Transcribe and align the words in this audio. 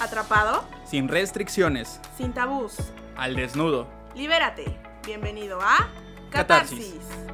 Atrapado, 0.00 0.64
Sin 0.84 1.08
restricciones. 1.08 2.00
sin 2.16 2.32
tabús. 2.32 2.74
Al 3.16 3.36
desnudo. 3.36 3.86
Libérate. 4.14 4.78
Bienvenido 5.04 5.58
a 5.60 5.88
Catarsis. 6.30 6.94
Catarsis. 6.94 7.28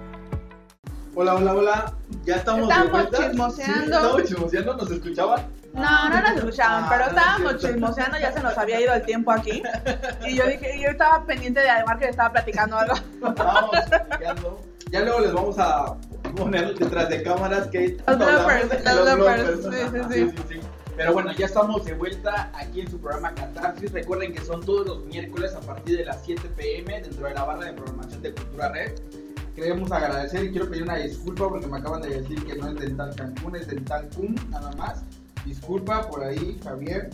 Hola, 1.14 1.34
hola, 1.34 1.54
hola. 1.54 1.92
Ya 2.24 2.36
estamos, 2.36 2.62
Estamos 2.68 2.86
de 2.86 2.90
vuelta. 2.92 3.18
chismoseando. 3.30 3.82
Sí, 3.84 3.92
estamos 3.92 4.22
chismoseando, 4.24 4.76
¿nos 4.76 4.90
escuchaban? 4.90 5.46
No, 5.74 6.08
no 6.08 6.20
nos 6.22 6.30
escuchaban, 6.38 6.84
Ah, 6.84 6.88
pero 6.90 7.04
estábamos 7.10 7.56
chismoseando, 7.58 8.18
ya 8.18 8.32
se 8.32 8.40
nos 8.42 8.58
había 8.58 8.80
ido 8.80 8.94
el 8.94 9.02
tiempo 9.04 9.30
aquí. 9.30 9.62
Y 10.26 10.34
yo 10.36 10.46
dije, 10.46 10.80
yo 10.82 10.88
estaba 10.90 11.24
pendiente 11.24 11.60
de 11.60 11.70
Ademar 11.70 11.98
que 11.98 12.04
le 12.06 12.10
estaba 12.10 12.32
platicando 12.32 12.78
algo. 12.78 12.94
Estábamos 13.28 13.76
explicando. 13.76 14.60
Ya 14.90 15.00
luego 15.00 15.20
les 15.20 15.32
vamos 15.32 15.58
a 15.58 15.94
poner 16.36 16.74
detrás 16.78 17.08
de 17.08 17.22
cámaras 17.22 17.66
que 17.68 17.96
Los 18.06 18.18
bloopers, 18.18 18.84
los 18.84 19.16
bloopers, 19.16 19.62
bloopers. 19.62 20.14
sí, 20.14 20.30
sí, 20.30 20.34
sí. 20.45 20.45
Pero 20.96 21.12
bueno, 21.12 21.30
ya 21.32 21.46
estamos 21.46 21.84
de 21.84 21.92
vuelta 21.94 22.50
aquí 22.54 22.80
en 22.80 22.90
su 22.90 22.98
programa 22.98 23.34
Catarsis. 23.34 23.92
Recuerden 23.92 24.32
que 24.32 24.40
son 24.42 24.64
todos 24.64 24.86
los 24.86 25.04
miércoles 25.04 25.54
a 25.54 25.60
partir 25.60 25.98
de 25.98 26.04
las 26.06 26.24
7 26.24 26.48
pm 26.56 27.02
dentro 27.02 27.26
de 27.26 27.34
la 27.34 27.44
barra 27.44 27.66
de 27.66 27.72
programación 27.74 28.22
de 28.22 28.32
Cultura 28.34 28.68
Red. 28.70 28.92
Queremos 29.54 29.92
agradecer 29.92 30.44
y 30.44 30.50
quiero 30.50 30.68
pedir 30.70 30.82
una 30.84 30.96
disculpa 30.96 31.48
porque 31.48 31.66
me 31.66 31.78
acaban 31.78 32.00
de 32.02 32.20
decir 32.20 32.42
que 32.44 32.54
no 32.56 32.68
es 32.68 32.76
Dental 32.76 33.14
Cancún, 33.14 33.56
es 33.56 33.66
Dental 33.66 34.08
Cum, 34.14 34.34
nada 34.50 34.70
más. 34.72 35.02
Disculpa 35.44 36.08
por 36.08 36.24
ahí, 36.24 36.58
Javier. 36.64 37.10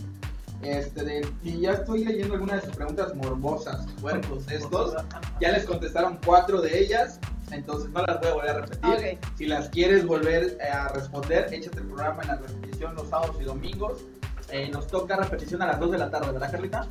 Este, 0.62 1.02
de- 1.04 1.28
y 1.42 1.60
ya 1.60 1.72
estoy 1.72 2.04
leyendo 2.04 2.34
algunas 2.34 2.60
de 2.60 2.66
sus 2.68 2.76
preguntas 2.76 3.14
morbosas, 3.16 3.84
puercos 4.00 4.48
estos. 4.48 4.94
Ya 5.40 5.50
les 5.50 5.64
contestaron 5.64 6.18
cuatro 6.24 6.60
de 6.60 6.78
ellas, 6.78 7.18
entonces 7.52 7.90
no 7.90 8.02
las 8.02 8.20
voy 8.20 8.28
a 8.28 8.34
volver 8.34 8.50
a 8.50 8.60
repetir. 8.60 9.18
Si 9.36 9.46
las 9.46 9.68
quieres 9.68 10.06
volver 10.06 10.58
eh, 10.60 10.68
a 10.68 10.88
responder, 10.88 11.52
échate 11.52 11.78
el 11.78 11.86
programa 11.86 12.22
en 12.22 12.28
la 12.28 12.36
repetición 12.36 12.94
los 12.94 13.08
sábados 13.08 13.36
y 13.40 13.44
domingos. 13.44 14.04
Eh, 14.50 14.68
nos 14.70 14.86
toca 14.86 15.16
repetición 15.16 15.62
a 15.62 15.66
las 15.66 15.80
2 15.80 15.92
de 15.92 15.98
la 15.98 16.10
tarde, 16.10 16.32
¿verdad, 16.32 16.50
Carlita? 16.50 16.88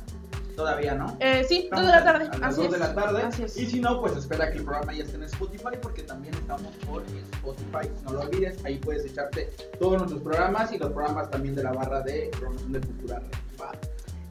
Todavía 0.56 0.94
no. 0.94 1.16
Eh, 1.20 1.44
sí, 1.48 1.60
Estamos 1.64 1.86
dos 1.86 1.92
de 1.92 1.98
la 1.98 2.04
tarde. 2.04 2.24
A 2.30 2.38
las 2.38 2.52
Así 2.52 2.56
2 2.56 2.66
es. 2.66 2.72
de 2.72 2.78
la 2.78 2.94
tarde. 2.94 3.22
Así 3.22 3.42
es. 3.42 3.56
Y 3.56 3.66
si 3.66 3.80
no, 3.80 4.00
pues 4.00 4.16
espera 4.16 4.50
que 4.50 4.58
el 4.58 4.64
programa 4.64 4.92
ya 4.92 5.04
esté 5.04 5.16
en 5.16 5.24
Spotify 5.24 5.78
porque 5.80 6.02
también 6.02 6.34
estamos 6.34 6.74
por 6.86 7.02
Spotify. 7.04 7.90
No 8.04 8.12
lo 8.12 8.20
olvides, 8.20 8.62
ahí 8.64 8.76
puedes 8.78 9.06
echarte 9.06 9.50
todos 9.78 9.98
nuestros 9.98 10.20
programas 10.22 10.70
y 10.72 10.78
los 10.78 10.92
programas 10.92 11.30
también 11.30 11.54
de 11.54 11.62
la 11.62 11.72
barra 11.72 12.02
de 12.02 12.30
promoción 12.38 12.72
de 12.72 12.80
cultura. 12.80 13.22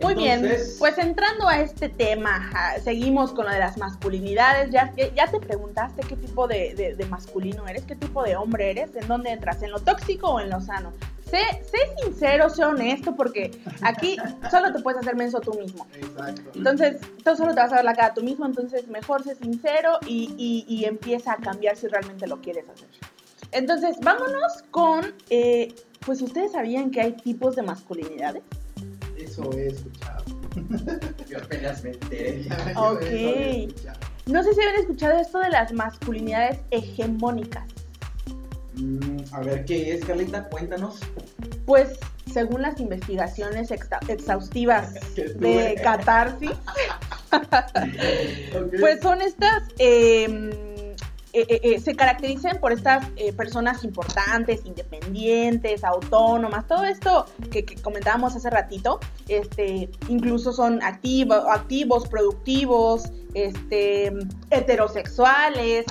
Muy 0.02 0.16
bien, 0.16 0.42
pues 0.80 0.98
entrando 0.98 1.48
a 1.48 1.60
este 1.62 1.90
tema, 1.90 2.50
seguimos 2.84 3.32
con 3.34 3.46
lo 3.46 3.52
de 3.52 3.60
las 3.60 3.78
masculinidades. 3.78 4.72
Ya, 4.72 4.94
ya- 4.96 5.14
ya 5.14 5.28
te 5.30 5.40
preguntaste 5.40 6.02
qué 6.08 6.16
tipo 6.16 6.48
de, 6.48 6.74
de- 6.76 6.96
de 6.96 7.06
masculino 7.06 7.68
eres, 7.68 7.84
qué 7.86 7.96
tipo 7.96 8.24
de 8.24 8.36
hombre 8.36 8.72
eres, 8.72 8.96
en 8.96 9.08
dónde 9.08 9.32
entras, 9.32 9.62
en 9.64 9.72
lo 9.72 9.80
tóxico 9.80 10.32
o 10.32 10.40
en 10.40 10.50
lo 10.50 10.60
sano. 10.62 10.92
Sé, 11.26 11.40
sé 11.64 11.78
sincero, 12.04 12.50
sé 12.50 12.66
honesto, 12.66 13.16
porque 13.16 13.52
aquí 13.84 14.18
solo 14.50 14.74
te 14.74 14.82
puedes 14.82 15.00
hacer 15.00 15.16
menso 15.16 15.40
tú 15.40 15.54
mismo. 15.54 15.88
Exacto. 15.96 16.52
Entonces, 16.56 16.98
tú 17.24 17.36
solo 17.38 17.54
te 17.54 17.62
vas 17.62 17.72
a 17.72 17.76
ver 17.78 17.86
la 17.86 17.94
cara 17.96 18.14
tú 18.14 18.22
mismo, 18.22 18.46
entonces 18.46 18.88
mejor 18.90 19.24
sé 19.24 19.36
sincero 19.36 19.98
y, 20.06 20.34
y- 20.38 20.66
y 20.68 20.86
empieza 20.86 21.34
a 21.34 21.38
cambiar 21.38 21.78
si 21.78 21.88
realmente 21.88 22.28
lo 22.28 22.42
quieres 22.42 22.66
hacer. 22.68 22.90
Entonces, 23.54 23.98
vámonos 24.02 24.64
con, 24.72 25.14
eh, 25.30 25.74
pues 26.06 26.22
ustedes 26.22 26.52
sabían 26.54 26.92
que 26.92 27.00
hay 27.02 27.14
tipos 27.14 27.56
de 27.56 27.62
masculinidades. 27.64 28.44
Eso 29.24 29.52
he 29.54 29.68
escuchado. 29.68 30.24
Yo 31.30 31.38
apenas 31.38 31.84
me 31.84 31.92
enteré. 31.92 32.46
Ok. 32.76 33.02
Eso 33.02 33.10
he 33.12 33.64
escuchado. 33.66 34.00
No 34.28 34.44
sé 34.44 34.54
si 34.54 34.62
habían 34.62 34.82
escuchado 34.82 35.20
esto 35.20 35.40
de 35.40 35.50
las 35.50 35.74
masculinidades 35.74 36.60
hegemónicas. 36.72 37.64
Mm, 38.76 39.20
a 39.34 39.42
ver 39.42 39.66
qué 39.66 39.94
es, 39.94 40.06
Carlita, 40.06 40.48
cuéntanos. 40.48 41.00
Pues, 41.66 42.00
según 42.32 42.62
las 42.62 42.80
investigaciones 42.80 43.72
exhaustivas 44.08 44.94
de. 45.16 45.80
Catarsis, 45.84 46.52
Ok. 47.32 48.74
Pues 48.80 49.02
son 49.02 49.22
estas, 49.22 49.64
eh, 49.80 50.71
eh, 51.34 51.46
eh, 51.48 51.62
eh, 51.64 51.80
se 51.80 51.96
caracterizan 51.96 52.60
por 52.60 52.72
estas 52.72 53.08
personas 53.38 53.84
importantes, 53.84 54.62
independientes, 54.66 55.84
autónomas, 55.84 56.68
todo 56.68 56.84
esto 56.84 57.26
que, 57.52 57.64
comentábamos 57.82 58.36
hace 58.36 58.50
ratito, 58.50 59.00
este, 59.28 59.90
incluso 60.10 60.52
son 60.54 60.82
activo- 60.82 61.50
activos, 61.50 62.08
productivos, 62.08 63.12
este, 63.34 64.12
heterosexuales. 64.50 65.86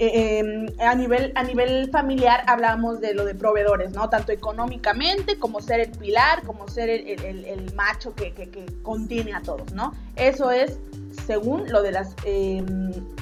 eh, 0.00 0.66
a, 0.80 0.94
nivel, 0.96 1.30
a 1.36 1.44
nivel 1.44 1.88
familiar 1.92 2.42
hablamos 2.48 3.00
de 3.00 3.14
lo 3.14 3.24
de 3.24 3.36
proveedores, 3.36 3.92
¿no? 3.92 4.10
Tanto 4.10 4.32
económicamente 4.32 5.38
como 5.38 5.60
ser 5.60 5.78
el 5.78 5.90
pilar, 5.92 6.42
como 6.42 6.66
ser 6.66 6.90
el, 6.90 7.72
macho 7.76 8.12
que- 8.12 8.32
que 8.34 8.66
contiene 8.82 9.32
a 9.34 9.40
todos, 9.42 9.72
¿no? 9.72 9.92
Eso 10.16 10.50
es 10.50 10.80
según 11.26 11.70
lo 11.70 11.82
de 11.82 11.92
las 11.92 12.14
eh, 12.24 12.64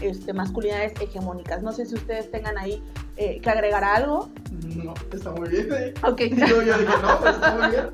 este, 0.00 0.32
masculinidades 0.32 0.92
hegemónicas. 1.00 1.62
No 1.62 1.72
sé 1.72 1.86
si 1.86 1.94
ustedes 1.94 2.30
tengan 2.30 2.58
ahí 2.58 2.82
eh, 3.16 3.40
que 3.40 3.50
agregar 3.50 3.84
algo. 3.84 4.30
No, 4.76 4.94
está 5.12 5.30
muy 5.30 5.48
bien. 5.48 5.68
¿eh? 5.72 5.94
Ok. 6.02 6.20
Yo, 6.48 6.62
yo 6.62 6.78
dije, 6.78 6.94
no, 7.02 7.20
pues 7.20 7.34
está 7.34 7.56
muy 7.56 7.70
bien. 7.70 7.90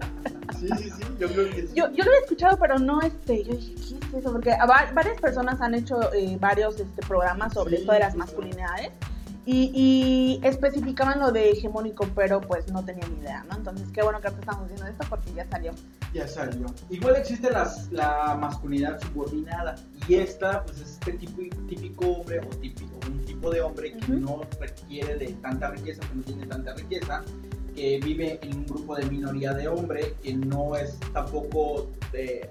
Sí, 0.58 0.68
sí, 0.76 0.90
sí, 0.90 1.02
yo 1.20 1.28
creo 1.28 1.50
que 1.50 1.62
sí. 1.68 1.72
Yo, 1.74 1.88
yo 1.92 2.04
lo 2.04 2.12
he 2.12 2.18
escuchado, 2.18 2.58
pero 2.58 2.78
no 2.78 3.00
este. 3.02 3.44
Yo 3.44 3.54
dije, 3.54 3.74
¿qué 3.74 3.96
es 4.08 4.14
eso? 4.14 4.32
Porque 4.32 4.50
a 4.52 4.66
varias 4.66 5.20
personas 5.20 5.60
han 5.60 5.74
hecho 5.74 6.12
eh, 6.12 6.36
varios 6.40 6.80
este, 6.80 7.00
programas 7.06 7.52
sobre 7.52 7.76
Sí, 7.76 7.82
esto 7.82 7.92
de 7.92 7.98
las 8.00 8.12
sí, 8.12 8.18
masculinidades. 8.18 8.90
Y, 9.50 9.70
y 9.72 10.46
especificaban 10.46 11.20
lo 11.20 11.32
de 11.32 11.48
hegemónico, 11.52 12.06
pero 12.14 12.38
pues 12.38 12.70
no 12.70 12.84
tenía 12.84 13.08
ni 13.08 13.16
idea, 13.22 13.46
¿no? 13.48 13.56
Entonces, 13.56 13.88
qué 13.94 14.02
bueno 14.02 14.20
que 14.20 14.26
ahorita 14.28 14.42
estamos 14.42 14.68
viendo 14.68 14.86
esto 14.86 15.06
porque 15.08 15.32
ya 15.32 15.48
salió. 15.48 15.72
Ya 16.12 16.28
salió. 16.28 16.66
Igual 16.90 17.16
existe 17.16 17.50
las, 17.50 17.90
la 17.90 18.36
masculinidad 18.38 19.00
subordinada. 19.00 19.76
Y 20.06 20.16
esta, 20.16 20.64
pues 20.64 20.82
es 20.82 20.90
este 20.92 21.12
tipo, 21.14 21.40
típico 21.66 22.06
hombre 22.08 22.40
o 22.40 22.46
típico, 22.56 22.92
un 23.10 23.24
tipo 23.24 23.50
de 23.50 23.62
hombre 23.62 23.94
que 23.96 24.12
no 24.12 24.42
requiere 24.60 25.16
de 25.16 25.28
tanta 25.40 25.70
riqueza, 25.70 26.02
que 26.06 26.14
no 26.16 26.22
tiene 26.24 26.46
tanta 26.46 26.74
riqueza, 26.74 27.24
que 27.74 28.00
vive 28.04 28.38
en 28.42 28.54
un 28.54 28.66
grupo 28.66 28.96
de 28.96 29.06
minoría 29.06 29.54
de 29.54 29.66
hombre, 29.66 30.14
que 30.22 30.34
no 30.34 30.76
es 30.76 30.98
tampoco 31.14 31.88
de- 32.12 32.46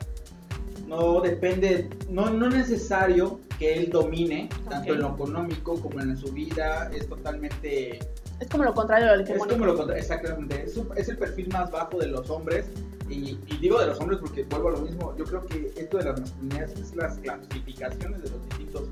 no 0.87 1.21
depende, 1.21 1.89
no, 2.09 2.29
no 2.29 2.47
es 2.47 2.55
necesario 2.55 3.39
que 3.59 3.73
él 3.73 3.89
domine, 3.89 4.49
tanto 4.69 4.93
en 4.93 5.01
lo 5.01 5.09
económico 5.13 5.79
como 5.81 5.99
en 5.99 6.15
su 6.17 6.31
vida, 6.31 6.89
es 6.93 7.07
totalmente 7.07 7.99
Es 8.39 8.47
como 8.49 8.63
lo 8.63 8.73
contrario 8.73 9.11
del 9.11 9.21
es 9.21 9.29
hegemónico. 9.29 9.55
como 9.55 9.65
lo 9.65 9.75
contrario, 9.77 10.01
exactamente. 10.01 10.63
Es, 10.63 10.77
un- 10.77 10.89
es 10.95 11.09
el 11.09 11.17
perfil 11.17 11.49
más 11.51 11.69
bajo 11.71 11.97
de 11.99 12.07
los 12.07 12.29
hombres. 12.29 12.65
Y, 13.09 13.39
y 13.47 13.57
digo 13.61 13.79
de 13.79 13.87
los 13.87 13.99
hombres 14.01 14.19
porque 14.19 14.43
vuelvo 14.43 14.67
a 14.67 14.71
lo 14.73 14.81
mismo. 14.81 15.15
Yo 15.17 15.23
creo 15.23 15.41
que 15.45 15.71
esto 15.77 15.97
de 15.97 16.03
las 16.03 16.19
masculinidades 16.19 16.77
es 16.77 16.95
las 16.95 17.17
clasificaciones 17.19 18.21
de 18.21 18.29
los 18.29 18.43
distintos 18.49 18.89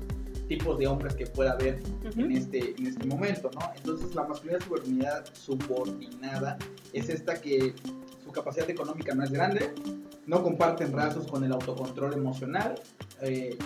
tipos 0.48 0.78
de 0.78 0.86
hombres 0.86 1.14
que 1.14 1.26
pueda 1.26 1.52
haber 1.52 1.80
en, 2.16 2.32
este, 2.32 2.74
en 2.78 2.86
este 2.86 3.04
momento, 3.06 3.50
¿no? 3.54 3.60
Entonces, 3.76 4.14
la 4.14 4.22
masculinidad 4.24 4.64
subordinada, 4.64 5.24
subordinada 5.34 6.56
es 6.92 7.08
esta 7.08 7.34
que 7.40 7.74
su 8.24 8.30
capacidad 8.32 8.68
económica 8.70 9.14
no 9.14 9.24
es 9.24 9.30
grande, 9.30 9.70
no 10.26 10.42
comparten 10.42 10.92
rasgos 10.92 11.26
con 11.26 11.44
el 11.44 11.52
autocontrol 11.52 12.12
emocional. 12.14 12.74
eh, 13.22 13.56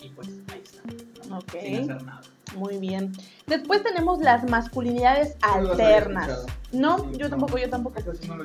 y 0.00 0.08
pues 0.10 0.28
ahí 0.52 0.62
está, 0.62 0.82
¿no? 1.28 1.38
Ok. 1.38 1.52
sin 1.60 1.90
hacer 1.90 2.02
nada. 2.04 2.20
Muy 2.56 2.78
bien. 2.78 3.12
Después 3.46 3.82
tenemos 3.82 4.20
las 4.20 4.48
masculinidades 4.48 5.36
No 5.42 5.70
alternas. 5.72 6.46
No, 6.72 6.98
Sí, 6.98 7.04
yo 7.18 7.24
no. 7.24 7.30
tampoco, 7.30 7.58
yo 7.58 7.68
tampoco. 7.68 8.00
Sí 8.20 8.28
no 8.28 8.36
lo. 8.36 8.44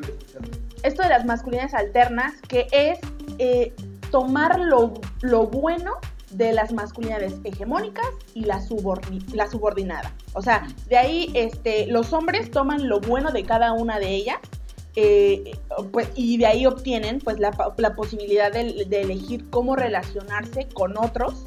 Esto 0.84 1.03
de 1.03 1.09
las 1.09 1.25
masculinidades 1.25 1.74
alternas, 1.75 2.34
que 2.47 2.68
es 2.72 3.00
eh, 3.38 3.74
tomar 4.12 4.59
lo, 4.59 4.94
lo 5.22 5.47
bueno 5.47 5.94
de 6.31 6.53
las 6.53 6.72
masculinidades 6.74 7.36
hegemónicas 7.44 8.07
y 8.34 8.41
la, 8.46 8.59
subordi- 8.62 9.24
la 9.34 9.50
subordinada. 9.50 10.13
O 10.34 10.41
sea, 10.41 10.68
de 10.88 10.97
ahí 10.97 11.31
este, 11.36 11.88
los 11.88 12.13
hombres 12.13 12.50
toman 12.51 12.88
lo 12.88 13.00
bueno 13.01 13.31
de 13.31 13.44
cada 13.44 13.74
una 13.74 14.00
de 14.00 14.09
ellas 14.16 14.38
eh, 14.95 15.51
pues, 15.91 16.09
y 16.16 16.38
de 16.38 16.45
ahí 16.47 16.66
obtienen 16.66 17.19
pues, 17.19 17.39
la, 17.39 17.51
la 17.77 17.95
posibilidad 17.95 18.51
de, 18.51 18.62
elegir 19.01 19.50
cómo 19.50 19.75
relacionarse 19.75 20.68
con 20.74 20.97
otros 20.97 21.45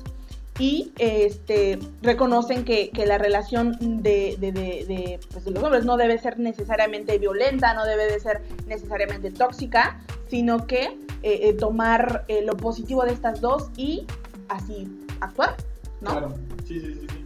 y 0.59 0.93
este, 0.99 1.79
reconocen 2.03 2.65
que, 2.65 2.91
que 2.91 3.07
la 3.07 3.19
relación 3.19 3.77
de, 4.03 4.37
de- 4.39 4.53
de- 4.53 4.85
de, 4.87 5.21
pues, 5.33 5.45
de 5.45 5.51
los 5.51 5.63
hombres 5.63 5.85
no 5.85 5.97
debe 5.97 6.19
ser 6.19 6.39
necesariamente 6.39 7.19
violenta, 7.19 7.75
no 7.75 7.85
debe 7.85 8.05
de 8.11 8.21
ser 8.21 8.43
necesariamente 8.67 9.31
tóxica, 9.31 10.01
sino 10.29 10.67
que 10.67 10.83
eh, 10.85 11.49
eh, 11.49 11.53
tomar 11.55 12.25
eh, 12.29 12.43
lo 12.43 12.57
positivo 12.57 13.05
de 13.05 13.13
estas 13.13 13.41
dos 13.41 13.71
y 13.77 14.07
así 14.49 14.87
actuar, 15.21 15.57
¿no? 16.01 16.11
Claro, 16.11 16.35
sí, 16.67 16.81
sí, 16.81 16.95
sí, 17.01 17.07
sí. 17.09 17.22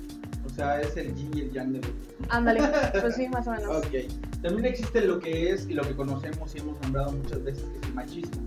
O 0.56 0.58
sea, 0.58 0.80
es 0.80 0.96
el 0.96 1.14
yin 1.14 1.30
y 1.36 1.40
el 1.40 1.52
yang 1.52 1.72
de 1.72 1.80
los 1.82 1.90
Ándale, 2.30 2.62
pues 3.02 3.14
sí, 3.14 3.28
más 3.28 3.46
o 3.46 3.50
menos. 3.50 3.76
Ok. 3.76 4.10
También 4.40 4.64
existe 4.64 5.02
lo 5.02 5.20
que 5.20 5.50
es 5.50 5.68
y 5.68 5.74
lo 5.74 5.82
que 5.82 5.94
conocemos 5.94 6.54
y 6.54 6.60
hemos 6.60 6.80
nombrado 6.80 7.12
muchas 7.12 7.44
veces 7.44 7.64
que 7.64 7.78
es 7.78 7.86
el 7.86 7.92
machismo. 7.92 8.42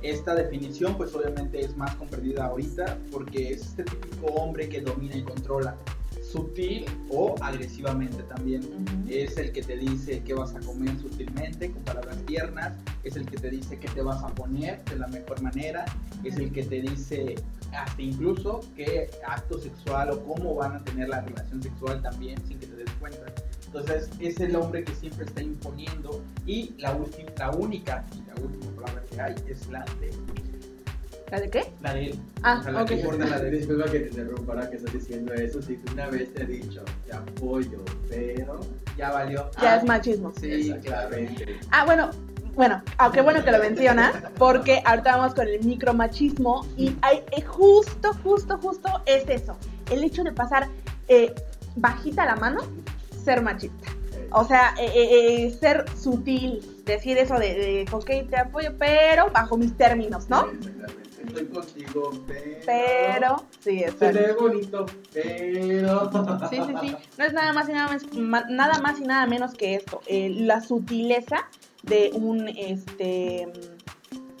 Esta 0.00 0.34
definición 0.34 0.96
pues 0.96 1.14
obviamente 1.14 1.60
es 1.60 1.76
más 1.76 1.94
comprendida 1.96 2.46
ahorita 2.46 2.96
porque 3.12 3.52
es 3.52 3.60
este 3.60 3.84
típico 3.84 4.28
hombre 4.28 4.70
que 4.70 4.80
domina 4.80 5.14
y 5.16 5.22
controla 5.22 5.76
sutil 6.22 6.86
o 7.10 7.34
agresivamente 7.42 8.22
también. 8.22 8.62
Es 9.06 9.36
el 9.36 9.52
que 9.52 9.62
te 9.62 9.76
dice 9.76 10.22
qué 10.24 10.32
vas 10.32 10.54
a 10.54 10.60
comer 10.60 10.98
sutilmente, 10.98 11.70
con 11.72 11.82
palabras 11.82 12.16
tiernas. 12.24 12.72
Es 13.04 13.16
el 13.16 13.26
que 13.26 13.36
te 13.36 13.50
dice 13.50 13.78
qué 13.78 13.88
te 13.88 14.00
vas 14.00 14.22
a 14.22 14.28
poner 14.28 14.82
de 14.86 14.96
la 14.96 15.08
mejor 15.08 15.42
manera. 15.42 15.84
Es 16.24 16.38
el 16.38 16.52
que 16.52 16.62
te 16.62 16.80
dice 16.80 17.34
hasta 17.74 18.02
incluso 18.02 18.60
qué 18.76 19.10
acto 19.26 19.58
sexual 19.58 20.10
o 20.10 20.20
cómo 20.24 20.54
van 20.54 20.76
a 20.76 20.84
tener 20.84 21.08
la 21.08 21.20
relación 21.20 21.62
sexual 21.62 22.02
también 22.02 22.38
sin 22.46 22.58
que 22.58 22.66
te 22.66 22.76
des 22.76 22.90
cuenta. 23.00 23.20
Entonces 23.66 24.10
es 24.18 24.40
el 24.40 24.56
hombre 24.56 24.84
que 24.84 24.94
siempre 24.94 25.24
está 25.26 25.42
imponiendo 25.42 26.22
y 26.46 26.74
la, 26.78 26.92
última, 26.94 27.30
la 27.38 27.50
única 27.52 28.04
y 28.14 28.22
la 28.28 28.42
última 28.42 28.72
palabra 28.82 29.02
que 29.10 29.20
hay 29.20 29.34
es 29.48 29.68
la 29.68 29.84
de, 30.00 30.10
¿La 31.30 31.40
de 31.40 31.48
qué? 31.50 31.72
la 31.80 31.94
de 31.94 32.06
él. 32.06 32.18
Ah, 32.42 32.56
O 32.58 32.62
sea, 32.64 32.72
la 32.72 32.84
que 32.84 32.94
importa 32.94 33.26
la 33.26 33.38
de 33.38 33.48
él. 33.50 33.58
Disculpa 33.58 33.84
que 33.90 34.00
te 34.00 34.08
interrumpa 34.08 34.52
ahora 34.54 34.68
que 34.70 34.76
estás 34.78 34.92
diciendo 34.92 35.32
eso. 35.34 35.62
Si 35.62 35.76
tú 35.76 35.92
una 35.92 36.08
vez 36.08 36.34
te 36.34 36.42
he 36.42 36.46
dicho, 36.46 36.82
te 37.06 37.12
apoyo, 37.14 37.84
pero. 38.08 38.58
Ya 38.96 39.12
valió. 39.12 39.48
Ya 39.62 39.74
Ah, 39.74 39.76
es 39.76 39.84
machismo. 39.84 40.32
Sí, 40.40 40.72
Exactamente. 40.72 41.60
Ah, 41.70 41.84
bueno, 41.84 42.10
bueno, 42.54 42.82
aunque 42.98 43.22
bueno 43.22 43.44
que 43.44 43.50
lo 43.52 43.58
mencionas, 43.58 44.14
porque 44.36 44.82
ahorita 44.84 45.16
vamos 45.16 45.34
con 45.34 45.48
el 45.48 45.62
micromachismo 45.64 46.66
y 46.76 46.94
hay 47.02 47.22
eh, 47.30 47.42
justo, 47.42 48.12
justo, 48.22 48.58
justo 48.58 49.02
es 49.06 49.28
eso. 49.28 49.56
El 49.90 50.04
hecho 50.04 50.24
de 50.24 50.32
pasar 50.32 50.68
eh, 51.08 51.34
bajita 51.76 52.24
la 52.26 52.36
mano, 52.36 52.60
ser 53.24 53.42
machista. 53.42 53.88
O 54.32 54.44
sea, 54.44 54.74
eh, 54.78 55.56
ser 55.58 55.84
sutil, 55.96 56.60
decir 56.84 57.18
eso 57.18 57.34
de, 57.34 57.54
de, 57.54 57.86
ok, 57.90 58.28
te 58.28 58.36
apoyo, 58.36 58.70
pero 58.78 59.30
bajo 59.32 59.56
mis 59.56 59.76
términos, 59.76 60.28
¿no? 60.28 60.46
Exactamente. 60.50 61.00
Estoy 61.26 61.46
contigo, 61.46 62.10
pero. 62.26 62.60
Pero, 62.66 63.44
sí, 63.60 63.80
Se 63.80 63.86
exacto. 63.86 64.18
ve 64.18 64.32
bonito, 64.34 64.86
pero. 65.12 66.10
Sí, 66.48 66.60
sí, 66.66 66.74
sí. 66.80 66.96
No 67.18 67.24
es 67.24 67.32
nada 67.32 67.52
más 67.52 67.68
y 67.68 67.72
nada, 67.72 67.98
más, 68.14 68.50
nada 68.50 68.78
más 68.80 69.00
y 69.00 69.02
nada 69.02 69.26
menos 69.26 69.54
que 69.54 69.74
esto. 69.74 70.00
la 70.08 70.60
sutileza 70.60 71.48
de 71.82 72.10
un, 72.14 72.48
este, 72.48 73.48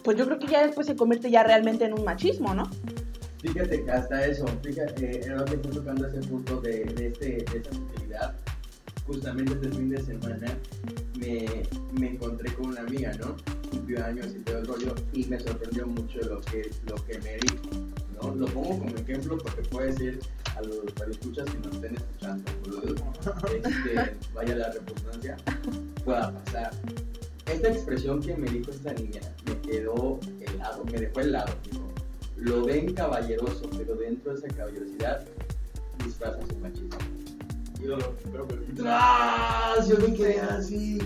pues 0.04 0.16
yo 0.16 0.26
creo 0.26 0.38
que 0.38 0.46
ya 0.46 0.66
después 0.66 0.86
se 0.86 0.96
convierte 0.96 1.30
ya 1.30 1.42
realmente 1.42 1.84
en 1.84 1.94
un 1.94 2.04
machismo, 2.04 2.54
¿no? 2.54 2.70
Fíjate 3.42 3.90
hasta 3.90 4.26
eso, 4.26 4.46
fíjate, 4.62 5.26
eh, 5.26 5.30
ahora 5.30 5.46
que 5.46 5.54
estoy 5.54 5.72
tocando 5.72 6.06
ese 6.06 6.20
punto 6.28 6.60
de, 6.60 6.84
de, 6.84 7.06
este, 7.06 7.26
de 7.50 7.58
esa 7.58 7.72
sutilidad, 7.72 8.34
justamente 9.06 9.54
este 9.54 9.70
fin 9.70 9.90
de 9.90 10.02
semana 10.02 10.58
me, 11.18 11.46
me 11.98 12.10
encontré 12.10 12.52
con 12.54 12.66
una 12.66 12.80
amiga, 12.82 13.12
¿no? 13.18 13.36
Cumplió 13.70 14.04
años 14.04 14.26
y 14.36 14.40
todo 14.40 14.58
el 14.58 14.66
rollo, 14.66 14.94
y 15.14 15.24
me 15.24 15.40
sorprendió 15.40 15.86
mucho 15.86 16.20
lo 16.20 16.40
que, 16.42 16.70
lo 16.86 16.96
que 17.06 17.18
me 17.20 17.36
dijo, 17.38 17.70
¿no? 18.20 18.34
Lo 18.34 18.46
pongo 18.46 18.78
como 18.78 18.96
ejemplo 18.96 19.38
porque 19.38 19.62
puede 19.62 19.92
ser 19.94 20.18
a 20.56 20.60
los 20.62 20.84
escuchas 21.10 21.48
que 21.50 21.58
nos 21.58 21.74
estén 21.76 21.96
escuchando, 21.96 22.52
este, 23.54 24.16
vaya 24.34 24.56
la 24.56 24.70
redundancia, 24.70 25.36
pueda 26.04 26.32
pasar. 26.44 26.72
Esta 27.52 27.68
expresión 27.68 28.20
que 28.22 28.36
me 28.36 28.48
dijo 28.48 28.70
esta 28.70 28.92
niña 28.94 29.20
me 29.46 29.58
quedó 29.60 30.18
helado, 30.40 30.84
me 30.84 30.98
dejó 30.98 31.20
helado, 31.20 31.52
lo 32.36 32.64
ven 32.64 32.94
caballeroso, 32.94 33.68
pero 33.76 33.94
dentro 33.96 34.32
de 34.32 34.38
esa 34.38 34.48
caballerosidad 34.56 35.24
disfraza 36.04 36.38
su 36.48 36.56
machismo. 36.58 36.90
Yo 37.82 37.96
lo 37.96 38.14
creo 38.32 38.46
que 38.46 38.54
¡Tras! 38.76 39.88
Yo 39.88 39.98
me 39.98 40.14
quedé 40.14 40.40
así. 40.40 40.98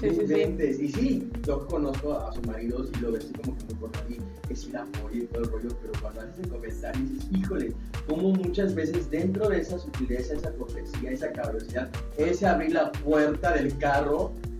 Sí, 0.00 0.10
sí, 0.10 0.26
sí. 0.26 0.84
Y 0.84 0.88
sí, 0.92 1.30
yo 1.46 1.66
conozco 1.66 2.14
a 2.14 2.32
su 2.32 2.42
marido, 2.42 2.84
sí 2.84 2.92
lo 3.00 3.12
veo 3.12 3.20
así 3.20 3.32
como 3.32 3.56
que 3.56 3.64
muy 3.64 3.74
por 3.74 3.90
ahí, 3.98 4.18
es 4.50 4.66
ir 4.66 4.76
a 4.76 4.84
morir 5.00 5.22
y 5.22 5.26
todo 5.26 5.44
el 5.44 5.50
rollo, 5.50 5.68
pero 5.80 5.92
cuando 6.00 6.20
haces 6.20 6.38
el 6.42 6.48
comentario 6.48 7.02
dices, 7.02 7.28
híjole, 7.32 7.72
como 8.08 8.30
muchas 8.32 8.74
veces 8.74 9.08
dentro 9.10 9.48
de 9.48 9.60
esa 9.60 9.78
sutileza, 9.78 10.34
esa 10.34 10.52
cortesía, 10.52 11.10
esa 11.10 11.32
caballerosidad, 11.32 11.88
ese 12.18 12.46
abrir 12.46 12.72
la 12.72 12.90
puerta 12.92 13.52
del 13.54 13.76
carro, 13.78 14.32
y- 14.44 14.53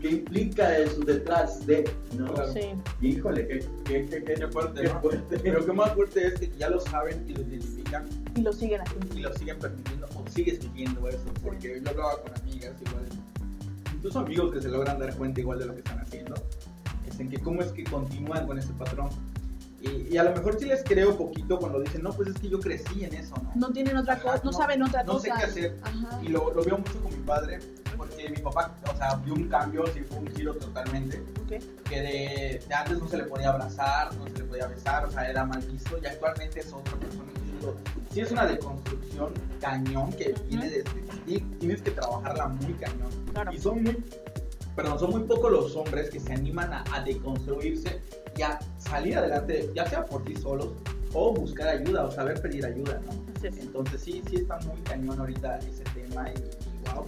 ¿qué 0.00 0.10
implica 0.10 0.76
eso 0.78 1.00
detrás 1.00 1.66
de? 1.66 1.88
¿No? 2.16 2.34
Sí. 2.52 2.60
Híjole, 3.00 3.46
qué, 3.48 3.66
qué, 3.84 4.06
qué, 4.06 4.24
qué, 4.24 4.34
Qué 4.34 4.46
fuerte, 4.48 4.82
qué 4.82 4.88
¿no? 4.88 5.00
fuerte. 5.00 5.38
Pero 5.38 5.64
qué 5.66 5.72
más 5.72 5.92
fuerte 5.94 6.26
es 6.26 6.34
que 6.40 6.50
ya 6.58 6.70
lo 6.70 6.80
saben 6.80 7.24
y 7.28 7.34
lo 7.34 7.42
identifican 7.42 8.06
Y 8.34 8.42
lo 8.42 8.52
siguen 8.52 8.80
así. 8.82 8.94
y 9.14 9.20
lo 9.20 9.32
siguen 9.34 9.58
permitiendo 9.58 10.06
o 10.14 10.30
sigues 10.30 10.60
viviendo 10.60 11.08
eso. 11.08 11.24
Porque 11.42 11.80
yo 11.82 11.90
hablaba 11.90 12.20
con 12.22 12.32
amigas 12.42 12.72
igual, 12.86 13.04
incluso 13.94 14.18
amigos 14.20 14.52
que 14.54 14.60
se 14.60 14.68
logran 14.68 14.98
dar 14.98 15.14
cuenta 15.16 15.40
igual 15.40 15.58
de 15.58 15.66
lo 15.66 15.72
que 15.72 15.78
están 15.80 15.98
haciendo, 16.00 16.34
es 17.08 17.18
en 17.20 17.28
que 17.30 17.38
cómo 17.38 17.62
es 17.62 17.72
que 17.72 17.84
continúan 17.84 18.46
con 18.46 18.58
ese 18.58 18.72
patrón. 18.74 19.08
Y, 19.82 20.14
y 20.14 20.16
a 20.16 20.24
lo 20.24 20.32
mejor 20.34 20.58
sí 20.58 20.64
les 20.64 20.82
creo 20.82 21.16
poquito 21.16 21.58
cuando 21.58 21.80
dicen, 21.80 22.02
no, 22.02 22.10
pues 22.10 22.28
es 22.30 22.38
que 22.38 22.48
yo 22.48 22.58
crecí 22.58 23.04
en 23.04 23.14
eso, 23.14 23.34
¿no? 23.42 23.52
No 23.54 23.70
tienen 23.72 23.96
otra 23.96 24.18
cosa, 24.18 24.38
no, 24.38 24.50
No- 24.50 24.56
saben 24.56 24.82
otra 24.82 25.04
no 25.04 25.18
sé 25.20 25.28
cosa. 25.28 25.40
qué 25.40 25.46
hacer. 25.46 25.78
Ajá. 25.82 26.20
Y 26.24 26.28
lo, 26.28 26.52
lo 26.54 26.64
veo 26.64 26.78
mucho 26.78 27.00
con 27.02 27.12
mi 27.16 27.24
padre, 27.24 27.58
porque 27.96 28.28
mi 28.28 28.36
papá, 28.38 28.74
o 28.92 28.96
sea, 28.96 29.14
vio 29.16 29.34
un 29.34 29.48
cambio, 29.48 29.86
sí 29.88 30.00
fue 30.08 30.18
un 30.18 30.28
giro 30.28 30.54
totalmente. 30.54 31.22
Ok. 31.42 31.62
que 31.88 32.00
de, 32.00 32.64
de 32.66 32.74
antes 32.74 32.98
no 32.98 33.08
se 33.08 33.18
le 33.18 33.24
podía 33.24 33.50
abrazar, 33.50 34.12
no 34.14 34.24
se 34.24 34.38
le 34.38 34.44
podía 34.44 34.66
besar, 34.66 35.04
o 35.04 35.10
sea, 35.10 35.28
era 35.30 35.44
mal 35.44 35.60
visto, 35.62 35.98
y 36.02 36.06
actualmente 36.06 36.60
es 36.60 36.72
otra 36.72 36.96
persona. 36.96 37.30
Sí 38.12 38.20
es 38.20 38.30
una 38.30 38.46
deconstrucción 38.46 39.32
cañón 39.60 40.12
que 40.12 40.34
viene 40.48 40.68
desde 40.70 40.84
ti, 41.24 41.40
tienes 41.58 41.82
que 41.82 41.90
trabajarla 41.92 42.48
muy 42.48 42.72
cañón. 42.74 43.10
Claro. 43.32 43.52
Y 43.52 43.58
son 43.58 43.82
muy, 43.82 44.04
perdón, 44.74 44.98
son 44.98 45.10
muy 45.10 45.22
pocos 45.22 45.50
los 45.50 45.76
hombres 45.76 46.10
que 46.10 46.20
se 46.20 46.32
animan 46.32 46.72
a, 46.72 46.84
a 46.92 47.00
deconstruirse 47.02 48.00
y 48.36 48.42
a 48.42 48.58
salir 48.78 49.16
adelante, 49.18 49.70
ya 49.74 49.86
sea 49.86 50.04
por 50.04 50.24
sí 50.26 50.36
solos 50.36 50.68
o 51.12 51.32
buscar 51.32 51.68
ayuda 51.68 52.04
o 52.04 52.10
saber 52.10 52.40
pedir 52.42 52.66
ayuda, 52.66 53.00
¿no? 53.06 53.26
Entonces 53.42 54.00
sí, 54.00 54.22
sí 54.28 54.36
está 54.36 54.58
muy 54.60 54.80
cañón 54.82 55.18
ahorita 55.18 55.58
ese 55.58 55.84
tema 55.94 56.28
y, 56.30 56.34
y 56.34 56.94
wow. 56.94 57.06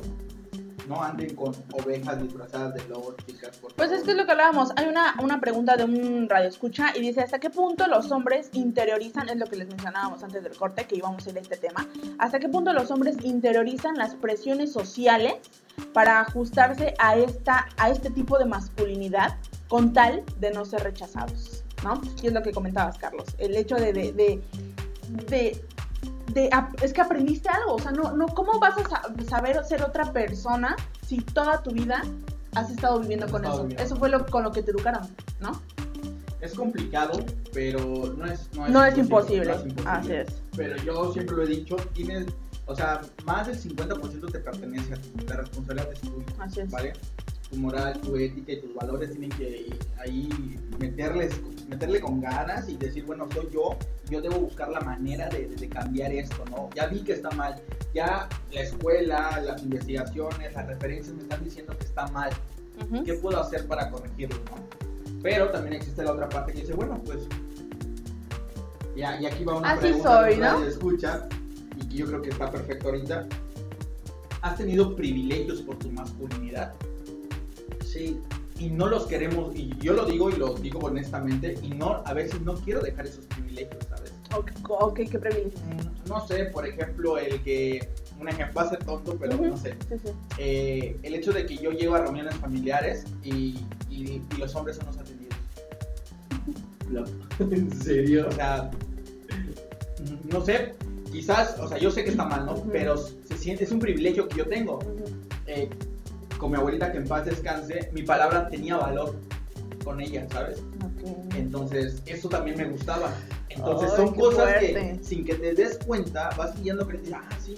No 0.89 1.03
anden 1.03 1.35
con 1.37 1.55
ovejas 1.73 2.23
disfrazadas 2.23 2.75
de 2.75 2.89
lobos, 2.89 3.15
chicas. 3.27 3.57
Por 3.59 3.75
Pues 3.75 3.93
es 3.93 4.03
que 4.05 4.13
es 4.13 4.17
lo 4.17 4.25
que 4.25 4.33
hablábamos. 4.33 4.71
Hay 4.77 4.87
una, 4.87 5.15
una 5.23 5.39
pregunta 5.41 5.77
de 5.77 5.85
un 5.85 6.29
radio 6.29 6.49
escucha 6.49 6.97
y 6.97 7.01
dice, 7.01 7.21
¿hasta 7.21 7.39
qué 7.39 7.51
punto 7.51 7.87
los 7.87 8.11
hombres 8.11 8.49
interiorizan, 8.55 9.29
es 9.29 9.37
lo 9.37 9.47
que 9.47 9.57
les 9.57 9.69
mencionábamos 9.69 10.23
antes 10.23 10.43
del 10.43 10.57
corte, 10.57 10.87
que 10.87 10.97
íbamos 10.97 11.27
a 11.27 11.31
ir 11.31 11.37
a 11.37 11.41
este 11.41 11.57
tema, 11.59 11.87
¿hasta 12.19 12.39
qué 12.39 12.49
punto 12.49 12.73
los 12.73 12.91
hombres 12.91 13.17
interiorizan 13.23 13.97
las 13.97 14.15
presiones 14.15 14.73
sociales 14.73 15.35
para 15.93 16.21
ajustarse 16.21 16.95
a, 16.99 17.17
esta, 17.17 17.69
a 17.77 17.91
este 17.91 18.09
tipo 18.11 18.39
de 18.39 18.47
masculinidad 18.47 19.37
con 19.69 19.93
tal 19.93 20.25
de 20.41 20.51
no 20.53 20.65
ser 20.65 20.83
rechazados? 20.85 21.65
¿No? 21.85 22.01
Y 22.23 22.29
es 22.29 22.33
lo 22.33 22.43
que 22.43 22.53
comentabas, 22.53 22.97
Carlos. 22.99 23.27
El 23.39 23.55
hecho 23.57 23.77
de... 23.77 23.93
de, 23.93 24.13
de, 24.13 24.43
de- 25.27 25.65
es 26.83 26.93
que 26.93 27.01
aprendiste 27.01 27.49
algo, 27.49 27.75
o 27.75 27.79
sea, 27.79 27.91
no, 27.93 28.13
no, 28.13 28.27
¿cómo 28.29 28.59
vas 28.61 28.77
a 28.79 28.89
sa- 28.89 29.03
saber 29.29 29.63
ser 29.65 29.83
otra 29.83 30.13
persona 30.13 30.77
si 31.07 31.19
toda 31.21 31.63
tu 31.63 31.71
vida 31.73 32.03
has 32.55 32.71
estado 32.71 33.01
viviendo 33.01 33.27
Has 33.27 33.33
con 33.33 33.41
estado 33.43 33.55
eso? 33.59 33.63
viviendo. 33.65 33.85
Eso 33.85 33.97
fue 33.97 34.09
lo, 34.09 34.27
con 34.27 34.43
lo 34.45 34.51
que 34.53 34.63
te 34.63 34.71
educaron, 34.71 35.03
¿no? 35.41 35.61
Es 36.41 36.55
complicado, 36.55 37.21
pero 37.53 37.81
no 38.17 38.25
es, 38.25 38.49
no 38.55 38.67
es, 38.67 38.73
No 38.73 38.85
es 38.85 38.97
imposible, 38.97 39.47
no 39.47 39.53
es 39.55 39.63
imposible. 39.67 39.91
así 39.91 40.13
es. 40.13 40.29
Pero 40.57 40.77
yo 40.85 41.13
siempre 41.13 41.37
lo 41.37 41.43
he 41.43 41.47
dicho, 41.49 41.77
tienes, 41.95 42.27
o 42.67 42.75
sea, 42.77 43.01
más 43.25 43.47
del 43.49 43.59
50% 43.61 44.31
te 44.31 44.39
pertenece 44.39 44.95
a 44.95 44.97
ti, 44.97 45.13
la 45.27 45.37
responsabilidad 45.37 45.93
es 45.93 46.01
tuya, 46.01 46.27
Así 46.39 46.61
es. 46.61 46.71
¿vale? 46.71 46.93
Tu 47.51 47.57
moral, 47.57 47.99
tu 48.01 48.17
ética 48.17 48.53
y 48.53 48.61
tus 48.61 48.75
valores 48.75 49.11
tienen 49.11 49.31
que 49.31 49.75
ahí 49.99 50.29
meterles, 50.79 51.41
meterle 51.69 52.01
con 52.01 52.21
ganas 52.21 52.69
y 52.69 52.77
decir, 52.77 53.05
bueno, 53.07 53.27
soy 53.33 53.49
yo, 53.53 53.77
yo 54.11 54.21
debo 54.21 54.41
buscar 54.41 54.69
la 54.69 54.81
manera 54.81 55.29
de, 55.29 55.49
de 55.49 55.69
cambiar 55.69 56.13
esto, 56.13 56.45
¿no? 56.51 56.69
Ya 56.75 56.87
vi 56.87 57.01
que 57.01 57.15
está 57.15 57.31
mal, 57.31 57.61
ya 57.95 58.29
la 58.53 58.61
escuela, 58.61 59.41
las 59.45 59.63
investigaciones, 59.63 60.53
las 60.53 60.67
referencias 60.67 61.17
me 61.17 61.23
están 61.23 61.43
diciendo 61.43 61.77
que 61.79 61.85
está 61.85 62.07
mal. 62.09 62.31
¿qué 63.05 63.15
puedo 63.15 63.41
hacer 63.41 63.67
para 63.67 63.91
corregirlo, 63.91 64.37
no? 64.51 64.57
Pero 65.23 65.51
también 65.51 65.75
existe 65.75 66.03
la 66.05 66.13
otra 66.13 66.29
parte 66.29 66.53
que 66.53 66.61
dice, 66.61 66.75
bueno, 66.75 67.01
pues, 67.05 67.27
ya, 68.97 69.21
y 69.21 69.27
aquí 69.27 69.45
va 69.45 69.57
una 69.57 69.73
Así 69.73 69.81
pregunta 69.81 70.21
soy, 70.21 70.35
radio 70.37 70.67
escucha, 70.67 71.29
y 71.77 71.89
que 71.89 71.97
yo 71.97 72.07
creo 72.07 72.23
que 72.23 72.31
está 72.31 72.51
perfecto 72.51 72.89
ahorita. 72.89 73.27
¿Has 74.43 74.57
tenido 74.57 74.95
privilegios 74.95 75.61
por 75.63 75.77
tu 75.79 75.91
masculinidad? 75.91 76.73
Sí, 77.93 78.21
Y 78.59 78.71
no 78.71 78.89
los 78.89 79.07
queremos, 79.07 79.55
y 79.55 79.73
yo 79.79 79.93
lo 79.93 80.05
digo 80.05 80.31
y 80.31 80.33
lo 80.37 80.55
digo 80.55 80.81
honestamente, 80.81 81.55
y 81.63 81.69
no, 81.71 82.03
a 82.05 82.13
veces 82.13 82.41
no 82.41 82.55
quiero 82.57 82.81
dejar 82.81 83.07
esos 83.07 83.25
privilegios, 83.27 83.85
¿sabes? 83.89 84.13
Ok, 84.37 84.51
ok, 84.69 85.01
qué 85.11 85.19
privilegio. 85.19 85.59
Mm, 85.61 86.09
No 86.09 86.27
sé, 86.27 86.47
por 86.47 86.67
ejemplo, 86.67 87.19
el 87.19 87.41
que, 87.45 87.89
un 88.21 88.29
ejemplo, 88.29 88.55
va 88.57 88.63
a 88.67 88.71
ser 88.71 88.81
tonto, 88.85 89.17
pero 89.17 89.37
no 89.37 89.57
sé. 89.57 89.77
Sí, 89.89 89.95
sí. 90.05 90.11
Eh, 90.39 90.99
el 91.05 91.15
hecho 91.15 91.33
de 91.33 91.47
que 91.47 91.57
yo 91.57 91.71
llego 91.71 91.95
a 91.95 92.01
reuniones 92.03 92.35
familiares 92.35 93.05
y, 93.23 93.61
y- 93.89 94.23
y 94.35 94.37
los 94.39 94.55
hombres 94.57 94.77
son 94.77 94.87
los 94.87 94.99
atendidos. 94.99 95.37
no. 96.91 97.05
¿En 97.55 97.71
serio? 97.81 98.27
O 98.29 98.33
sea, 98.33 98.71
mm, 100.01 100.29
no 100.33 100.41
sé, 100.45 100.75
quizás, 101.13 101.59
o 101.61 101.69
sea, 101.69 101.79
yo 101.79 101.91
sé 101.93 102.03
que 102.05 102.11
está 102.11 102.25
mal, 102.25 102.45
¿no? 102.47 102.63
Pero 102.73 102.97
se 102.99 103.37
siente, 103.39 103.65
es 103.65 103.71
un 103.71 103.79
privilegio 103.79 104.29
que 104.29 104.39
yo 104.39 104.47
tengo. 104.49 104.79
Eh, 105.47 105.71
con 106.39 106.51
mi 106.53 106.57
abuelita 106.57 106.91
que 106.93 106.99
en 106.99 107.07
paz 107.09 107.25
descanse, 107.27 107.91
mi 107.93 108.03
palabra 108.03 108.49
tenía 108.49 108.77
valor 108.77 109.15
con 109.85 110.01
ella, 110.01 110.27
¿sabes? 110.31 110.63
Entonces, 111.35 112.03
eso 112.07 112.29
también 112.29 112.57
me 112.59 112.65
gustaba. 112.67 113.13
Entonces, 113.49 113.91
Ay, 113.93 113.97
son 113.97 114.15
cosas 114.15 114.45
fuerte. 114.51 114.73
que 114.75 114.99
sin 115.05 115.25
que 115.25 115.35
te 115.35 115.55
des 115.55 115.79
cuenta, 115.87 116.31
vas 116.37 116.55
siguiendo 116.55 116.87
creciendo. 116.87 117.19
Ah, 117.23 117.37
sí. 117.45 117.55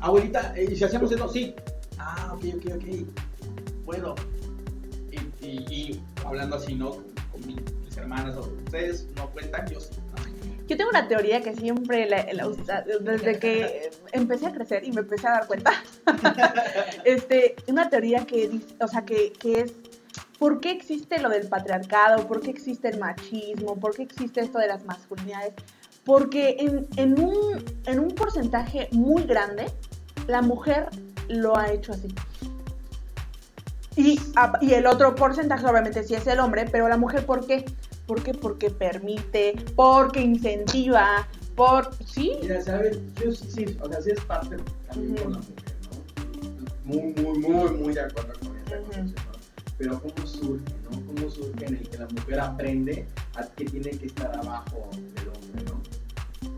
Abuelita, 0.00 0.52
eh, 0.56 0.68
¿y 0.72 0.76
si 0.76 0.84
hacemos 0.84 1.10
eso? 1.12 1.28
Sí. 1.28 1.54
Ah, 1.98 2.32
ok, 2.34 2.44
ok, 2.56 2.72
ok. 2.76 2.84
Bueno. 3.84 4.14
Y, 5.10 5.46
y- 5.46 5.64
y 5.70 6.02
hablando 6.24 6.56
así, 6.56 6.74
¿no? 6.74 6.90
Con 7.30 7.46
mi- 7.46 7.56
mis 7.84 7.96
hermanas 7.96 8.36
o 8.36 8.40
ustedes 8.64 9.06
no 9.16 9.30
cuentan, 9.30 9.66
yo 9.68 9.80
sí. 9.80 9.90
Yo 10.66 10.76
tengo 10.76 10.90
una 10.90 11.06
teoría 11.08 11.42
que 11.42 11.54
siempre 11.54 12.08
la, 12.08 12.26
la 12.32 12.48
desde 13.00 13.38
que 13.38 13.90
empecé 14.12 14.46
a 14.46 14.52
crecer 14.52 14.84
y 14.84 14.92
me 14.92 15.02
empecé 15.02 15.28
a 15.28 15.32
dar 15.32 15.46
cuenta. 15.46 15.72
este, 17.04 17.54
una 17.68 17.90
teoría 17.90 18.24
que 18.24 18.50
o 18.80 18.88
sea, 18.88 19.04
que, 19.04 19.32
que 19.32 19.60
es 19.60 19.74
¿por 20.38 20.60
qué 20.60 20.70
existe 20.70 21.20
lo 21.20 21.28
del 21.28 21.48
patriarcado? 21.48 22.26
¿Por 22.26 22.40
qué 22.40 22.50
existe 22.50 22.88
el 22.88 22.98
machismo? 22.98 23.76
¿Por 23.76 23.94
qué 23.94 24.02
existe 24.02 24.40
esto 24.40 24.58
de 24.58 24.68
las 24.68 24.84
masculinidades? 24.84 25.54
Porque 26.04 26.56
en, 26.58 26.86
en 26.96 27.20
un, 27.20 27.64
en 27.86 27.98
un 27.98 28.08
porcentaje 28.08 28.88
muy 28.92 29.24
grande, 29.24 29.66
la 30.26 30.42
mujer 30.42 30.88
lo 31.28 31.56
ha 31.56 31.70
hecho 31.70 31.92
así. 31.92 32.08
Y, 33.96 34.20
y 34.60 34.74
el 34.74 34.86
otro 34.86 35.14
porcentaje 35.14 35.64
obviamente 35.66 36.02
sí 36.02 36.14
es 36.14 36.26
el 36.26 36.40
hombre, 36.40 36.66
pero 36.70 36.88
la 36.88 36.96
mujer 36.96 37.24
¿por 37.24 37.46
qué? 37.46 37.64
¿Por 38.06 38.22
qué? 38.22 38.34
Porque 38.34 38.70
permite, 38.70 39.54
porque 39.74 40.20
incentiva, 40.20 41.26
por... 41.56 41.90
¿Sí? 42.04 42.32
Mira, 42.42 42.60
¿sabes? 42.60 42.98
Yo 43.22 43.32
sí, 43.32 43.76
o 43.80 43.88
sea, 43.88 44.00
sí 44.02 44.10
es 44.10 44.20
parte 44.22 44.56
también 44.88 45.16
con 45.16 45.32
la 45.32 45.38
mujer, 45.38 45.74
¿no? 45.90 46.84
Muy, 46.84 47.14
muy, 47.14 47.38
muy, 47.38 47.70
muy 47.70 47.94
de 47.94 48.00
acuerdo 48.00 48.32
con 48.40 48.56
esa 48.58 48.76
concepción, 48.78 49.14
¿no? 49.14 49.34
Pero 49.78 50.00
¿cómo 50.00 50.26
surge, 50.26 50.74
no? 50.84 51.06
¿Cómo 51.06 51.30
surge 51.30 51.64
en 51.64 51.76
el 51.76 51.88
que 51.88 51.98
la 51.98 52.06
mujer 52.08 52.40
aprende 52.40 53.06
a 53.36 53.46
que 53.46 53.64
tiene 53.64 53.90
que 53.90 54.06
estar 54.06 54.36
abajo 54.36 54.90
del 54.92 55.28
hombre, 55.28 55.64
¿no? 55.64 55.82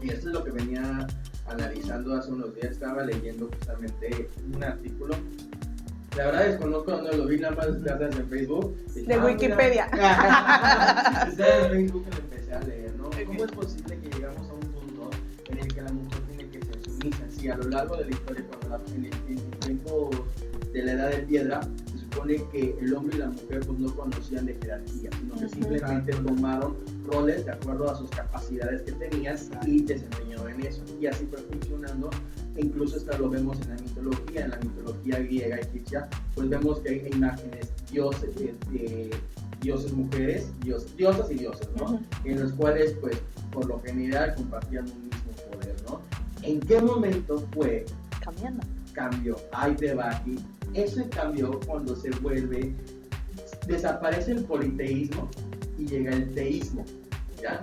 Y 0.02 0.10
esto 0.10 0.28
es 0.28 0.34
lo 0.34 0.44
que 0.44 0.50
venía 0.50 1.06
analizando 1.46 2.14
hace 2.14 2.30
unos 2.30 2.54
días, 2.54 2.72
estaba 2.72 3.04
leyendo 3.04 3.48
justamente 3.48 4.28
un 4.52 4.62
artículo. 4.62 5.14
La 6.16 6.26
verdad 6.26 6.46
desconozco 6.46 6.90
dónde 6.92 7.16
lo 7.16 7.26
vi, 7.26 7.38
nada 7.38 7.54
más 7.56 7.82
gracias 7.82 8.16
en 8.16 8.28
Facebook. 8.28 8.74
Y 8.94 9.00
De 9.02 9.14
"Ah, 9.14 9.18
mira". 9.18 9.24
Wikipedia. 9.26 9.84
Estaba 11.28 11.66
en 11.66 11.70
Facebook 11.70 12.04
que 12.04 12.10
lo 12.10 12.18
empecé 12.18 12.52
a 12.54 12.60
leer, 12.60 12.94
¿no? 12.96 13.10
¿Cómo 13.26 13.44
es 13.44 13.52
posible 13.52 13.98
que 13.98 14.08
llegamos 14.16 14.48
a 14.48 14.54
un 14.54 14.60
punto 14.60 15.10
en 15.50 15.58
el 15.58 15.68
que 15.74 15.82
la 15.82 15.92
mujer 15.92 16.18
tiene 16.28 16.50
que 16.50 16.60
ser 16.62 16.80
sumisa? 16.84 17.18
Sí, 17.28 17.48
a 17.48 17.56
lo 17.56 17.68
largo 17.68 17.96
de 17.96 18.04
la 18.06 18.10
historia, 18.10 18.44
cuando 18.48 18.68
la, 18.78 18.94
en, 18.94 19.04
el, 19.04 19.12
en 19.28 19.38
el 19.38 19.58
tiempo 19.60 20.10
de 20.72 20.82
la 20.82 20.92
edad 20.92 21.10
de 21.10 21.18
piedra, 21.18 21.60
se 21.92 21.98
supone 21.98 22.42
que 22.50 22.76
el 22.80 22.94
hombre 22.94 23.16
y 23.16 23.20
la 23.20 23.26
mujer 23.28 23.60
pues 23.66 23.78
no 23.78 23.94
conocían 23.94 24.46
de 24.46 24.54
jerarquía, 24.54 25.10
sino 25.20 25.34
que 25.34 25.48
simplemente 25.48 26.12
tomaron 26.14 26.76
roles 27.06 27.44
de 27.44 27.52
acuerdo 27.52 27.90
a 27.90 27.94
sus 27.94 28.08
capacidades 28.10 28.82
que 28.82 28.92
tenían 28.92 29.36
y 29.66 29.82
desempeñaron 29.82 30.48
en 30.50 30.60
eso. 30.66 30.82
Y 31.00 31.06
así 31.06 31.26
fue 31.26 31.38
funcionando. 31.40 32.08
Incluso 32.58 32.96
esto 32.96 33.16
lo 33.18 33.30
vemos 33.30 33.60
en 33.62 33.68
la 33.70 33.82
mitología, 33.82 34.44
en 34.44 34.50
la 34.50 34.56
mitología 34.58 35.18
griega 35.18 35.56
egipcia, 35.56 36.08
pues 36.34 36.48
vemos 36.48 36.80
que 36.80 36.88
hay 36.90 37.08
imágenes 37.12 37.72
dioses, 37.90 38.34
de 38.34 39.10
dioses 39.60 39.92
mujeres, 39.92 40.50
dios, 40.60 40.96
diosas 40.96 41.30
y 41.30 41.34
dioses, 41.34 41.68
¿no? 41.76 42.00
En 42.24 42.40
los 42.40 42.52
cuales 42.52 42.94
pues 43.00 43.18
por 43.52 43.66
lo 43.66 43.80
general 43.82 44.34
compartían 44.34 44.84
un 44.84 45.04
mismo 45.04 45.32
poder, 45.52 45.76
¿no? 45.88 46.00
¿En 46.42 46.60
qué 46.60 46.80
momento 46.80 47.38
fue 47.52 47.84
Cambiando. 48.22 48.66
cambio? 48.92 49.36
Ahí 49.52 49.74
te 49.74 49.94
va 49.94 50.10
aquí. 50.16 50.36
Eso 50.74 51.02
cambió 51.10 51.58
cuando 51.66 51.96
se 51.96 52.10
vuelve, 52.20 52.74
desaparece 53.66 54.32
el 54.32 54.44
politeísmo 54.44 55.28
y 55.78 55.86
llega 55.86 56.12
el 56.12 56.32
teísmo, 56.32 56.84
¿ya? 57.40 57.60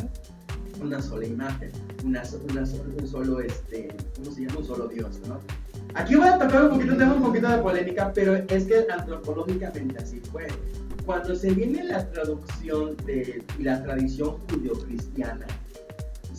Una 0.81 1.01
sola 1.01 1.25
imagen, 1.25 1.71
una, 2.03 2.23
una 2.49 2.63
un 2.99 3.07
solo, 3.07 3.39
este, 3.39 3.89
¿cómo 4.15 4.31
se 4.31 4.41
llama? 4.41 4.59
Un 4.59 4.65
solo 4.65 4.87
Dios, 4.87 5.19
¿no? 5.27 5.39
Aquí 5.93 6.15
voy 6.15 6.27
a 6.27 6.39
tocar 6.39 6.63
un 6.63 6.69
poquito, 6.71 6.97
tengo 6.97 7.15
un 7.15 7.23
poquito 7.23 7.47
de 7.47 7.57
polémica, 7.59 8.11
pero 8.13 8.35
es 8.35 8.65
que 8.65 8.85
antropológicamente 8.91 10.01
así 10.01 10.19
fue. 10.31 10.47
Cuando 11.05 11.35
se 11.35 11.51
viene 11.51 11.83
la 11.83 12.09
traducción 12.09 12.95
de, 13.05 13.43
y 13.59 13.63
la 13.63 13.83
tradición 13.83 14.37
judio-cristiana, 14.49 15.45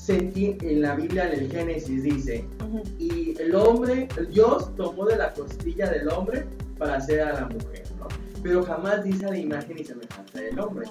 en 0.08 0.82
la 0.82 0.94
Biblia, 0.96 1.32
en 1.32 1.40
el 1.40 1.50
Génesis, 1.50 2.02
dice, 2.02 2.46
Ujú. 2.62 2.82
y 2.98 3.34
el 3.40 3.54
hombre, 3.54 4.08
Dios 4.30 4.74
tomó 4.76 5.06
de 5.06 5.16
la 5.16 5.32
costilla 5.32 5.90
del 5.90 6.08
hombre 6.08 6.44
para 6.78 6.96
hacer 6.96 7.22
a 7.22 7.32
la 7.32 7.46
mujer, 7.46 7.84
¿no? 7.98 8.08
Pero 8.42 8.62
jamás 8.64 9.02
dice 9.02 9.24
la 9.24 9.38
imagen 9.38 9.78
y 9.78 9.84
semejanza 9.84 10.40
del 10.40 10.58
hombre. 10.58 10.86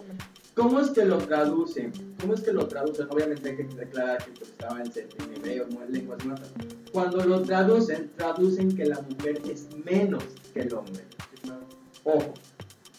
¿Cómo 0.55 0.79
es 0.79 0.91
que 0.91 1.03
lo 1.03 1.17
traducen? 1.17 1.91
¿Cómo 2.21 2.35
es 2.35 2.41
que 2.41 2.53
lo 2.53 2.67
traducen? 2.67 3.07
Obviamente 3.09 3.49
hay 3.49 3.55
que 3.57 3.63
declarar 3.63 4.23
que 4.23 4.31
pues, 4.31 4.51
estaba 4.51 4.81
en, 4.81 4.87
en 4.87 5.35
hebreo, 5.35 5.67
no 5.69 5.83
en 5.83 5.91
lenguas 5.91 6.23
muertas. 6.23 6.51
Cuando 6.91 7.25
lo 7.25 7.41
traducen, 7.41 8.11
traducen 8.15 8.75
que 8.75 8.85
la 8.85 9.01
mujer 9.01 9.41
es 9.49 9.67
menos 9.83 10.23
que 10.53 10.61
el 10.61 10.73
hombre. 10.73 11.03
Ojo, 12.03 12.33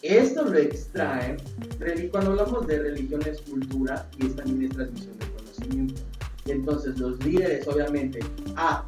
esto 0.01 0.43
lo 0.43 0.57
extraen, 0.57 1.37
cuando 2.11 2.31
hablamos 2.31 2.67
de 2.67 2.79
religión 2.79 3.21
es 3.25 3.41
cultura 3.41 4.09
y 4.19 4.27
es 4.27 4.35
también 4.35 4.63
es 4.63 4.69
transmisión 4.71 5.17
de 5.17 5.25
conocimiento. 5.31 6.01
Entonces 6.45 6.99
los 6.99 7.23
líderes 7.23 7.67
obviamente, 7.67 8.19
ah, 8.55 8.85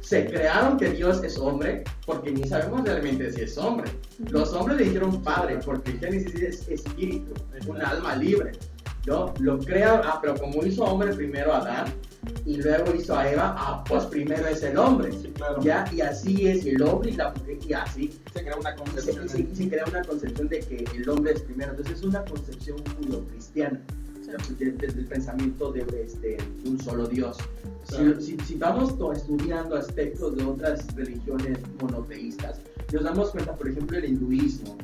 se 0.00 0.26
crearon 0.26 0.76
que 0.78 0.90
Dios 0.90 1.22
es 1.22 1.38
hombre, 1.38 1.84
porque 2.06 2.30
ni 2.32 2.44
sabemos 2.44 2.82
realmente 2.84 3.32
si 3.32 3.42
es 3.42 3.56
hombre. 3.58 3.90
Los 4.30 4.52
hombres 4.52 4.78
le 4.78 4.84
dijeron 4.84 5.22
padre, 5.22 5.58
porque 5.64 5.92
Génesis 5.92 6.34
es 6.34 6.68
espíritu, 6.68 7.32
es 7.58 7.66
un 7.66 7.80
alma 7.82 8.16
libre. 8.16 8.52
¿no? 9.06 9.32
Lo 9.40 9.58
crea, 9.58 10.02
ah, 10.04 10.18
pero 10.20 10.34
como 10.36 10.62
hizo 10.64 10.84
hombre 10.84 11.14
primero 11.14 11.54
Adán 11.54 11.86
y 12.44 12.56
luego 12.60 12.94
hizo 12.94 13.16
a 13.16 13.30
Eva, 13.30 13.54
ah, 13.56 13.82
pues 13.88 14.04
primero 14.04 14.46
es 14.46 14.62
el 14.62 14.76
hombre. 14.76 15.10
Sí, 15.10 15.28
claro. 15.34 15.58
¿Ya? 15.62 15.86
Y 15.90 16.02
así 16.02 16.46
es 16.46 16.66
el 16.66 16.82
hombre 16.82 17.10
y 17.12 17.14
la 17.16 17.30
mujer, 17.30 17.58
y 17.66 17.72
así 17.72 18.20
Se 18.34 18.42
crea 18.42 18.56
una 18.56 18.74
concepción. 18.76 19.26
se- 19.28 19.54
se 19.54 19.68
crea 19.70 19.84
una 19.88 20.02
concepción 20.02 20.48
de 20.48 20.58
que 20.60 20.84
el 20.94 21.08
hombre 21.08 21.32
es 21.32 21.40
primero. 21.40 21.70
Entonces 21.70 21.96
es 21.98 22.02
una 22.04 22.22
concepción 22.26 22.76
judio-cristiana, 22.98 23.80
desde 24.38 25.00
el 25.00 25.06
pensamiento 25.06 25.72
de, 25.72 25.80
este, 26.04 26.36
de 26.62 26.68
un 26.70 26.78
solo 26.80 27.06
Dios. 27.06 27.36
Si- 27.84 27.94
Claro. 27.96 28.20
Si, 28.20 28.36
si 28.46 28.54
vamos 28.56 28.94
estudiando 29.16 29.76
aspectos 29.76 30.36
de 30.36 30.44
otras 30.44 30.86
religiones 30.94 31.58
monoteístas, 31.80 32.60
nos 32.92 33.02
damos 33.04 33.30
cuenta, 33.30 33.56
por 33.56 33.68
ejemplo, 33.68 33.96
el 33.98 34.04
hinduismo 34.04 34.76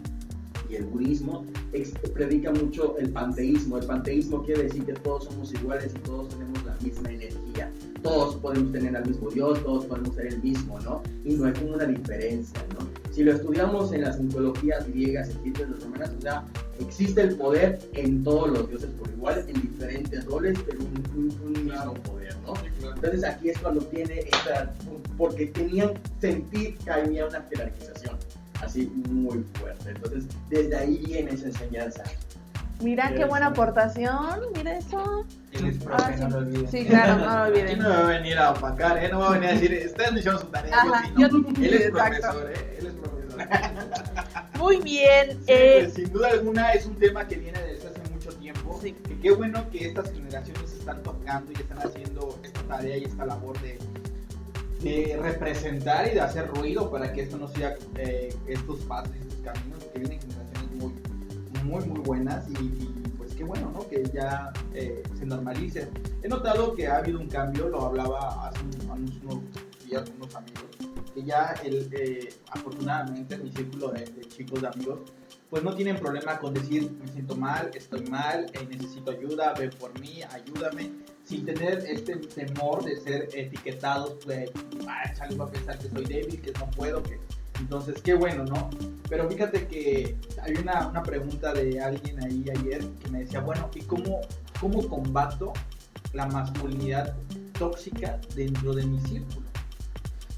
y 0.68 0.74
el 0.76 0.84
budismo 0.86 1.44
ex- 1.72 1.92
predica 2.12 2.50
mucho 2.52 2.96
el 2.98 3.10
panteísmo. 3.10 3.78
El 3.78 3.86
panteísmo 3.86 4.42
quiere 4.44 4.64
decir 4.64 4.84
que 4.84 4.94
todos 4.94 5.24
somos 5.24 5.52
iguales 5.54 5.92
y 5.94 5.98
todos 6.00 6.28
tenemos 6.30 6.64
la 6.64 6.76
misma 6.82 7.10
energía. 7.10 7.70
Todos 8.02 8.36
podemos 8.36 8.72
tener 8.72 8.96
al 8.96 9.06
mismo 9.06 9.30
Dios, 9.30 9.62
todos 9.62 9.84
podemos 9.86 10.14
ser 10.16 10.26
el 10.26 10.42
mismo, 10.42 10.80
¿no? 10.80 11.02
Y 11.24 11.34
no 11.34 11.46
hay 11.46 11.52
como 11.52 11.74
una 11.74 11.84
diferencia, 11.84 12.58
¿no? 12.78 12.86
Si 13.16 13.24
lo 13.24 13.32
estudiamos 13.32 13.94
en 13.94 14.02
las 14.02 14.20
mitologías 14.20 14.86
griegas, 14.88 15.30
egipcias, 15.30 15.70
las 15.70 15.82
romanas, 15.82 16.10
o 16.18 16.20
sea, 16.20 16.44
existe 16.78 17.22
el 17.22 17.34
poder 17.36 17.78
en 17.94 18.22
todos 18.22 18.50
los 18.50 18.68
dioses 18.68 18.90
por 18.90 19.08
igual, 19.08 19.42
en 19.48 19.54
diferentes 19.58 20.22
roles, 20.26 20.58
pero 20.66 20.80
un, 20.80 21.02
un- 21.16 21.40
un 21.56 21.64
mismo 21.64 21.94
poder, 21.94 22.36
¿no? 22.46 22.54
Sí. 22.56 22.62
Entonces 22.94 23.24
aquí 23.24 23.48
es 23.48 23.58
cuando 23.58 23.80
tiene 23.86 24.18
esta, 24.20 24.70
porque 25.16 25.46
tenían, 25.46 25.92
sentir 26.20 26.76
que 26.76 26.90
había 26.90 27.24
una 27.26 27.42
jerarquización 27.48 28.16
así 28.62 28.92
muy 29.08 29.42
fuerte. 29.54 29.88
Entonces 29.92 30.24
desde 30.50 30.76
ahí 30.76 31.02
viene 31.06 31.30
esa 31.30 31.46
enseñanza. 31.46 32.02
Mira 32.82 33.14
qué 33.14 33.24
buena 33.24 33.46
aportación, 33.46 34.40
mira 34.54 34.76
eso. 34.76 35.24
Él 35.52 35.64
es 35.68 35.76
Ah, 35.86 35.96
profe, 35.96 36.16
no 36.18 36.28
lo 36.28 36.36
olviden. 36.36 36.70
Sí, 36.70 36.84
claro, 36.84 37.16
no 37.16 37.24
lo 37.24 37.30
Aquí 37.30 37.52
olviden. 37.60 37.78
no 37.78 37.88
me 37.88 37.94
va 37.96 38.00
a 38.00 38.06
venir 38.18 38.38
a 38.38 38.50
opacar, 38.50 39.02
¿eh? 39.02 39.08
No 39.10 39.16
me 39.20 39.22
va 39.24 39.30
a 39.30 39.32
venir 39.38 39.48
a 39.48 39.52
decir, 39.54 39.82
ustedes 39.86 40.12
no 40.12 40.18
hicieron 40.18 40.40
su 40.42 40.46
tarea, 40.48 40.76
Ajá, 40.76 41.04
yo 41.16 41.28
sí, 41.28 41.32
yo- 41.32 41.38
¿no? 41.38 41.48
Él 41.64 41.72
es 41.74 41.80
exacto. 41.86 42.20
profesor, 42.20 42.50
¿eh? 42.50 42.76
Él. 42.78 42.85
Muy 44.58 44.78
bien. 44.80 45.30
Sí, 45.38 45.44
eh, 45.48 45.80
pues, 45.82 45.94
sin 45.94 46.12
duda 46.12 46.28
alguna 46.28 46.72
es 46.72 46.86
un 46.86 46.94
tema 46.96 47.26
que 47.26 47.36
viene 47.36 47.60
desde 47.62 47.88
hace 47.88 48.00
mucho 48.12 48.32
tiempo. 48.34 48.78
Sí. 48.82 48.92
Que 49.06 49.18
qué 49.18 49.30
bueno 49.32 49.68
que 49.70 49.86
estas 49.88 50.10
generaciones 50.12 50.72
están 50.72 51.02
tocando 51.02 51.52
y 51.52 51.54
están 51.56 51.78
haciendo 51.78 52.38
esta 52.42 52.62
tarea 52.62 52.96
y 52.96 53.04
esta 53.04 53.26
labor 53.26 53.56
de, 53.60 53.78
de 54.82 55.16
representar 55.22 56.06
y 56.08 56.14
de 56.14 56.20
hacer 56.20 56.48
ruido 56.48 56.90
para 56.90 57.12
que 57.12 57.22
esto 57.22 57.36
no 57.36 57.48
siga 57.48 57.74
eh, 57.96 58.34
estos 58.46 58.80
pasos 58.80 59.12
y 59.16 59.18
estos 59.28 59.40
caminos, 59.44 59.84
que 59.92 59.98
vienen 59.98 60.20
generaciones 60.20 60.70
muy, 60.76 60.92
muy, 61.64 61.84
muy 61.84 62.00
buenas 62.00 62.48
y, 62.50 62.52
y, 62.64 63.12
pues 63.18 63.34
qué 63.34 63.44
bueno, 63.44 63.70
¿no? 63.72 63.88
Que 63.88 64.04
ya 64.12 64.52
eh, 64.74 65.02
se 65.18 65.26
normalice. 65.26 65.88
He 66.22 66.28
notado 66.28 66.74
que 66.74 66.86
ha 66.88 66.98
habido 66.98 67.20
un 67.20 67.28
cambio, 67.28 67.68
lo 67.68 67.82
hablaba 67.86 68.48
hace 68.48 68.60
un- 68.62 68.90
hace 68.90 69.26
unos 69.26 69.42
días 69.86 70.02
con 70.10 70.16
unos 70.22 70.34
amigos, 70.34 70.64
que 71.16 71.24
ya 71.24 71.54
el, 71.64 71.88
eh, 71.92 72.28
afortunadamente 72.50 73.38
mi 73.38 73.50
círculo 73.50 73.88
de, 73.88 74.04
chicos, 74.28 74.60
de 74.60 74.68
amigos, 74.68 75.00
pues 75.48 75.62
no 75.62 75.74
tienen 75.74 75.96
problema 75.96 76.38
con 76.38 76.52
decir 76.52 76.90
me 77.00 77.08
siento 77.08 77.34
mal, 77.34 77.70
estoy 77.72 78.02
mal, 78.10 78.44
eh, 78.52 78.66
necesito 78.68 79.12
ayuda, 79.12 79.54
ven 79.54 79.70
por 79.80 79.98
mí, 79.98 80.20
ayúdame, 80.30 80.92
sin 81.24 81.46
tener 81.46 81.78
este 81.88 82.16
temor 82.16 82.84
de 82.84 83.00
ser 83.00 83.28
etiquetados, 83.32 84.18
pues, 84.24 84.50
ah, 84.86 85.10
chale, 85.14 85.36
va 85.36 85.46
a 85.46 85.50
pensar 85.50 85.78
que 85.78 85.88
soy 85.88 86.04
débil, 86.04 86.38
que 86.42 86.52
no 86.52 86.70
puedo, 86.72 87.02
que 87.02 87.18
Entonces, 87.60 88.02
qué 88.02 88.12
bueno, 88.12 88.44
¿no? 88.44 88.68
Pero 89.08 89.26
fíjate 89.30 89.66
que 89.66 90.16
hay 90.42 90.52
una, 90.56 90.88
una 90.88 91.02
pregunta 91.02 91.54
de 91.54 91.80
alguien 91.80 92.22
ahí 92.22 92.44
ayer 92.58 92.86
que 93.02 93.10
me 93.10 93.20
decía, 93.20 93.40
bueno, 93.40 93.70
¿y 93.74 93.80
cómo, 93.80 94.20
cómo 94.60 94.86
combato 94.86 95.54
la 96.12 96.26
masculinidad 96.26 97.16
tóxica 97.58 98.20
dentro 98.34 98.74
de 98.74 98.84
mi 98.84 99.00
círculo? 99.00 99.45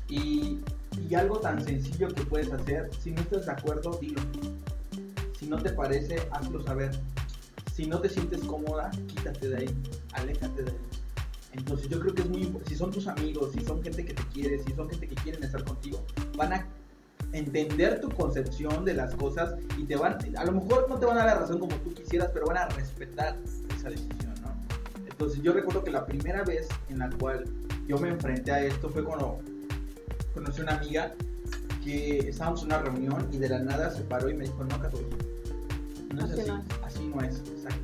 Y, 0.08 0.60
algo 1.14 1.38
tan 1.38 1.62
sencillo 1.64 2.08
que 2.08 2.22
puedes 2.22 2.52
hacer, 2.52 2.90
si 3.00 3.12
no 3.12 3.22
estás 3.22 3.46
de 3.46 3.52
acuerdo, 3.52 3.98
dilo. 4.00 4.20
Si 5.38 5.46
no 5.46 5.56
te 5.56 5.70
parece, 5.70 6.16
hazlo 6.30 6.62
saber. 6.62 6.90
Si 7.72 7.86
no 7.86 7.98
te 8.00 8.10
sientes 8.10 8.42
cómoda, 8.42 8.90
quítate 9.06 9.48
de 9.48 9.56
ahí, 9.56 9.78
aléjate 10.12 10.64
de 10.64 10.70
ahí. 10.70 10.76
Entonces 11.52 11.88
yo 11.88 11.98
creo 11.98 12.14
que 12.14 12.22
es 12.22 12.28
muy 12.28 12.42
importante, 12.42 12.70
si 12.70 12.76
son 12.76 12.90
tus 12.90 13.06
amigos, 13.08 13.52
si 13.52 13.60
son 13.64 13.82
gente 13.82 14.04
que 14.04 14.12
te 14.12 14.22
quiere, 14.34 14.62
si 14.62 14.72
son 14.74 14.88
gente 14.90 15.08
que 15.08 15.14
quieren 15.16 15.42
estar 15.42 15.64
contigo, 15.64 16.04
van 16.36 16.52
a 16.52 16.66
entender 17.32 18.00
tu 18.00 18.10
concepción 18.10 18.84
de 18.84 18.94
las 18.94 19.14
cosas 19.14 19.54
y 19.76 19.84
te 19.84 19.96
van, 19.96 20.18
a 20.36 20.44
lo 20.44 20.52
mejor 20.52 20.88
no 20.88 20.98
te 20.98 21.06
van 21.06 21.16
a 21.18 21.24
dar 21.24 21.34
la 21.34 21.40
razón 21.40 21.58
como 21.58 21.74
tú 21.76 21.94
quisieras, 21.94 22.30
pero 22.32 22.46
van 22.46 22.58
a 22.58 22.68
respetar 22.68 23.36
esa 23.76 23.90
decisión, 23.90 24.34
¿no? 24.42 24.52
Entonces 25.08 25.42
yo 25.42 25.52
recuerdo 25.52 25.82
que 25.84 25.90
la 25.90 26.06
primera 26.06 26.42
vez 26.44 26.68
en 26.88 26.98
la 26.98 27.10
cual 27.10 27.44
yo 27.86 27.98
me 27.98 28.08
enfrenté 28.08 28.52
a 28.52 28.62
esto 28.64 28.88
fue 28.88 29.02
cuando 29.02 29.40
conocí 30.34 30.60
una 30.62 30.76
amiga 30.76 31.14
que 31.84 32.18
estábamos 32.28 32.60
en 32.62 32.66
una 32.66 32.78
reunión 32.78 33.28
y 33.32 33.38
de 33.38 33.48
la 33.48 33.58
nada 33.60 33.90
se 33.90 34.02
paró 34.02 34.28
y 34.28 34.34
me 34.34 34.44
dijo, 34.44 34.62
no, 34.64 34.80
Católico, 34.80 35.16
no 36.14 36.24
es 36.24 36.32
Así 36.32 36.50
así, 36.84 37.12
no 37.14 37.20
es. 37.22 37.38
exacto. 37.38 37.78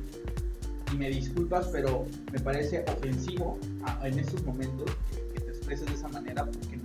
Y 0.93 0.97
me 0.97 1.09
disculpas, 1.09 1.67
pero 1.71 2.05
me 2.31 2.39
parece 2.39 2.85
ofensivo 2.87 3.57
a- 3.83 4.07
en 4.07 4.19
estos 4.19 4.43
momentos 4.43 4.91
que, 5.33 5.39
te 5.39 5.49
expreses 5.51 5.87
de 5.87 5.93
esa 5.93 6.07
manera 6.09 6.45
porque 6.45 6.77
no. 6.77 6.83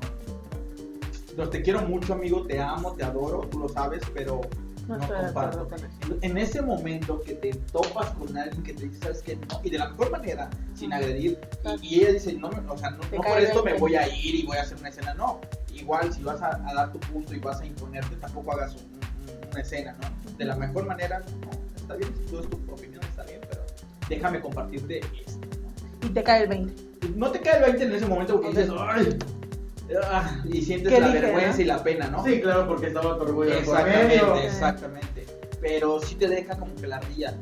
no, 1.44 1.48
te 1.50 1.62
quiero 1.62 1.82
mucho, 1.82 2.14
amigo, 2.14 2.46
te 2.46 2.60
amo, 2.60 2.92
te 2.94 3.04
adoro, 3.04 3.40
tú 3.50 3.58
lo 3.60 3.68
sabes, 3.68 4.02
pero 4.14 4.40
No 4.98 5.06
comparto. 5.26 5.68
En 6.22 6.36
ese 6.38 6.62
momento 6.62 7.20
que 7.22 7.34
te 7.34 7.52
topas 7.72 8.10
con 8.10 8.36
alguien 8.36 8.62
que 8.62 8.74
te 8.74 8.84
dice, 8.88 8.98
¿sabes 9.00 9.22
qué? 9.22 9.36
No, 9.36 9.60
y 9.62 9.70
de 9.70 9.78
la 9.78 9.88
mejor 9.90 10.10
manera, 10.10 10.50
sin 10.74 10.92
agredir, 10.92 11.38
y, 11.82 11.86
y 11.86 12.00
ella 12.00 12.12
dice, 12.12 12.32
no, 12.34 12.48
o 12.48 12.78
sea, 12.78 12.90
no, 12.90 12.98
no 12.98 13.22
por 13.22 13.38
esto 13.38 13.58
me 13.64 13.72
20. 13.72 13.80
voy 13.80 13.94
a 13.96 14.08
ir 14.08 14.34
y 14.34 14.42
voy 14.46 14.56
a 14.56 14.62
hacer 14.62 14.78
una 14.78 14.88
escena, 14.88 15.14
no. 15.14 15.40
Igual, 15.74 16.12
si 16.12 16.22
vas 16.22 16.42
a, 16.42 16.60
a 16.68 16.74
dar 16.74 16.92
tu 16.92 16.98
punto 17.00 17.34
y 17.34 17.38
vas 17.38 17.60
a 17.60 17.66
imponerte, 17.66 18.16
tampoco 18.16 18.52
hagas 18.52 18.74
un- 18.74 18.82
un- 18.82 19.50
una 19.52 19.60
escena, 19.60 19.96
¿no? 20.00 20.36
De 20.36 20.44
la 20.44 20.56
mejor 20.56 20.86
manera, 20.86 21.20
no, 21.40 21.50
está 21.76 21.94
bien, 21.96 22.12
si 22.16 22.24
tú 22.30 22.40
es 22.40 22.50
tu 22.50 22.56
opinión, 22.72 23.02
está 23.04 23.22
bien, 23.24 23.40
pero 23.48 23.62
déjame 24.08 24.40
compartirte 24.40 24.98
esto, 25.26 25.46
¿no? 25.62 26.06
Y 26.08 26.10
te 26.10 26.22
cae 26.22 26.42
el 26.42 26.48
20. 26.48 26.90
No 27.16 27.30
te 27.30 27.40
cae 27.40 27.56
el 27.58 27.62
20 27.64 27.84
en 27.84 27.92
ese 27.94 28.06
momento 28.06 28.34
porque 28.40 28.48
dices, 28.50 28.70
¡ay! 28.78 29.18
Ah, 30.04 30.42
y 30.48 30.62
sientes 30.62 30.92
¿Qué 30.92 31.00
la 31.00 31.08
dije, 31.08 31.20
vergüenza 31.20 31.56
no? 31.56 31.62
y 31.62 31.64
la 31.64 31.82
pena, 31.82 32.08
¿no? 32.08 32.24
Sí, 32.24 32.40
claro, 32.40 32.66
porque 32.68 32.86
estaba 32.88 33.16
tu 33.16 33.22
orgullo 33.24 33.50
por 33.50 33.58
Exactamente, 33.58 34.08
medio. 34.08 34.34
exactamente. 34.36 35.26
Pero 35.60 36.00
sí 36.00 36.14
te 36.14 36.28
deja 36.28 36.56
como 36.58 36.74
que 36.76 36.86
la 36.86 37.00
ría 37.00 37.36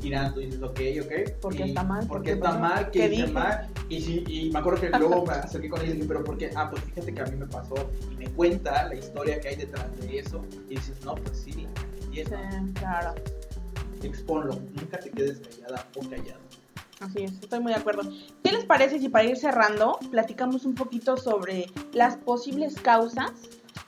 girando 0.00 0.40
y 0.40 0.46
dices, 0.46 0.62
ok, 0.62 0.80
ok. 1.02 1.30
¿Por 1.40 1.56
qué 1.56 1.64
y 1.64 1.68
está 1.70 1.82
mal? 1.82 2.06
¿Por 2.06 2.18
¿Por 2.18 2.28
está 2.28 2.48
pasó? 2.48 2.58
mal? 2.60 2.90
¿Qué, 2.90 2.98
¿Qué 3.00 3.06
hice 3.06 3.22
dije? 3.22 3.32
mal? 3.32 3.68
Y, 3.88 4.00
sí, 4.02 4.24
y 4.28 4.50
me 4.50 4.58
acuerdo 4.58 4.80
que 4.82 4.90
luego 4.90 5.24
me 5.26 5.32
acerqué 5.32 5.68
con 5.70 5.80
ella 5.80 5.90
y 5.90 5.94
dije, 5.94 6.08
pero 6.08 6.22
¿por 6.24 6.36
qué? 6.36 6.50
Ah, 6.54 6.68
pues 6.70 6.82
fíjate 6.84 7.14
que 7.14 7.20
a 7.20 7.24
mí 7.24 7.36
me 7.36 7.46
pasó. 7.46 7.74
Y 8.12 8.16
me 8.16 8.28
cuenta 8.30 8.86
la 8.88 8.94
historia 8.94 9.40
que 9.40 9.48
hay 9.48 9.56
detrás 9.56 9.86
de 10.00 10.18
eso. 10.18 10.44
Y 10.68 10.74
dices, 10.76 10.96
no, 11.04 11.14
pues 11.14 11.38
sí, 11.38 11.52
la 11.52 11.70
Sí, 12.12 12.22
claro. 12.74 13.14
Exponlo. 14.02 14.54
Nunca 14.74 14.98
te 14.98 15.10
quedes 15.10 15.40
callada 15.40 15.86
o 15.96 16.00
callado. 16.08 16.40
Así 17.00 17.24
es, 17.24 17.32
estoy 17.32 17.60
muy 17.60 17.72
de 17.72 17.78
acuerdo. 17.78 18.02
¿Qué 18.42 18.52
les 18.52 18.64
parece 18.64 18.98
si 18.98 19.08
para 19.08 19.24
ir 19.24 19.36
cerrando 19.36 19.98
platicamos 20.10 20.64
un 20.64 20.74
poquito 20.74 21.16
sobre 21.16 21.66
las 21.92 22.16
posibles 22.16 22.76
causas 22.80 23.32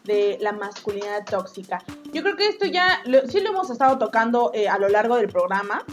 de 0.05 0.39
la 0.41 0.53
masculinidad 0.53 1.25
tóxica? 1.25 1.83
Yo 2.13 2.23
creo 2.23 2.37
que 2.37 2.49
esto 2.49 2.67
ya 2.67 3.01
lo- 3.07 3.27
sí 3.29 3.41
lo 3.41 3.51
hemos 3.51 3.71
estado 3.71 3.97
tocando 3.99 4.51
eh, 4.55 4.69
a 4.69 4.79
lo 4.79 4.89
largo 4.89 5.17
del 5.17 5.29
programa, 5.29 5.85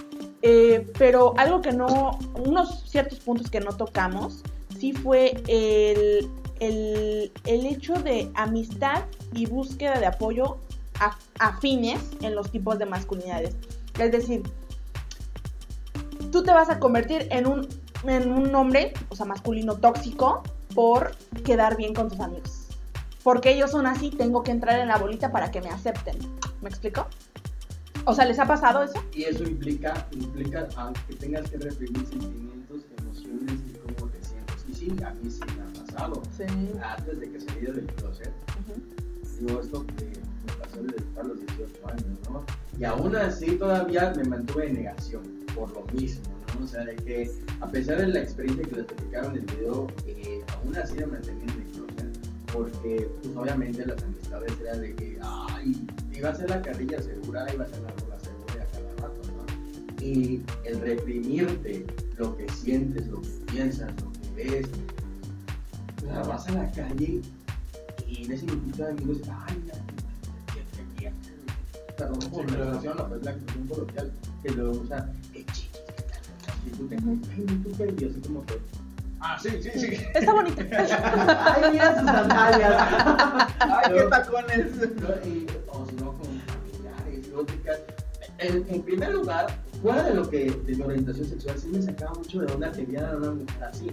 eh, 0.42 0.86
pero 0.98 1.34
algo 1.38 1.62
que 1.62 1.72
no, 1.72 2.18
unos 2.46 2.84
ciertos 2.90 3.20
puntos 3.20 3.50
que 3.50 3.60
no 3.60 3.72
tocamos, 3.78 4.42
sí 4.78 4.92
fue 4.92 5.34
el, 5.48 6.30
el, 6.60 7.32
el 7.46 7.66
hecho 7.66 7.94
de 7.94 8.30
amistad 8.36 9.04
y 9.34 9.46
búsqueda 9.46 10.00
de 10.00 10.08
apoyo 10.08 10.58
af- 10.96 11.16
afines 11.40 12.02
en 12.22 12.36
los 12.36 12.52
tipos 12.52 12.78
de 12.80 12.86
masculinidades. 12.88 13.56
Es 14.00 14.12
decir, 14.12 14.42
tú 16.34 16.42
te 16.42 16.52
vas 16.52 16.68
a 16.72 16.80
convertir 16.80 17.28
en 17.30 17.46
un, 17.46 17.68
en 18.06 18.32
un 18.32 18.54
hombre, 18.56 18.92
o 19.10 19.16
sea, 19.16 19.28
masculino 19.28 19.76
tóxico, 19.76 20.42
por 20.74 21.16
quedar 21.46 21.78
bien 21.78 21.94
con 21.94 22.10
tus 22.10 22.20
amigos. 22.20 22.70
Porque 23.24 23.52
ellos 23.52 23.70
son 23.70 23.86
así, 23.86 24.10
tengo 24.10 24.42
que 24.42 24.50
entrar 24.50 24.80
en 24.80 24.88
la 24.88 24.98
bolita 24.98 25.32
para 25.32 25.52
que 25.52 25.62
me 25.62 25.70
acepten. 25.70 26.18
¿Me 26.62 26.70
explico? 26.70 27.06
O 28.06 28.16
sea, 28.16 28.26
¿les 28.26 28.40
ha 28.40 28.48
pasado 28.48 28.82
eso? 28.82 29.00
Y 29.14 29.26
eso 29.26 29.44
implica, 29.44 30.08
implica 30.12 30.68
aunque 30.76 31.14
tengas 31.20 31.48
que 31.52 31.58
reprimir 31.58 32.04
sentimientos, 32.08 32.82
emociones 32.98 33.60
y 33.70 33.78
cómo 33.78 34.10
te 34.10 34.24
sientes. 34.24 34.66
Y 34.68 34.74
sí, 34.74 34.96
a 35.06 35.12
mí 35.12 35.30
sí 35.30 35.40
me 35.56 35.62
ha 35.62 35.86
pasado. 35.86 36.20
Sí. 36.36 36.46
Antes 36.82 37.20
de 37.20 37.32
que 37.32 37.40
saliera 37.40 37.74
del 37.74 37.86
closet, 37.94 38.34
digo 39.40 39.62
esto 39.62 39.86
que 39.86 40.06
me 40.06 40.54
pasó 40.60 40.82
desde 40.82 41.20
a 41.20 41.24
los 41.24 41.40
18 41.40 41.88
años, 41.88 42.20
¿no? 42.28 42.44
Y 42.80 42.84
aún 42.86 43.16
así 43.16 43.56
todavía 43.56 44.12
me 44.18 44.24
mantuve 44.24 44.68
en 44.68 44.74
negación 44.74 45.43
por 45.56 45.72
lo 45.74 45.84
mismo, 45.94 46.22
¿no? 46.58 46.66
O 46.66 46.68
sea, 46.68 46.84
de 46.86 46.96
que 46.96 47.32
a 47.62 47.68
pesar 47.70 47.98
de 48.00 48.08
la 48.08 48.20
experiencia 48.22 48.66
que 48.66 48.76
les 48.76 48.86
platicaron 48.86 49.32
en 49.38 49.40
el 49.50 49.56
video, 49.56 49.88
eh, 50.08 50.42
aún 50.56 50.76
así 50.78 50.96
me 50.96 51.06
mantenía 51.08 51.44
en. 51.44 51.74
Porque, 52.54 53.10
pues 53.24 53.36
obviamente 53.36 53.84
las 53.84 54.02
amistades 54.04 54.54
eran 54.62 54.82
de 54.82 54.94
que, 54.96 55.18
ay, 55.24 55.88
iba 56.14 56.30
a 56.30 56.36
ser 56.36 56.50
la 56.52 56.62
carrilla 56.62 57.02
segura, 57.02 57.52
iba 57.52 57.64
a 57.66 57.68
ser 57.68 57.80
la 57.82 57.92
bola 58.04 58.20
segura 58.20 58.64
a 58.64 58.68
cada 58.68 59.08
rato, 59.08 59.22
¿no? 59.36 60.04
Y 60.06 60.44
el 60.64 60.80
reprimirte 60.80 61.84
lo 62.18 62.38
que 62.38 62.48
sientes, 62.50 63.08
lo 63.08 63.22
que 63.22 63.30
piensas, 63.52 63.92
lo 64.04 64.12
que 64.12 64.44
ves, 64.44 64.68
la 66.06 66.22
vas 66.22 66.48
a 66.48 66.52
la 66.52 66.72
calle 66.72 67.22
y 68.08 68.26
en 68.26 68.32
ese 68.32 68.46
grupito 68.46 68.84
de 68.86 68.92
amigos, 68.92 69.18
ay, 69.32 69.64
qué- 71.00 71.12
perdón 71.98 72.20
por 72.32 72.52
la 72.52 72.66
expresión, 72.66 72.98
la 72.98 73.36
coloquial, 73.68 74.12
que 74.44 74.50
lo 74.52 74.74
chiquis, 74.74 74.94
qué 75.32 75.33
qué, 77.78 77.96
y 78.00 78.10
así 78.10 78.20
como 78.22 78.46
que, 78.46 78.60
Ah, 79.26 79.38
sí, 79.42 79.50
sí, 79.62 79.70
sí. 79.74 79.98
Está 80.14 80.34
bonito. 80.34 80.62
ay, 80.72 81.72
mira 81.72 81.98
sus 81.98 82.06
sandalias. 82.06 82.76
Ay, 83.60 83.94
qué 83.94 84.02
tacones. 84.10 84.76
¿no? 84.76 85.10
Y- 85.26 85.48
o 85.70 85.86
si 85.86 85.96
no, 85.96 86.12
con 86.18 86.28
familiares, 86.42 87.30
lógicas. 87.30 87.80
En, 88.40 88.66
en 88.68 88.82
primer 88.82 89.14
lugar, 89.14 89.48
fuera 89.82 90.04
de 90.04 90.14
lo 90.16 90.30
que 90.30 90.52
de 90.52 90.76
mi 90.76 90.82
orientación 90.84 91.26
sexual, 91.26 91.58
sí 91.58 91.70
me 91.70 91.82
sacaba 91.82 92.14
mucho 92.16 92.42
de 92.42 92.52
onda 92.52 92.70
que 92.74 92.84
vieran 92.86 93.14
a 93.14 93.18
una 93.18 93.32
mujer 93.32 93.64
así. 93.64 93.92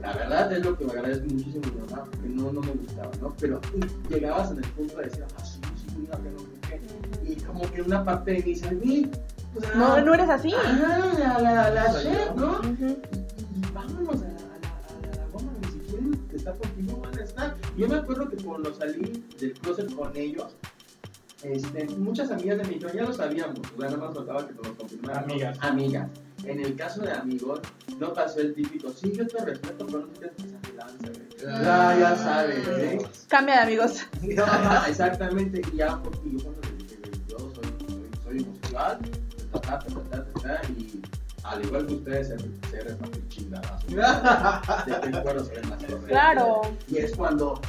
La 0.00 0.12
verdad 0.12 0.52
es 0.52 0.64
lo 0.64 0.78
que 0.78 0.84
me 0.84 0.92
agradezco 0.92 1.24
muchísimo 1.26 1.64
a 1.64 1.70
mi 1.70 1.80
mamá, 1.90 2.04
porque 2.08 2.28
no, 2.28 2.52
no 2.52 2.60
me 2.60 2.70
gustaba, 2.74 3.10
¿no? 3.20 3.34
Pero 3.40 3.60
uh, 3.74 4.08
llegabas 4.08 4.52
en 4.52 4.58
el 4.58 4.64
punto 4.70 4.96
de 4.98 5.02
decir, 5.04 5.24
ah, 5.36 5.44
sí, 5.44 5.58
sí, 5.76 5.96
mira 5.98 6.16
que 6.18 6.30
no 6.30 6.38
sé 6.38 6.46
qué. 7.24 7.32
Y 7.32 7.36
como 7.40 7.62
que 7.72 7.82
una 7.82 8.04
parte 8.04 8.30
de 8.30 8.36
mí 8.38 8.42
dice, 8.44 8.70
"Ni, 8.72 9.10
pues, 9.58 9.76
No, 9.76 9.92
ah, 9.94 10.00
no 10.00 10.14
eres 10.14 10.28
así. 10.28 10.52
ah, 10.54 11.38
la, 11.40 11.70
la, 11.70 11.70
la 11.70 12.02
yo. 12.02 12.34
¿no? 12.36 12.50
Ujú. 12.60 12.98
Y, 13.12 13.58
y 13.58 13.72
vámonos 13.72 14.16
a 14.22 14.24
la, 14.24 14.28
a 14.28 14.58
la, 14.60 15.12
a 15.12 15.16
la 15.16 15.26
goma, 15.32 15.52
ni 15.60 15.66
si 15.72 15.78
quieren 15.90 16.28
estar 16.34 16.56
contigo 16.56 17.00
van 17.00 17.18
a 17.18 17.22
estar. 17.22 17.56
Yo 17.76 17.88
me 17.88 17.96
acuerdo 17.96 18.28
que 18.28 18.36
cuando 18.36 18.74
salí 18.74 19.24
del 19.38 19.52
closet 19.54 19.94
con 19.94 20.16
ellos, 20.16 20.56
este, 21.42 21.86
muchas 21.96 22.30
amigas 22.32 22.58
de 22.58 22.64
mi 22.64 22.78
ya 22.78 23.02
lo 23.04 23.12
sabíamos, 23.12 23.60
nada 23.78 23.96
más 23.96 24.14
faltaba 24.14 24.46
que 24.46 24.54
nos 24.54 24.68
confirmaran. 24.72 25.24
Amigas. 25.24 25.58
Amigas. 25.60 26.08
En 26.44 26.60
el 26.60 26.76
caso 26.76 27.02
de 27.02 27.12
amigos, 27.12 27.60
no 27.98 28.12
pasó 28.12 28.40
el 28.40 28.54
típico, 28.54 28.90
sí, 28.90 29.12
yo 29.12 29.26
te 29.26 29.44
respeto, 29.44 29.86
pero 29.86 30.00
no 30.00 30.06
te 30.06 30.72
lanza, 30.74 30.96
güey. 31.00 31.28
Ah. 31.46 31.94
Ya, 31.94 32.00
ya 32.00 32.16
sabes, 32.16 32.68
¿eh? 32.68 32.98
Cambia 33.28 33.56
de 33.56 33.60
amigos. 33.62 34.06
Ajá, 34.42 34.88
Exactamente, 34.88 35.60
y 35.72 35.76
ya 35.76 36.00
porque 36.02 36.30
yo 36.32 36.38
cuando 36.44 36.60
les 36.62 36.78
dije, 36.78 37.00
yo 37.28 37.38
soy, 37.38 37.64
soy, 37.86 38.08
soy 38.24 38.40
homosexual, 38.44 38.98
ta, 39.52 39.60
ta, 39.60 39.78
ta, 39.78 39.86
ta, 40.10 40.24
ta, 40.24 40.40
ta, 40.40 40.60
y 40.70 41.00
al 41.44 41.64
igual 41.64 41.86
que 41.86 41.94
ustedes, 41.94 42.28
ser, 42.28 42.40
ser 42.70 42.98
más 43.00 43.10
chingadas. 43.28 43.86
De 43.86 45.22
cuero 45.22 45.44
se. 45.44 45.52
Claro. 46.06 46.62
Y 46.88 46.98
es 46.98 47.16
cuando 47.16 47.60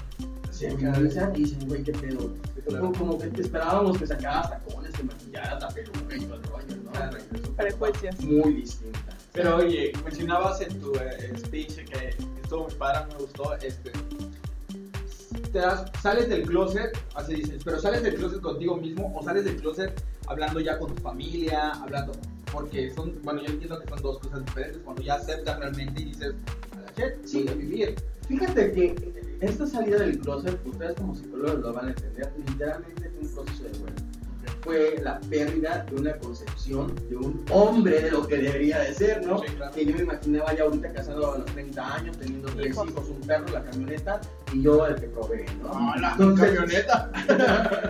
se 0.51 0.75
canalizan 0.75 1.35
y 1.35 1.43
dicen, 1.43 1.67
güey, 1.67 1.83
qué 1.83 1.91
pedo. 1.93 2.33
Como, 2.65 2.91
como 2.93 3.17
que 3.17 3.27
te 3.27 3.41
esperábamos 3.41 3.97
que 3.97 4.05
sacabas 4.05 4.49
tacones, 4.51 4.91
que 4.93 5.03
maquillaras 5.03 5.61
la 5.61 5.69
peluca 5.69 6.15
y 6.15 6.19
todo 6.25 6.35
el 6.35 6.43
rollo, 6.43 6.75
¿no? 6.83 6.91
Claro. 6.91 7.17
Prejuicios. 7.57 8.19
Muy 8.21 8.53
distinta. 8.53 8.99
Pero 9.33 9.55
oye, 9.57 9.91
mencionabas 10.03 10.61
en 10.61 10.79
tu 10.79 10.93
eh, 10.95 11.33
speech 11.37 11.75
que 11.85 12.09
estuvo 12.43 12.63
muy 12.65 12.73
padre, 12.75 13.05
me 13.13 13.19
gustó, 13.23 13.55
este, 13.55 13.91
te 15.51 15.59
das- 15.59 15.85
sales 16.01 16.29
del 16.29 16.43
closet, 16.43 16.97
así 17.15 17.35
dices, 17.35 17.61
pero 17.63 17.79
sales 17.79 18.03
del 18.03 18.15
closet 18.15 18.41
contigo 18.41 18.75
mismo 18.77 19.15
o 19.17 19.23
sales 19.23 19.45
del 19.45 19.55
closet 19.57 20.03
hablando 20.29 20.59
ya 20.59 20.77
con 20.79 20.95
tu 20.95 21.01
familia, 21.01 21.71
hablando, 21.71 22.13
porque 22.51 22.91
son, 22.93 23.19
bueno, 23.23 23.41
yo 23.41 23.47
entiendo 23.51 23.79
que 23.79 23.87
son 23.89 24.01
dos 24.01 24.19
cosas 24.19 24.45
diferentes, 24.45 24.81
cuando 24.83 25.01
ya 25.01 25.15
aceptas 25.15 25.59
realmente 25.59 26.01
y 26.01 26.05
dices, 26.05 26.33
a 26.71 26.75
la 27.01 27.07
shit, 27.07 27.25
Sí. 27.25 27.45
a 27.47 27.53
vivir. 27.53 27.95
Fíjate 28.27 28.71
que 28.71 29.37
esta 29.41 29.65
salida 29.65 29.97
del 29.99 30.19
closet, 30.19 30.59
ustedes 30.65 30.93
como 30.95 31.15
psicólogos 31.15 31.59
lo 31.59 31.73
van 31.73 31.87
a 31.87 31.89
entender, 31.89 32.31
literalmente 32.47 33.09
fue 33.09 33.21
un 33.21 33.35
proceso 33.35 33.63
de 33.63 33.69
duelo. 33.79 33.95
Fue 34.61 34.95
la 35.01 35.19
pérdida 35.21 35.85
de 35.89 35.95
una 35.95 36.17
concepción 36.17 36.93
de 37.09 37.15
un 37.15 37.45
hombre 37.51 38.01
de 38.01 38.11
lo 38.11 38.27
que 38.27 38.37
debería 38.37 38.79
de 38.79 38.93
ser, 38.93 39.25
¿no? 39.25 39.39
Sí, 39.39 39.45
claro. 39.55 39.71
Que 39.73 39.85
yo 39.85 39.95
me 39.95 40.01
imaginaba 40.01 40.53
ya 40.53 40.63
ahorita 40.63 40.91
casado 40.93 41.33
a 41.33 41.37
los 41.39 41.45
30 41.47 41.95
años, 41.95 42.17
teniendo 42.17 42.49
tres 42.49 42.67
Hijos. 42.75 42.89
un 43.09 43.21
perro, 43.21 43.45
la 43.53 43.63
camioneta 43.63 44.19
y 44.53 44.61
yo 44.61 44.85
el 44.85 44.95
que 44.95 45.07
provee, 45.07 45.45
¿no? 45.61 45.73
No, 45.79 45.95
la 45.95 46.11
Entonces- 46.11 46.55
camioneta. 46.55 47.11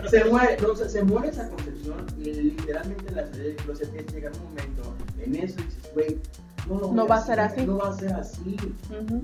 se 0.10 0.24
muere, 0.24 0.56
no, 0.62 0.76
se, 0.76 0.88
se 0.88 1.02
muere 1.02 1.28
esa 1.28 1.48
concepción 1.50 2.06
y 2.18 2.24
literalmente 2.32 3.12
la 3.12 3.26
salida 3.26 3.44
del 3.44 3.56
closet 3.56 3.94
es 3.94 4.12
llegar 4.14 4.32
un 4.32 4.44
momento 4.44 4.94
en 5.18 5.34
eso 5.36 5.56
y 5.60 5.64
dices, 5.64 5.90
güey, 5.94 6.18
no, 6.68 6.92
No 6.92 7.06
va 7.06 7.16
a 7.16 7.22
ser 7.24 7.40
así. 7.40 7.66
No 7.66 7.78
va 7.78 7.88
a 7.90 7.94
ser 7.96 8.12
así, 8.12 8.56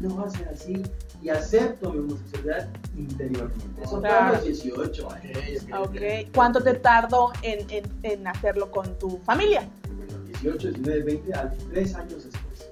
no 0.00 0.16
va 0.16 0.26
a 0.26 0.30
ser 0.30 0.48
así. 0.48 0.82
Y 1.22 1.28
acepto 1.28 1.92
mi 1.92 1.98
homosexualidad 2.00 2.68
interiormente. 2.96 3.82
Eso 3.82 4.00
fue 4.00 4.08
a 4.08 4.32
los 4.32 4.44
18 4.44 5.10
años. 5.10 5.38
Ok. 5.80 5.96
¿Cuánto 6.34 6.62
te 6.62 6.74
tardó 6.74 7.32
en, 7.42 7.68
en, 7.70 7.84
en 8.02 8.26
hacerlo 8.26 8.70
con 8.70 8.98
tu 8.98 9.18
familia? 9.18 9.68
Bueno, 9.96 10.24
18, 10.26 10.68
19, 10.68 11.02
20, 11.02 11.34
a- 11.34 11.52
tres 11.72 11.94
años 11.94 12.24
después. 12.24 12.70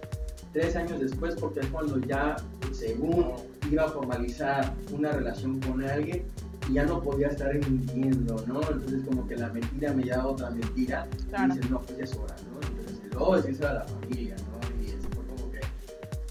Tres 0.53 0.77
años 0.77 1.00
después, 1.00 1.35
porque 1.37 1.61
es 1.61 1.66
cuando 1.66 1.98
ya, 1.98 2.37
según 2.72 3.33
iba 3.70 3.85
a 3.85 3.88
formalizar 3.88 4.72
una 4.92 5.11
relación 5.12 5.59
con 5.61 5.83
alguien, 5.83 6.22
y 6.70 6.74
ya 6.74 6.85
no 6.85 7.03
podía 7.03 7.29
estar 7.29 7.53
mintiendo, 7.68 8.42
¿no? 8.46 8.61
Entonces, 8.62 9.03
como 9.07 9.27
que 9.27 9.37
la 9.37 9.48
mentira 9.48 9.92
me 9.92 10.03
lleva 10.05 10.22
a 10.22 10.27
otra 10.29 10.50
mentira, 10.50 11.07
Claro. 11.29 11.53
y 11.53 11.57
dices, 11.57 11.70
no, 11.70 11.81
pues 11.81 11.98
ya 11.98 12.05
es 12.05 12.14
hora, 12.14 12.35
¿no? 12.37 12.66
Entonces, 12.68 13.00
luego 13.12 13.37
decirse 13.37 13.66
a 13.66 13.72
la 13.74 13.85
familia, 13.85 14.24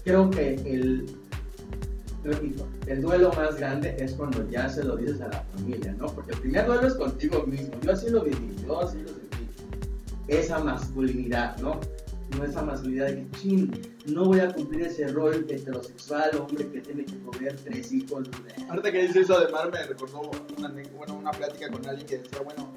Creo 0.04 0.30
que 0.30 0.54
el. 0.54 1.06
Repito, 2.22 2.66
el 2.86 3.02
duelo 3.02 3.32
más 3.34 3.56
grande 3.56 3.96
es 3.98 4.14
cuando 4.14 4.48
ya 4.48 4.68
se 4.68 4.82
lo 4.82 4.96
dices 4.96 5.20
a 5.20 5.28
la 5.28 5.44
familia, 5.54 5.94
¿no? 5.98 6.06
Porque 6.06 6.32
el 6.32 6.40
primer 6.40 6.66
duelo 6.66 6.86
es 6.86 6.94
contigo 6.94 7.44
mismo. 7.46 7.74
Yo 7.82 7.92
así 7.92 8.08
lo 8.08 8.22
viví, 8.22 8.56
yo 8.66 8.80
así 8.80 8.98
lo 9.02 9.08
sentí 9.08 9.24
esa 10.28 10.58
masculinidad, 10.58 11.58
¿no? 11.58 11.80
No 12.36 12.44
esa 12.44 12.62
masculinidad 12.62 13.08
de 13.08 13.16
que, 13.16 13.30
chin, 13.38 13.94
no 14.06 14.24
voy 14.24 14.40
a 14.40 14.52
cumplir 14.52 14.86
ese 14.86 15.06
rol 15.08 15.46
heterosexual, 15.48 16.30
hombre 16.38 16.66
que 16.68 16.80
tiene 16.80 17.04
que 17.04 17.12
proveer 17.12 17.56
tres 17.56 17.92
hijos. 17.92 18.28
Ahorita 18.68 18.90
que 18.90 19.02
dice 19.02 19.20
eso 19.20 19.38
de 19.40 19.52
Mar 19.52 19.70
me 19.70 19.82
recordó 19.82 20.30
una, 20.56 20.72
bueno, 20.96 21.18
una 21.18 21.30
plática 21.30 21.70
con 21.70 21.86
alguien 21.86 22.06
que 22.06 22.18
decía, 22.18 22.40
bueno, 22.42 22.72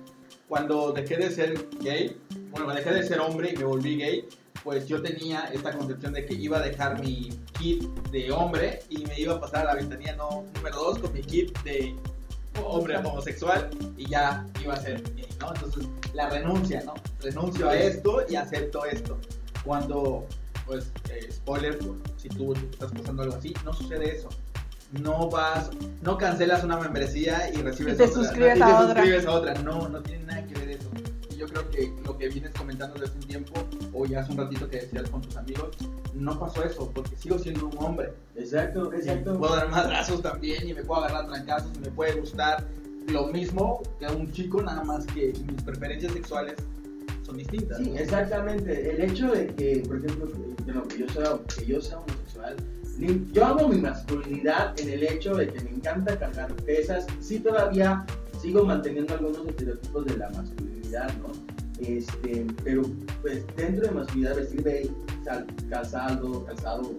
cuando 0.48 0.92
dejé 0.92 1.18
de 1.18 1.32
ser 1.32 1.68
gay, 1.82 2.18
bueno, 2.52 2.74
dejé 2.74 2.92
de 2.94 3.04
ser 3.04 3.20
hombre 3.20 3.54
y 3.54 3.58
me 3.58 3.64
volví 3.64 3.98
gay, 3.98 4.26
pues 4.64 4.88
yo 4.88 5.02
tenía 5.02 5.50
esta 5.54 5.72
concepción 5.72 6.14
de 6.14 6.26
que 6.26 6.34
iba 6.34 6.58
a 6.58 6.62
dejar 6.62 7.00
mi 7.02 7.30
kit 7.60 7.84
de 8.12 8.32
hombre 8.32 8.80
y 8.90 9.06
me 9.06 9.20
iba 9.20 9.36
a 9.36 9.40
pasar 9.40 9.62
a 9.62 9.74
la 9.74 9.76
ventanilla 9.76 10.16
no, 10.16 10.44
número 10.56 10.76
2 10.78 11.00
con 11.00 11.14
mi 11.14 11.22
kit 11.22 11.58
de 11.64 11.96
hombre 12.66 12.98
homosexual 12.98 13.70
y 13.98 14.10
ya 14.10 14.46
iba 14.64 14.74
a 14.74 14.78
ser 14.82 15.02
gay, 15.16 15.28
¿no? 15.40 15.54
Entonces, 15.54 15.88
la 16.14 16.30
renuncia, 16.30 16.82
¿no? 16.86 16.96
Renuncio 17.22 17.70
a 17.70 17.76
esto 17.76 18.24
y 18.28 18.36
acepto 18.36 18.84
esto. 18.86 19.18
Cuando, 19.64 20.26
pues, 20.66 20.92
eh, 21.10 21.30
spoiler, 21.32 21.78
si 22.18 22.30
tú 22.30 22.54
estás 22.54 22.92
pasando 22.92 23.24
algo 23.24 23.36
así, 23.36 23.54
no 23.64 23.74
sucede 23.74 24.16
eso. 24.18 24.30
No 24.92 25.30
vas, 25.30 25.70
no 26.02 26.18
cancelas 26.18 26.64
una 26.64 26.78
membresía 26.78 27.52
y 27.54 27.62
recibes 27.62 27.96
Y 27.96 27.98
te 27.98 28.04
otra, 28.06 28.16
suscribes 28.16 28.58
¿no? 28.58 28.66
a 28.66 28.70
y 28.70 28.72
te 28.72 28.76
otra. 28.84 28.96
suscribes 28.96 29.26
a 29.26 29.32
otra. 29.32 29.54
No, 29.56 29.90
no 29.90 30.02
tiene 30.02 30.24
nada 30.26 30.46
que 30.48 30.54
ver 30.56 30.67
yo 31.38 31.48
creo 31.48 31.70
que 31.70 31.94
lo 32.06 32.18
que 32.18 32.30
vienes 32.30 32.52
comentando 32.52 33.00
desde 33.00 33.16
un 33.16 33.24
tiempo, 33.24 33.54
o 33.94 34.06
ya 34.06 34.22
hace 34.22 34.32
un 34.32 34.38
ratito 34.40 34.70
que 34.70 34.78
decías 34.82 35.10
con 35.10 35.22
tus 35.22 35.36
amigos, 35.38 35.78
no 36.14 36.40
pasó 36.40 36.64
eso, 36.64 36.92
porque 36.94 37.16
sigo 37.16 37.38
siendo 37.38 37.68
un 37.68 37.78
hombre. 37.78 38.14
Exacto, 38.36 38.92
Y 38.94 38.98
exacto. 38.98 39.38
puedo 39.38 39.56
dar 39.56 39.70
madrazos 39.70 40.22
también 40.22 40.68
y 40.68 40.74
me 40.74 40.84
puedo 40.84 41.04
agarrar 41.04 41.28
trancazos 41.28 41.72
y 41.76 41.80
me 41.80 41.92
puede 41.92 42.20
gustar 42.20 42.66
lo 43.08 43.28
mismo 43.28 43.82
que 44.00 44.06
a 44.06 44.12
un 44.12 44.32
chico, 44.32 44.62
nada 44.62 44.84
más 44.84 45.06
que 45.08 45.34
mis 45.46 45.62
preferencias 45.64 46.12
sexuales 46.12 46.56
son 47.26 47.38
distintas. 47.38 47.78
Sí, 47.78 47.92
¿no? 47.92 47.98
exactamente. 47.98 48.92
El 48.92 49.02
hecho 49.02 49.32
de 49.32 49.48
que, 49.48 49.84
por 49.88 49.98
ejemplo, 49.98 50.28
que, 50.90 51.00
yo 51.00 51.10
sea, 51.10 51.40
que 51.56 51.66
yo 51.66 51.82
sea 51.82 52.00
homosexual, 52.00 52.56
yo 53.32 53.46
amo 53.46 53.68
mi 53.68 53.80
masculinidad 53.80 54.78
en 54.80 54.90
el 54.90 55.04
hecho 55.04 55.36
de 55.36 55.50
que 55.50 55.62
me 55.62 55.70
encanta 55.70 56.18
cargar 56.18 56.54
pesas. 56.56 57.06
Sí, 57.22 57.40
todavía 57.40 58.06
sigo 58.42 58.64
manteniendo 58.64 59.14
algunos 59.14 59.46
estereotipos 59.48 60.06
de 60.06 60.18
la 60.18 60.30
masculinidad, 60.30 60.67
¿no? 60.92 61.32
Este, 61.80 62.48
pero 62.64 62.84
pues 63.22 63.46
dentro 63.56 63.88
de 63.88 63.92
masculinidad 63.92 64.36
vestirme 64.36 64.90
calzado, 65.70 66.46
calzado, 66.46 66.96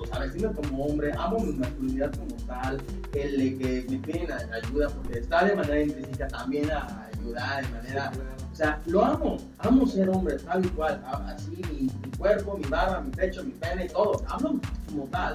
o 0.00 0.06
sea, 0.06 0.20
vestirme 0.20 0.54
como 0.54 0.84
hombre, 0.86 1.12
amo 1.18 1.40
mi 1.40 1.52
masculinidad 1.54 2.14
como 2.14 2.36
tal, 2.46 2.80
el 3.14 3.58
que 3.58 3.86
me 3.90 3.98
piden 3.98 4.32
ayuda 4.32 4.88
porque 4.88 5.18
está 5.18 5.44
de 5.44 5.56
manera 5.56 5.82
intrínseca 5.82 6.28
también 6.28 6.70
a 6.70 7.08
ayudar 7.12 7.66
de 7.66 7.72
manera 7.72 8.12
o 8.52 8.54
sea, 8.54 8.78
lo 8.84 9.02
amo, 9.02 9.38
amo 9.60 9.86
ser 9.86 10.10
hombre, 10.10 10.36
tal 10.36 10.64
y 10.64 10.68
cual, 10.68 11.02
así 11.26 11.50
mi, 11.56 11.84
mi 11.84 12.16
cuerpo, 12.18 12.58
mi 12.58 12.68
barba, 12.68 13.00
mi 13.00 13.10
pecho, 13.10 13.42
mi 13.42 13.52
pene, 13.52 13.88
todo, 13.88 14.22
amo 14.28 14.60
como 14.86 15.04
tal. 15.06 15.32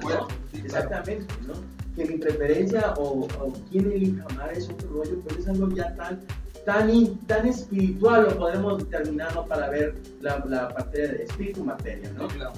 Exactamente, 0.52 1.26
¿no? 1.44 1.54
Que 1.96 2.04
mi 2.04 2.18
preferencia 2.18 2.94
o, 2.96 3.24
o 3.24 3.52
quién 3.70 3.90
elija 3.90 4.24
amar 4.30 4.52
es 4.52 4.68
otro 4.70 4.88
rollo, 4.90 5.20
pero 5.26 5.40
es 5.40 5.48
algo 5.48 5.68
ya 5.70 5.92
tan, 5.96 6.20
tan, 6.68 6.90
in- 6.90 7.16
tan 7.26 7.46
espiritual, 7.48 8.24
lo 8.24 8.36
podremos 8.36 8.76
determinar, 8.78 9.34
¿no? 9.34 9.46
Para 9.46 9.70
ver 9.70 9.94
la, 10.20 10.44
la 10.46 10.68
parte 10.68 11.08
de 11.08 11.22
espíritu 11.24 11.64
materia, 11.64 12.10
¿no? 12.12 12.28
Sí, 12.28 12.36
claro. 12.36 12.52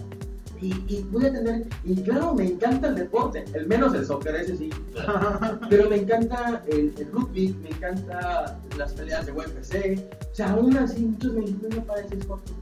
Y, 0.61 0.73
y 0.89 1.07
voy 1.13 1.27
a 1.27 1.33
tener, 1.33 1.67
y 1.85 1.95
claro, 2.03 2.35
me 2.35 2.45
encanta 2.47 2.89
el 2.89 2.97
deporte, 2.97 3.45
el 3.55 3.67
menos 3.69 3.95
el 3.95 4.05
soccer, 4.05 4.35
ese 4.35 4.57
sí, 4.57 4.69
pero 5.71 5.89
me 5.89 5.97
encanta 5.97 6.61
el, 6.67 6.93
el 6.99 7.13
rugby, 7.13 7.57
me 7.63 7.69
encanta 7.71 8.59
las 8.77 8.93
peleas 8.95 9.27
de 9.27 9.33
UFC, 9.33 10.01
o 10.33 10.35
sea, 10.35 10.51
aún 10.51 10.77
así 10.77 11.03
muchos 11.03 11.33
me 11.35 11.41
dicen, 11.43 11.69
no 11.77 11.85
parece 11.85 12.17
deporte. 12.17 12.53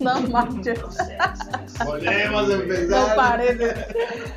No 0.00 0.20
manches. 0.22 0.80
Volvemos 1.86 2.50
a 2.50 2.54
empezar. 2.54 3.08
No 3.08 3.16
parece. 3.16 3.74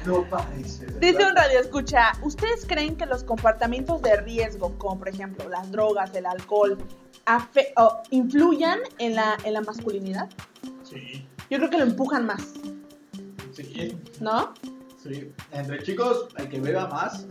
No 0.05 0.23
parece. 0.29 0.85
Dice 0.99 1.25
un 1.27 1.35
radio 1.35 1.59
escucha, 1.59 2.11
¿ustedes 2.21 2.65
creen 2.67 2.95
que 2.95 3.05
los 3.05 3.23
comportamientos 3.23 4.01
de 4.01 4.17
riesgo, 4.21 4.77
como 4.77 4.99
por 4.99 5.09
ejemplo 5.09 5.49
las 5.49 5.71
drogas, 5.71 6.13
el 6.15 6.25
alcohol, 6.25 6.77
afe- 7.25 7.73
o 7.75 8.01
influyan 8.11 8.79
en 8.99 9.15
la, 9.15 9.37
en 9.43 9.53
la 9.53 9.61
masculinidad? 9.61 10.29
Sí, 10.83 11.27
Yo 11.49 11.57
creo 11.57 11.69
que 11.69 11.77
lo 11.77 11.83
empujan 11.83 12.25
más, 12.25 12.53
sí, 13.53 13.97
¿no? 14.21 14.53
sí. 15.03 15.31
Entre 15.51 15.81
chicos, 15.83 16.27
el 16.37 16.49
que 16.49 16.59
beba 16.61 16.87
más 16.87 17.25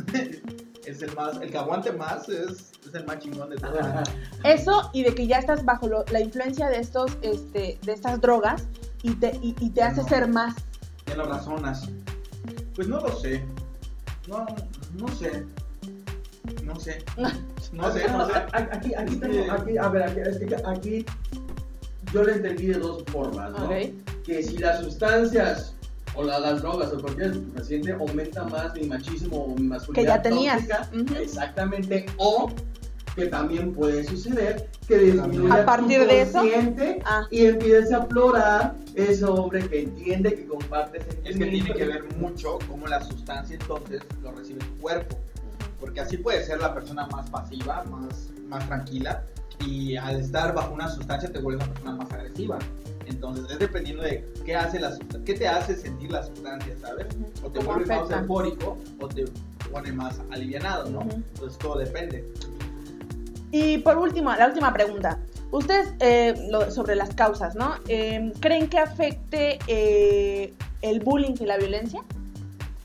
es 0.87 1.03
el 1.03 1.14
más, 1.14 1.40
el 1.40 1.51
que 1.51 1.59
aguante 1.59 1.92
más 1.92 2.29
es, 2.29 2.70
es 2.87 2.94
el 2.94 3.05
más 3.07 3.18
chingón 3.18 3.51
de 3.51 3.57
todos. 3.57 3.85
Eso 4.44 4.90
y 4.92 5.03
de 5.03 5.14
que 5.14 5.27
ya 5.27 5.38
estás 5.38 5.64
bajo 5.64 5.87
lo- 5.88 6.05
la 6.12 6.20
influencia 6.20 6.68
de 6.68 6.79
estos, 6.79 7.12
este, 7.22 7.79
de 7.83 7.92
estas 7.92 8.20
drogas 8.20 8.64
y 9.03 9.14
te, 9.14 9.38
y, 9.42 9.55
y 9.61 9.70
te 9.70 9.83
hace 9.83 10.03
No. 10.03 10.09
ser 10.09 10.29
más. 10.29 10.55
Ya 11.07 11.16
lo 11.16 11.27
razonas. 11.27 11.88
Pues 12.75 12.88
no 12.88 13.01
lo 13.01 13.09
sé. 13.20 13.44
No, 14.29 14.44
no 14.99 15.09
sé. 15.09 15.44
No 16.64 16.79
sé. 16.79 17.05
No 17.72 17.90
sé, 17.92 18.09
no 18.09 18.27
sé. 18.27 18.33
Aquí, 18.53 18.94
aquí 18.94 19.16
tengo, 19.16 19.53
aquí, 19.53 19.77
a 19.79 19.88
ver, 19.88 20.03
aquí, 20.05 20.20
es 20.20 20.38
que 20.38 20.57
aquí 20.66 21.07
yo 22.12 22.22
lo 22.22 22.33
entendí 22.33 22.66
de 22.68 22.79
dos 22.79 23.03
formas, 23.11 23.51
¿no? 23.53 23.68
Que 24.25 24.42
si 24.42 24.59
las 24.59 24.81
sustancias 24.81 25.75
o 26.16 26.24
la- 26.24 26.38
las 26.40 26.62
drogas 26.62 26.92
o 26.92 27.00
cualquier 27.00 27.33
estupefaciente 27.33 27.92
aumenta 27.92 28.44
más 28.44 28.74
mi 28.74 28.87
machismo 28.87 29.37
o 29.44 29.55
mi 29.55 29.62
masculinidad 29.64 30.14
Que 30.14 30.18
ya 30.18 30.22
tenías. 30.22 30.66
tóxica, 30.68 30.90
Ujú. 30.94 31.14
exactamente, 31.22 32.07
o 32.16 32.50
que 33.14 33.26
también 33.26 33.72
puede 33.72 34.05
suceder 34.05 34.68
que 34.87 34.98
disminuya 34.98 35.55
A 35.55 35.64
partir 35.64 36.02
tu 36.02 36.07
de 36.09 36.20
eso, 36.20 36.42
ah. 37.07 37.26
y 37.31 37.46
empiece 37.46 37.94
a 37.94 37.98
aflorar 37.98 38.76
ese 38.94 39.24
hombre 39.24 39.66
que 39.68 39.83
entiende, 39.85 40.35
que 40.35 40.46
comparte 40.46 40.98
Es 41.24 41.37
que 41.38 41.46
tiene 41.46 41.72
que 41.72 41.85
ver 41.87 42.05
mucho 42.18 42.59
cómo 42.68 42.87
la 42.87 43.02
sustancia 43.02 43.57
entonces 43.59 44.02
lo 44.22 44.33
recibe 44.33 44.61
tu 44.61 44.76
cuerpo. 44.83 45.16
Porque 45.81 46.00
así 46.00 46.16
puede 46.18 46.44
ser 46.44 46.61
la 46.61 46.74
persona 46.74 47.07
más 47.09 47.29
pasiva, 47.31 47.85
más, 47.85 48.31
más 48.48 48.66
tranquila. 48.66 49.22
Y 49.66 49.96
al 49.96 50.20
estar 50.20 50.55
bajo 50.55 50.74
una 50.74 50.88
sustancia 50.88 51.31
te 51.33 51.38
vuelves 51.38 51.64
una 51.64 51.72
persona 51.74 51.96
más 51.96 52.12
agresiva. 52.12 52.59
Entonces 53.06 53.46
es 53.50 53.58
dependiendo 53.58 54.02
de 54.02 54.24
qué 54.44 54.54
hace 54.56 54.78
la 54.80 54.96
qué 55.24 55.34
te 55.34 55.46
hace 55.48 55.76
sentir 55.76 56.10
la 56.10 56.22
sustancia, 56.24 56.74
¿sabes? 56.80 57.06
O 57.44 57.50
te 57.50 57.60
vuelve 57.60 57.86
más 57.86 58.10
eufórico 58.10 58.76
o 59.00 59.08
te 59.08 59.24
pone 59.70 59.92
más 59.92 60.20
alivianado, 60.30 60.90
¿no? 60.90 60.98
Ujú. 61.00 61.10
Entonces 61.34 61.58
todo 61.58 61.78
depende. 61.78 62.24
Y 63.52 63.78
por 63.78 63.96
último, 63.98 64.32
la 64.34 64.46
última 64.48 64.72
pregunta. 64.72 65.18
Ustedes, 65.52 65.94
eh, 66.00 66.34
lo- 66.50 66.70
sobre 66.70 66.96
las 66.96 67.14
causas, 67.14 67.54
¿no? 67.54 67.74
Eh, 67.88 68.32
¿Creen 68.40 68.68
que 68.68 68.78
afecte 68.78 69.58
eh, 69.68 70.52
el 70.82 71.00
bullying 71.00 71.34
y 71.40 71.46
la 71.46 71.56
violencia? 71.56 72.02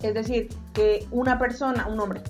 Es 0.02 0.14
decir, 0.14 0.50
que 0.74 1.06
una 1.12 1.38
persona, 1.40 1.88
un 1.88 2.00
hombre, 2.00 2.22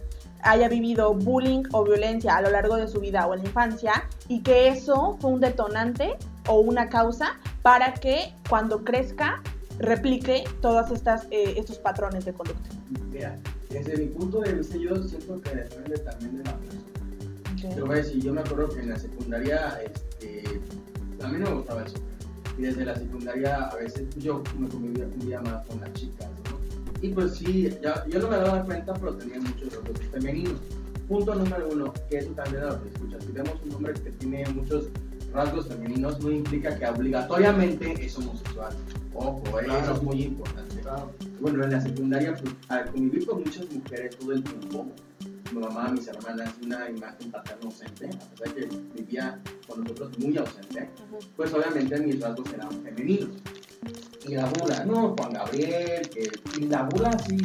haya 0.44 0.68
vivido 0.70 1.14
bullying 1.14 1.64
o 1.74 1.84
violencia 1.84 2.36
a 2.38 2.42
lo 2.42 2.50
largo 2.50 2.76
de 2.78 2.88
su 2.88 3.00
vida 3.00 3.28
o 3.28 3.34
en 3.34 3.42
la 3.44 3.48
infancia 3.50 4.08
y 4.28 4.42
que 4.42 4.70
eso 4.70 5.18
fue 5.20 5.30
un 5.32 5.40
detonante 5.40 6.16
o 6.48 6.60
una 6.62 6.90
causa 6.90 7.38
para 7.62 7.94
que 7.94 8.34
cuando 8.50 8.84
crezca 8.84 9.42
replique 9.80 10.44
todos 10.62 10.92
estas, 10.92 11.26
eh, 11.32 11.56
estos 11.58 11.80
patrones 11.80 12.26
de 12.26 12.34
conducta. 12.34 12.70
Mira, 13.12 13.36
Desde 13.70 13.98
mi 13.98 14.08
punto 14.08 14.42
de 14.42 14.54
vista, 14.56 14.76
yo 14.78 14.96
siento 15.08 15.40
que 15.42 15.56
depende 15.56 15.98
también 16.00 16.38
de 16.40 16.44
la 16.44 16.58
persona. 16.58 16.82
Te 17.62 17.68
Ok. 17.82 17.88
voy 17.88 17.92
a 17.92 18.02
decir, 18.02 18.22
yo 18.22 18.34
me 18.34 18.42
acuerdo 18.42 18.70
que 18.70 18.80
en 18.82 18.90
la 18.90 19.00
secundaria, 19.00 19.80
este, 19.84 20.44
a 21.24 21.28
mí 21.30 21.40
no 21.40 21.50
me 21.52 21.56
gustaba 21.58 21.84
eso. 21.86 21.96
Y 22.58 22.64
desde 22.64 22.84
la 22.84 22.96
secundaria, 22.96 23.56
a 23.68 23.76
veces 23.76 24.10
yo 24.18 24.44
me 24.60 24.68
convivía, 24.68 25.06
convivía 25.06 25.42
más 25.42 25.66
con 25.68 25.80
las 25.80 25.94
chicas, 25.94 26.28
¿no? 26.50 26.60
Y 27.02 27.10
pues 27.14 27.36
sí, 27.36 27.70
ya, 27.82 28.06
yo 28.08 28.20
no 28.20 28.30
me 28.30 28.36
daba 28.38 28.64
cuenta, 28.66 28.94
pero 28.94 29.16
tenía 29.16 29.40
muchos 29.40 29.74
rasgos 29.74 30.00
femeninos. 30.12 30.60
Punto 31.08 31.34
número 31.36 31.70
uno, 31.72 31.94
que 32.10 32.18
eso 32.18 32.32
también 32.32 32.66
lo 32.68 32.84
que 32.84 32.90
escuchas. 32.90 33.24
Si 33.24 33.32
vemos 33.32 33.54
un 33.64 33.74
hombre 33.76 33.94
que 33.94 34.12
tiene 34.12 34.46
muchos 34.50 34.90
rasgos 35.34 35.68
femeninos, 35.68 36.20
no 36.22 36.32
implica 36.32 36.78
que 36.78 36.86
obligatoriamente 36.88 38.06
es 38.06 38.18
homosexual. 38.18 38.74
Ojo, 39.14 39.42
eh, 39.60 39.64
Claro. 39.66 39.80
eso 39.84 39.94
es 39.94 40.04
muy 40.04 40.24
importante. 40.24 40.72
Bueno, 41.40 41.64
en 41.64 41.72
la 41.72 41.82
secundaria, 41.82 42.36
pues, 42.36 42.54
al 42.70 42.92
convivir 42.92 43.26
con 43.26 43.40
muchas 43.40 43.72
mujeres 43.72 44.18
todo 44.18 44.34
el 44.34 44.44
tiempo, 44.44 44.88
mi 45.54 45.60
mamá, 45.60 45.90
mis 45.92 46.08
hermanas, 46.08 46.54
una 46.64 46.90
imagen 46.90 47.32
paterna 47.32 47.66
ausente, 47.66 48.08
a 48.08 48.30
pesar 48.30 48.56
de 48.56 48.68
que 48.68 48.78
vivía 48.96 49.40
con 49.68 49.82
nosotros 49.82 50.18
muy 50.20 50.38
ausente, 50.38 50.90
pues 51.36 51.54
obviamente 51.54 52.00
mis 52.00 52.20
rasgos 52.20 52.54
eran 52.54 52.72
femeninos. 52.84 53.30
Y 54.28 54.36
la 54.36 54.46
burla, 54.46 54.86
no, 54.86 55.16
Juan 55.18 55.34
Gabriel, 55.34 56.08
que, 56.10 56.30
y 56.60 56.66
la 56.68 56.84
burla 56.84 57.10
así, 57.10 57.38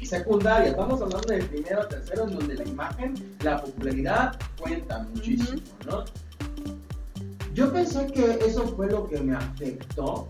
y 0.00 0.06
secundaria, 0.06 0.70
estamos 0.70 1.00
hablando 1.02 1.28
de 1.28 1.44
primero, 1.44 1.86
tercero, 1.88 2.24
en 2.24 2.38
donde 2.38 2.54
la 2.54 2.64
imagen, 2.64 3.14
la 3.42 3.62
popularidad 3.62 4.38
cuenta 4.58 5.06
muchísimo, 5.14 5.60
¿no? 5.86 6.04
Yo 7.56 7.72
pensé 7.72 8.06
que 8.08 8.38
eso 8.46 8.66
fue 8.76 8.86
lo 8.90 9.08
que 9.08 9.18
me 9.18 9.34
afectó 9.34 10.28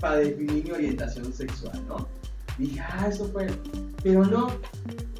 para 0.00 0.16
definir 0.16 0.64
mi 0.64 0.70
orientación 0.70 1.30
sexual, 1.30 1.78
¿no? 1.86 2.08
Dije, 2.56 2.80
ah, 2.80 3.06
eso 3.06 3.26
fue. 3.26 3.48
Pero 4.02 4.24
no, 4.24 4.46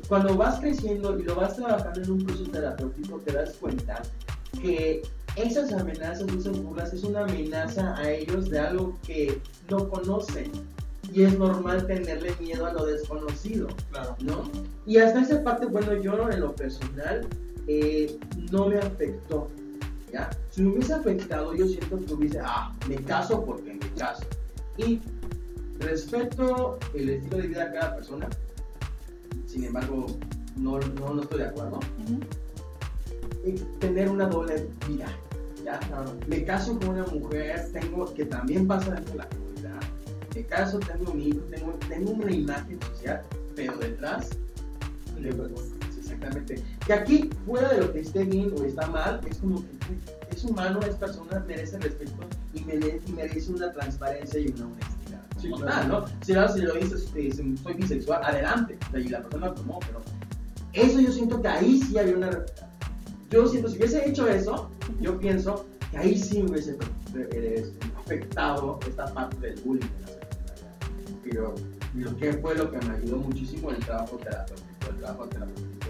cuando 0.09 0.35
vas 0.39 0.59
creciendo 0.61 1.19
y 1.19 1.23
lo 1.23 1.35
vas 1.35 1.55
trabajando 1.57 2.01
en 2.01 2.11
un 2.13 2.25
proceso 2.25 2.51
terapéutico, 2.51 3.19
te 3.19 3.33
das 3.33 3.57
cuenta 3.61 4.01
que 4.63 5.03
esas 5.37 5.71
amenazas, 5.75 6.33
esas 6.33 6.59
burlas, 6.63 6.95
es 6.95 7.05
una 7.05 7.25
amenaza 7.25 7.95
a 7.99 8.11
ellos 8.11 8.49
de 8.49 8.61
algo 8.61 8.99
que 9.07 9.39
no 9.69 9.87
conocen. 9.91 10.51
Y 11.13 11.25
es 11.25 11.39
normal 11.39 11.87
tenerle 11.87 12.35
miedo 12.41 12.65
a 12.65 12.73
lo 12.73 12.87
desconocido. 12.87 13.69
Claro. 13.91 14.17
¿no? 14.21 14.51
Y 14.87 14.97
hasta 14.97 15.21
esa 15.21 15.45
parte, 15.45 15.67
bueno, 15.67 15.93
yo 16.01 16.31
en 16.31 16.41
lo 16.41 16.55
personal 16.55 17.29
eh, 17.67 18.19
no 18.51 18.67
me 18.69 18.79
afectó, 18.79 19.51
¿ya? 20.15 20.31
Si 20.51 20.63
me 20.63 20.71
hubiese 20.71 20.95
afectado, 20.95 21.55
yo 21.55 21.67
siento 21.67 21.99
que 22.05 22.15
hubiese, 22.15 22.39
ah, 22.41 22.73
me 22.89 22.97
caso 22.97 23.45
porque 23.45 23.75
me 23.75 23.91
caso. 23.99 24.25
Y 24.79 25.01
respeto 25.81 26.79
el 26.95 27.09
estilo 27.11 27.39
de 27.39 27.49
vida 27.49 27.67
de 27.67 27.79
cada 27.79 27.97
persona, 27.97 28.29
sin 29.47 29.65
embargo, 29.65 30.07
no, 30.57 30.79
no, 30.79 31.15
no 31.15 31.23
estoy 31.23 31.39
de 31.41 31.47
acuerdo. 31.47 31.81
Y 33.45 33.53
tener 33.81 34.09
una 34.09 34.27
doble 34.27 34.69
vida, 34.89 35.07
¿ya? 35.65 35.81
Me 36.29 36.45
caso 36.45 36.79
con 36.79 36.91
una 36.91 37.07
mujer, 37.07 37.69
tengo, 37.73 38.13
que 38.15 38.25
también 38.25 38.67
pasa 38.69 38.93
dentro 38.93 39.13
de 39.13 39.19
la 39.19 39.29
comunidad. 39.29 39.81
Me 40.35 40.45
caso, 40.45 40.79
tengo 40.79 41.13
un 41.13 41.21
hijo, 41.21 41.41
tengo, 41.51 41.73
tengo 41.89 42.11
una 42.13 42.31
imagen 42.31 42.79
social, 42.81 43.23
pero 43.57 43.77
detrás, 43.79 44.31
le 45.21 45.33
Que 46.87 46.93
aquí, 46.93 47.31
fuera 47.47 47.69
de 47.71 47.81
lo 47.81 47.93
que 47.93 48.01
esté 48.01 48.25
bien 48.25 48.53
o 48.59 48.65
está 48.65 48.87
mal, 48.87 49.21
es 49.29 49.39
como 49.39 49.63
que 49.63 50.35
es 50.37 50.45
humano, 50.45 50.81
es 50.81 50.95
persona, 50.97 51.43
merece 51.47 51.79
respeto 51.79 52.13
y 52.55 52.61
mere- 52.65 53.01
y 53.07 53.13
merece 53.13 53.53
una 53.53 53.73
transparencia 53.73 54.41
y 54.41 54.49
una 54.49 54.67
honestidad. 54.67 55.23
Sí, 55.41 55.51
Como 55.51 55.63
claro. 55.65 55.81
tal, 55.81 55.89
¿no? 55.89 56.07
Si 56.53 56.59
si 56.61 56.65
lo 56.67 56.75
dices, 56.75 57.05
este, 57.15 57.33
soy 57.63 57.75
bisexual, 57.75 58.23
adelante. 58.25 58.79
Y 58.95 59.09
la 59.09 59.23
persona 59.23 59.47
lo 59.49 59.55
tomó, 59.55 59.79
pero 59.81 60.01
eso 60.73 61.01
yo 61.01 61.13
siento 61.13 61.41
que 61.43 61.49
ahí 61.49 61.81
sí 61.81 61.99
había 61.99 62.17
una. 62.17 62.45
Yo 63.31 63.47
siento, 63.49 63.69
si 63.69 63.77
hubiese 63.79 64.09
hecho 64.09 64.29
eso, 64.29 64.71
yo 65.01 65.19
pienso 65.19 65.67
que 65.91 65.99
ahí 65.99 66.19
sí 66.19 66.43
me 66.43 66.51
hubiese 66.53 66.77
eh, 67.17 67.71
afectado 67.99 68.79
esta 68.89 69.07
parte 69.13 69.37
del 69.39 69.61
bullying 69.61 69.83
en 69.85 70.03
la 70.03 70.09
secundaria. 70.09 71.21
Pero 71.25 71.55
lo 71.95 72.17
que 72.17 72.33
fue 72.35 72.55
lo 72.55 72.71
que 72.71 72.79
me 72.87 72.95
ayudó 72.97 73.17
muchísimo 73.19 73.71
el 73.71 73.79
trabajo 73.79 74.17
terapéutico, 74.19 74.91
el 74.91 74.97
trabajo 74.99 75.27
terapéutico 75.29 75.84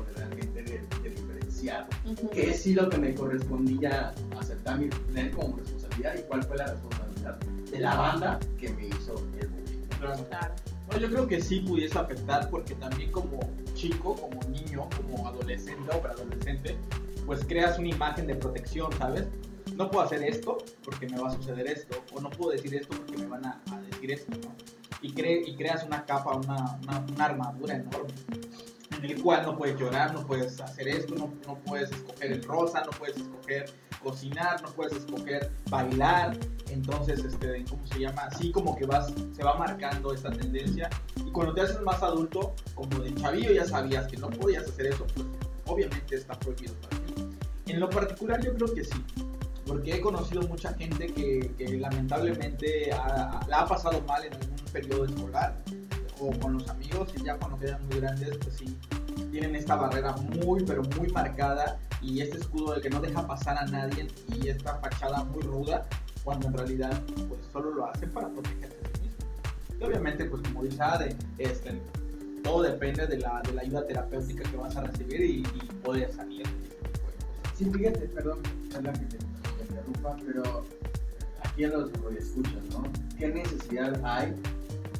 qué 2.32 2.50
es 2.50 2.62
sí 2.62 2.74
lo 2.74 2.88
que 2.88 2.98
me 2.98 3.14
correspondía 3.14 4.14
aceptar 4.38 4.78
mi 4.78 4.88
tener 4.88 5.30
como 5.32 5.56
responsabilidad 5.56 6.14
y 6.18 6.22
cuál 6.22 6.42
fue 6.42 6.56
la 6.56 6.66
responsabilidad 6.66 7.36
de 7.70 7.80
la 7.80 7.94
banda 7.96 8.38
que 8.58 8.68
me 8.70 8.86
hizo 8.88 9.14
el 9.40 9.48
bullying. 9.48 9.80
Claro. 10.00 10.24
Claro. 10.28 10.54
No, 10.90 10.98
yo 10.98 11.08
creo 11.08 11.26
que 11.26 11.40
sí 11.40 11.60
pudiese 11.60 11.98
afectar 11.98 12.50
porque 12.50 12.74
también 12.74 13.10
como 13.10 13.38
chico, 13.74 14.14
como 14.16 14.40
niño, 14.50 14.88
como 14.96 15.26
adolescente 15.26 15.90
o 15.96 16.00
preadolescente, 16.00 16.76
pues 17.26 17.44
creas 17.46 17.78
una 17.78 17.88
imagen 17.88 18.26
de 18.26 18.34
protección, 18.34 18.92
¿sabes? 18.98 19.24
No 19.76 19.90
puedo 19.90 20.04
hacer 20.04 20.22
esto 20.22 20.58
porque 20.84 21.08
me 21.08 21.18
va 21.18 21.28
a 21.30 21.32
suceder 21.34 21.66
esto, 21.66 21.96
o 22.12 22.20
no 22.20 22.28
puedo 22.30 22.50
decir 22.52 22.74
esto 22.74 22.94
porque 22.96 23.16
me 23.16 23.26
van 23.26 23.46
a, 23.46 23.62
a 23.72 23.80
decir 23.80 24.12
esto, 24.12 24.32
¿no? 24.44 24.54
Y, 25.00 25.12
cre- 25.14 25.42
y 25.46 25.56
creas 25.56 25.84
una 25.84 26.04
capa, 26.04 26.34
una, 26.36 26.78
una, 26.82 26.98
una 27.14 27.24
armadura 27.24 27.74
enorme, 27.76 28.12
en 28.98 29.04
el 29.04 29.22
cual 29.22 29.42
no 29.44 29.56
puedes 29.56 29.78
llorar, 29.78 30.12
no 30.14 30.26
puedes 30.26 30.60
hacer 30.60 30.88
esto, 30.88 31.14
no, 31.14 31.32
no 31.46 31.58
puedes 31.66 31.90
escoger 31.90 32.32
el 32.32 32.42
rosa, 32.44 32.82
no 32.84 32.90
puedes 32.92 33.16
escoger 33.16 33.66
cocinar, 34.02 34.60
no 34.62 34.68
puedes 34.70 34.92
escoger 34.94 35.50
bailar, 35.70 36.36
entonces, 36.70 37.24
este, 37.24 37.64
¿cómo 37.68 37.86
se 37.86 38.00
llama? 38.00 38.22
Así 38.24 38.50
como 38.52 38.76
que 38.76 38.84
vas, 38.86 39.12
se 39.34 39.42
va 39.42 39.54
marcando 39.56 40.12
esta 40.12 40.30
tendencia. 40.30 40.90
Y 41.16 41.30
cuando 41.30 41.54
te 41.54 41.62
haces 41.62 41.80
más 41.82 42.02
adulto, 42.02 42.54
como 42.74 42.98
de 43.02 43.14
chavillo 43.14 43.52
ya 43.52 43.64
sabías 43.64 44.06
que 44.06 44.16
no 44.18 44.28
podías 44.28 44.64
hacer 44.68 44.86
eso, 44.88 45.06
pues 45.14 45.26
obviamente 45.66 46.16
está 46.16 46.34
prohibido 46.38 46.74
para 46.82 46.96
ti. 47.04 47.14
En 47.66 47.80
lo 47.80 47.88
particular 47.88 48.42
yo 48.44 48.52
creo 48.54 48.74
que 48.74 48.84
sí, 48.84 49.02
porque 49.66 49.94
he 49.94 50.00
conocido 50.02 50.42
mucha 50.42 50.74
gente 50.74 51.06
que, 51.06 51.78
lamentablemente 51.78 52.92
ha- 52.92 53.40
la 53.48 53.60
ha 53.60 53.66
pasado 53.66 54.00
mal 54.02 54.22
en 54.24 54.34
algún 54.34 54.56
periodo 54.72 55.06
escolar 55.06 55.56
o 56.28 56.40
con 56.40 56.54
los 56.54 56.68
amigos 56.68 57.12
y 57.16 57.24
ya 57.24 57.36
cuando 57.36 57.58
quedan 57.58 57.86
muy 57.86 58.00
grandes, 58.00 58.36
pues 58.38 58.56
sí, 58.56 58.76
tienen 59.30 59.54
esta 59.54 59.76
barrera 59.76 60.12
muy, 60.12 60.64
pero 60.64 60.82
muy 60.98 61.08
marcada 61.08 61.78
y 62.00 62.20
este 62.20 62.38
escudo 62.38 62.74
de 62.74 62.80
que 62.80 62.90
no 62.90 63.00
deja 63.00 63.26
pasar 63.26 63.58
a 63.58 63.66
nadie 63.66 64.08
y 64.28 64.48
esta 64.48 64.76
fachada 64.76 65.24
muy 65.24 65.42
ruda, 65.42 65.86
cuando 66.22 66.48
en 66.48 66.54
realidad 66.54 67.02
pues 67.28 67.40
solo 67.52 67.74
lo 67.74 67.86
hacen 67.86 68.10
para 68.10 68.28
protegerse 68.28 68.76
a 68.76 68.96
sí 68.96 69.02
mismos. 69.02 69.80
Y 69.80 69.84
obviamente, 69.84 70.24
pues 70.24 70.42
como 70.42 70.62
dice 70.62 70.82
Ade, 70.82 71.16
este, 71.38 71.80
todo 72.42 72.62
depende 72.62 73.06
de 73.06 73.18
la, 73.18 73.42
de 73.42 73.52
la 73.52 73.62
ayuda 73.62 73.86
terapéutica 73.86 74.48
que 74.50 74.56
vas 74.56 74.76
a 74.76 74.82
recibir 74.82 75.20
y, 75.20 75.40
y 75.40 75.72
poder 75.82 76.12
salir. 76.12 76.46
de 76.46 76.68
de. 76.68 76.74
Sí, 77.56 77.70
fíjate, 77.70 78.00
perdón, 78.08 78.38
perdón 78.70 78.92
que 78.94 79.06
te, 79.06 79.18
te 79.18 79.62
interrumpa, 79.68 80.16
pero 80.26 80.64
aquí 81.42 81.64
en 81.64 81.70
los 81.72 81.90
escuchas, 82.18 82.64
¿no? 82.70 82.84
¿Qué 83.18 83.28
necesidad 83.28 84.00
hay 84.04 84.34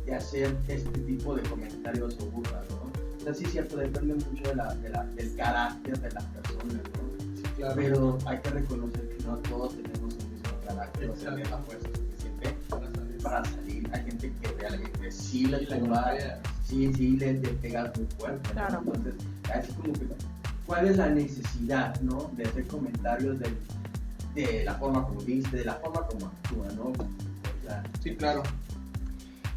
de 0.07 0.15
hacer 0.15 0.57
este 0.69 0.99
tipo 1.01 1.35
de 1.35 1.43
comentarios 1.45 2.17
o 2.21 2.27
burlas, 2.27 2.65
¿no? 2.71 2.91
O 3.21 3.25
sea, 3.25 3.35
sí 3.35 3.45
es 3.45 3.53
cierto, 3.53 3.77
depende 3.77 4.15
mucho 4.15 4.49
de 4.51 4.55
la, 4.55 4.75
de 4.75 4.89
la- 4.91 5.05
del 5.07 5.35
carácter 5.37 5.99
de 6.01 6.11
las 6.13 6.25
personas, 6.25 6.75
¿no? 6.75 7.75
Pero 7.75 8.19
hay 8.27 8.39
que 8.41 8.51
reconocer 8.51 9.09
que 9.17 9.25
no 9.25 9.37
todos 9.39 9.75
tenemos 9.77 10.13
el 10.15 10.29
mismo 10.29 10.61
carácter, 10.67 11.11
o 11.11 11.17
sea, 11.17 11.31
la 11.31 11.59
fuerza 11.59 11.89
suficiente 11.95 12.55
Para 12.69 12.91
salir. 12.93 13.23
para 13.23 13.45
salir. 13.45 13.91
Hay 13.95 14.03
gente 14.05 14.33
que 14.43 14.49
realmente 14.61 15.11
sí 15.13 15.47
le 15.47 15.67
contraria. 15.67 16.41
sí, 16.67 16.93
sí 16.95 17.17
le, 17.17 17.35
pegas 17.35 17.97
muy 17.97 18.07
fuerte. 18.19 18.49
¿no? 18.49 18.53
Claro. 18.55 18.83
Entonces, 18.85 19.15
así 19.55 19.73
como 19.73 19.93
que, 19.95 20.07
¿cuál 20.67 20.89
es 20.89 20.97
la 20.99 21.09
necesidad, 21.09 21.99
no? 22.03 22.31
De 22.37 22.45
hacer 22.45 22.67
comentarios 22.67 23.39
de, 23.39 23.49
de 24.35 24.65
la 24.65 24.75
forma 24.75 25.07
como 25.07 25.21
viste, 25.21 25.57
de 25.57 25.65
la 25.65 25.75
forma 25.75 26.03
como 26.09 26.27
actúa, 26.27 26.67
¿no? 26.77 26.83
O 26.89 27.67
sea, 27.67 27.83
Sí, 28.03 28.15
claro. 28.17 28.43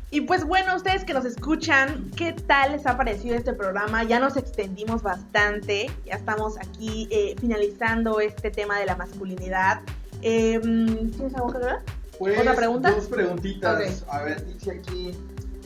Y 0.10 0.22
pues 0.22 0.46
bueno, 0.46 0.76
ustedes 0.76 1.04
que 1.04 1.14
nos 1.14 1.26
escuchan, 1.26 2.12
¿qué 2.16 2.32
tal 2.32 2.72
les 2.72 2.86
ha 2.86 2.96
parecido 2.96 3.36
este 3.36 3.52
programa? 3.52 4.04
Ya 4.04 4.20
nos 4.20 4.38
extendimos 4.38 5.04
bastante, 5.04 5.92
ya 6.06 6.16
estamos 6.16 6.58
aquí 6.58 7.10
eh, 7.12 7.36
finalizando 7.40 8.22
este 8.22 8.50
tema 8.50 8.80
de 8.80 8.86
la 8.86 8.96
masculinidad. 8.96 9.82
Eh, 10.22 10.60
¿Tienes 10.62 11.36
algo 11.36 11.52
que 11.52 11.58
ver? 11.58 11.76
Pues, 12.18 12.40
¿Otra 12.40 12.56
pregunta? 12.56 12.92
Dos 12.92 13.08
preguntitas. 13.08 14.06
A 14.10 14.22
ver, 14.22 14.46
dice 14.46 14.72
aquí. 14.72 15.14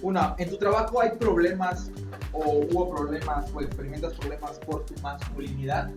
Una, 0.01 0.33
¿en 0.39 0.49
tu 0.49 0.57
trabajo 0.57 0.99
hay 0.99 1.11
problemas 1.11 1.91
o 2.33 2.63
hubo 2.63 2.89
problemas 2.89 3.45
o 3.53 3.61
experimentas 3.61 4.13
problemas 4.13 4.57
por 4.59 4.83
tu 4.85 4.99
masculinidad? 5.01 5.91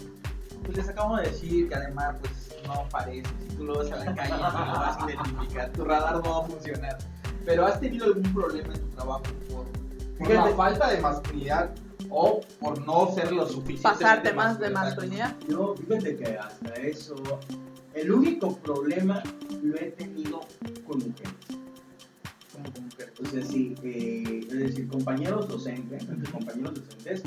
Pues 0.65 0.77
les 0.77 0.89
acabamos 0.91 1.23
de 1.23 1.31
decir 1.31 1.71
que 1.71 1.75
además, 1.75 2.17
pues 2.21 2.59
no 2.67 2.87
parece. 2.91 3.31
Si 3.49 3.57
tú 3.57 3.65
lo 3.65 3.79
ves 3.79 3.91
a 3.91 4.05
la 4.05 4.15
calle, 4.15 4.31
no 4.39 4.67
lo 4.67 4.73
vas 4.73 4.99
a 5.03 5.11
identificar. 5.11 5.71
Tu 5.71 5.85
radar 5.85 6.17
no 6.17 6.23
va 6.23 6.45
a 6.45 6.49
funcionar. 6.49 6.99
Pero 7.45 7.67
¿has 7.67 7.81
tenido 7.81 8.07
algún 8.07 8.35
problema 8.35 8.75
en 8.75 8.81
tu 8.81 8.89
trabajo 8.89 9.23
por, 9.49 9.67
por 10.19 10.31
la 10.31 10.49
falta 10.57 10.91
de 10.91 11.01
masculinidad 11.01 11.71
o 12.11 12.41
por 12.61 12.81
no 12.87 13.13
ser 13.15 13.33
lo 13.33 13.47
suficiente? 13.47 13.83
Pasar 13.83 14.23
temas 14.23 14.59
de 14.59 14.71
masculinidad. 14.71 15.37
yo, 15.49 15.75
fíjate 15.77 16.17
que 16.17 16.39
hasta 16.39 16.75
eso, 16.75 17.17
el 17.95 18.13
único 18.13 18.57
problema 18.57 19.23
lo 19.63 19.77
he 19.77 19.91
tenido 19.91 20.41
con 20.87 20.99
mujeres. 20.99 21.35
Como 22.53 22.73
con 22.73 22.85
mujer. 22.85 23.13
O 23.23 23.27
sea, 23.27 23.45
sí, 23.45 23.75
eh, 23.83 24.47
decir, 24.49 24.89
compañeros 24.89 25.49
docentes, 25.49 26.09
entre 26.09 26.31
compañeros 26.31 26.75
docentes, 26.75 27.23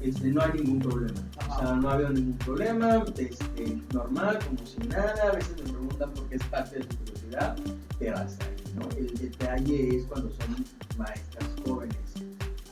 este, 0.00 0.28
no 0.28 0.42
hay 0.42 0.52
ningún 0.54 0.78
problema. 0.78 1.20
O 1.50 1.58
sea, 1.58 1.74
no 1.74 1.90
ha 1.90 1.94
habido 1.94 2.10
ningún 2.10 2.38
problema, 2.38 3.04
este, 3.16 3.82
normal, 3.92 4.38
como 4.44 4.66
si 4.66 4.78
nada. 4.88 5.14
A 5.28 5.32
veces 5.32 5.56
me 5.58 5.72
preguntan 5.72 6.14
por 6.14 6.28
qué 6.28 6.36
es 6.36 6.44
parte 6.44 6.78
de 6.78 6.82
su 6.84 6.98
curiosidad, 6.98 7.56
pero 7.98 8.16
hasta 8.16 8.44
ahí, 8.44 8.59
¿no? 8.74 8.88
El 8.96 9.14
detalle 9.18 9.96
es 9.96 10.04
cuando 10.04 10.30
son 10.30 10.64
maestras 10.96 11.44
jóvenes. 11.66 11.96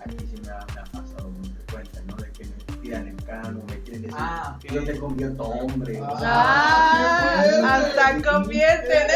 Aquí 0.05 0.17
sí 0.31 0.41
me 0.43 0.51
ha, 0.51 0.65
me 0.75 0.81
ha 0.81 0.85
pasado 0.85 1.29
muy 1.31 1.49
frecuente, 1.49 2.01
¿no? 2.07 2.17
De 2.17 2.31
que 2.33 2.45
me 2.45 2.77
tiran 2.83 3.09
el 3.09 3.17
cano, 3.25 3.61
me 3.69 3.79
quieren 3.81 4.03
decir, 4.03 4.17
Ah, 4.19 4.57
ok. 4.65 4.73
yo 4.73 4.85
te 4.85 4.99
convierto 4.99 5.43
hombre. 5.45 5.95
sea, 5.95 6.05
Ah, 6.23 7.45
sí, 7.45 7.61
hasta 7.65 8.17
sí, 8.17 8.23
convierten, 8.23 9.11
¿eh? 9.11 9.15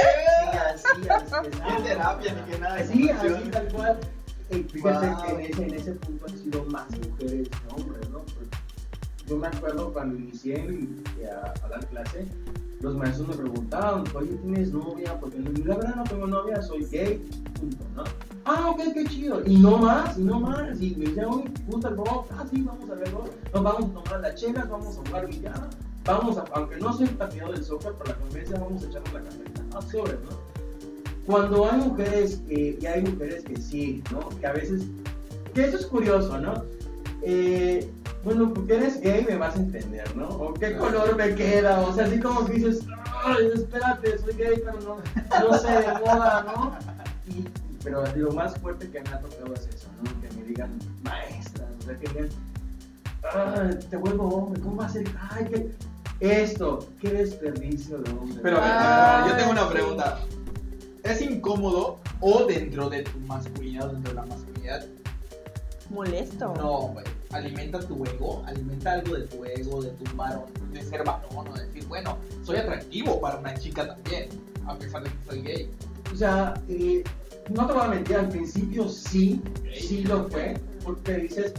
Sí, 0.83 1.09
así, 1.09 1.09
así, 1.09 1.35
así. 1.65 1.83
terapia 1.85 2.35
ni 2.35 2.53
que 2.53 2.59
nada. 2.59 2.87
Sí, 2.87 3.11
así 3.11 3.51
tal 3.51 3.69
cual. 3.69 4.01
Eh, 4.51 4.67
fíjate 4.71 5.07
Wow. 5.07 5.25
que 5.27 5.33
en 5.33 5.41
ese, 5.53 5.63
en 5.65 5.75
ese 5.75 5.93
punto 5.93 6.27
han 6.27 6.39
sido 6.39 6.65
más 6.65 6.91
mujeres 6.91 7.49
que 7.49 7.75
hombres, 7.75 8.02
¿no? 8.02 8.02
Yo 9.33 9.39
me 9.39 9.47
acuerdo 9.47 9.93
cuando 9.93 10.17
inicié 10.19 10.61
en- 10.61 11.03
a, 11.25 11.69
dar 11.69 11.87
clase, 11.89 12.27
los 12.81 12.97
maestros 12.97 13.29
me 13.29 13.35
preguntaban, 13.37 14.05
oye, 14.15 14.33
¿tienes 14.43 14.73
novia? 14.73 15.19
Porque 15.19 15.39
la 15.39 15.77
verdad 15.77 15.95
no 15.97 16.05
tengo 16.05 16.27
novia, 16.27 16.61
soy 16.61 16.85
gay. 16.87 17.25
Ah, 18.45 18.71
ok, 18.71 18.81
qué 18.93 19.05
chido. 19.05 19.43
Y 19.47 19.57
no 19.57 19.79
más, 19.79 20.19
y 20.19 20.23
no 20.23 20.41
más. 20.41 20.81
Y 20.81 20.97
me 20.97 21.07
decían, 21.07 21.27
oye, 21.27 21.49
¿te 21.49 21.63
gusta 21.63 21.91
el? 21.91 22.27
Ah, 22.33 22.45
sí, 22.51 22.61
vamos 22.63 22.91
a 22.91 22.95
ver 22.95 23.11
rock. 23.13 23.29
Nos 23.55 23.63
vamos 23.63 23.85
a 23.85 23.95
tomar 24.03 24.21
las 24.21 24.35
chelas, 24.35 24.69
vamos 24.69 24.99
a 24.99 25.09
jugar 25.09 25.27
billar. 25.29 25.71
Vamos 26.05 26.37
a, 26.37 26.45
aunque 26.55 26.77
no 26.79 26.93
soy 26.93 27.07
partidario 27.07 27.55
del 27.55 27.65
soccer, 27.65 27.93
por 27.93 28.09
la 28.09 28.17
convivencia 28.17 28.59
vamos 28.59 28.83
a 28.83 28.87
echarnos 28.87 29.13
la 29.15 29.23
carreta. 29.23 29.63
Ah, 29.75 29.83
sobre, 29.83 30.13
¿no? 30.15 30.43
Cuando 31.25 31.71
hay 31.71 31.79
mujeres 31.79 32.43
que, 32.49 32.77
y 32.81 32.85
hay 32.87 33.03
mujeres 33.03 33.45
que 33.45 33.57
sí, 33.57 34.03
¿no? 34.11 34.29
Que 34.41 34.47
a 34.47 34.53
veces, 34.53 34.83
que 35.55 35.65
eso 35.65 35.77
es 35.79 35.87
curioso, 35.87 36.37
¿no? 36.39 36.65
Eh, 37.23 37.89
bueno, 38.25 38.53
porque 38.55 38.75
eres 38.77 39.01
gay 39.01 39.25
me 39.29 39.37
vas 39.37 39.57
a 39.57 39.59
entender, 39.59 40.17
¿no? 40.17 40.29
O 40.29 40.55
qué 40.55 40.77
color 40.77 41.17
me 41.17 41.35
queda, 41.35 41.81
o 41.81 41.93
sea, 41.93 42.07
así 42.07 42.21
como 42.21 42.45
que 42.47 42.53
dices, 42.55 42.81
ay, 43.25 43.51
espérate, 43.55 44.19
soy 44.19 44.35
gay, 44.35 44.63
pero 44.65 44.79
no, 44.81 45.49
no 45.49 45.59
sé 45.59 45.69
de 45.73 45.93
moda, 46.05 46.45
¿no? 46.47 46.77
Y, 47.29 47.45
pero 47.83 48.05
lo 48.15 48.33
más 48.33 48.57
fuerte 48.59 48.89
que 48.91 49.01
me 49.01 49.09
ha 49.11 49.21
tocado 49.21 49.55
es 49.55 49.67
eso, 49.75 49.89
¿no? 50.03 50.21
Que 50.21 50.35
me 50.37 50.45
digan, 50.47 50.71
maestra, 51.03 51.67
o 51.81 51.85
sea, 51.85 51.97
que 51.99 52.09
me 52.09 52.23
digan, 52.23 52.31
"Ay, 53.35 53.79
te 53.91 53.97
vuelvo 53.97 54.29
hombre, 54.29 54.61
¿cómo 54.61 54.77
va 54.77 54.87
a 54.87 54.89
ser? 54.89 55.05
Ay, 55.31 55.47
qué... 55.51 55.71
Esto, 56.21 56.87
qué 57.01 57.09
desperdicio 57.11 57.99
de 57.99 58.11
hombre. 58.13 58.39
Pero 58.45 58.59
a 58.59 58.61
ver, 58.61 58.71
Ah, 58.73 59.27
yo 59.29 59.37
tengo 59.37 59.51
una 59.51 59.69
pregunta. 59.69 60.21
¿Es 61.03 61.21
incómodo 61.21 61.99
o 62.21 62.45
dentro 62.45 62.89
de 62.89 63.03
tu 63.03 63.19
masculinidad 63.21 63.89
o 63.89 63.93
dentro 63.95 64.11
de 64.11 64.21
la 64.21 64.27
masculinidad? 64.27 64.85
Molesto. 65.93 66.55
No, 66.57 66.89
güey. 66.89 67.05
Alimenta 67.31 67.81
tu 67.81 68.05
ego, 68.05 68.43
alimenta 68.47 68.93
algo 68.93 69.15
de 69.17 69.27
tu 69.27 69.45
ego, 69.45 69.83
de 69.83 69.91
tu 69.91 70.17
varón, 70.17 70.45
de 70.73 70.83
ser 70.83 71.05
varón, 71.05 71.49
o 71.49 71.55
decir, 71.55 71.87
bueno, 71.87 72.19
soy 72.43 72.57
atractivo 72.57 73.21
para 73.21 73.39
una 73.39 73.55
chica 73.55 73.87
también, 73.87 74.29
a 74.67 74.77
pesar 74.77 75.03
de 75.03 75.11
que 75.11 75.17
soy 75.29 75.43
gay. 75.43 75.71
O 76.13 76.17
sea, 76.17 76.55
eh, 76.69 77.03
no 77.51 77.67
te 77.67 77.73
voy 77.73 77.83
a 77.83 77.89
mentir, 77.89 78.17
al 78.17 78.29
principio 78.29 78.89
sí, 78.89 79.41
sí 79.75 80.03
lo 80.05 80.29
fue, 80.29 80.55
porque 80.85 81.17
dices, 81.19 81.55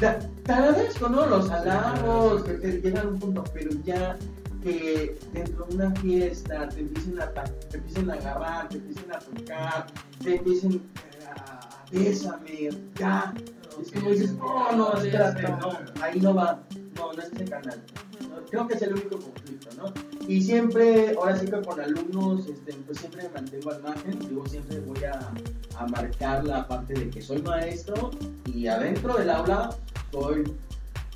te, 0.00 0.08
te 0.44 0.52
agradezco, 0.52 1.08
¿no? 1.08 1.26
Los 1.26 1.50
halagos, 1.50 2.42
que 2.42 2.54
te 2.54 2.80
llegan 2.80 3.06
a 3.06 3.10
un 3.10 3.18
punto, 3.20 3.44
pero 3.54 3.70
ya 3.84 4.18
que 4.62 5.18
dentro 5.32 5.66
de 5.66 5.74
una 5.74 5.90
fiesta 5.96 6.68
te 6.68 6.80
empiecen 6.80 7.20
a, 7.20 7.32
te 7.32 7.76
empiecen 7.76 8.10
a 8.10 8.14
agarrar, 8.14 8.68
te 8.68 8.76
empiecen 8.76 9.12
a 9.12 9.18
tocar, 9.18 9.86
te 10.22 10.36
empiecen 10.36 10.72
eh, 10.74 11.26
a 11.36 11.84
bésame, 11.92 12.70
ya. 12.98 13.34
Es 13.80 13.92
como 13.92 14.10
dices, 14.10 14.34
oh, 14.40 14.76
no, 14.76 14.92
espérate, 14.94 15.42
no, 15.42 16.02
ahí 16.02 16.20
no 16.20 16.34
va, 16.34 16.62
no, 16.96 17.12
no 17.12 17.22
es 17.22 17.32
ese 17.32 17.44
canal. 17.44 17.82
¿no? 18.28 18.44
Creo 18.50 18.68
que 18.68 18.74
es 18.74 18.82
el 18.82 18.92
único 18.92 19.18
conflicto, 19.18 19.68
¿no? 19.76 19.92
Y 20.28 20.42
siempre, 20.42 21.14
ahora 21.16 21.36
sí 21.36 21.46
que 21.46 21.62
con 21.62 21.80
alumnos, 21.80 22.46
este, 22.46 22.74
pues 22.86 22.98
siempre 22.98 23.24
me 23.24 23.28
mantengo 23.30 23.70
al 23.70 23.82
margen, 23.82 24.18
digo, 24.18 24.46
siempre 24.46 24.80
voy 24.80 25.04
a, 25.04 25.18
a 25.76 25.86
marcar 25.86 26.44
la 26.44 26.66
parte 26.68 26.94
de 26.94 27.10
que 27.10 27.22
soy 27.22 27.42
maestro 27.42 28.10
y 28.46 28.66
adentro 28.66 29.14
del 29.16 29.30
aula 29.30 29.70
soy 30.12 30.44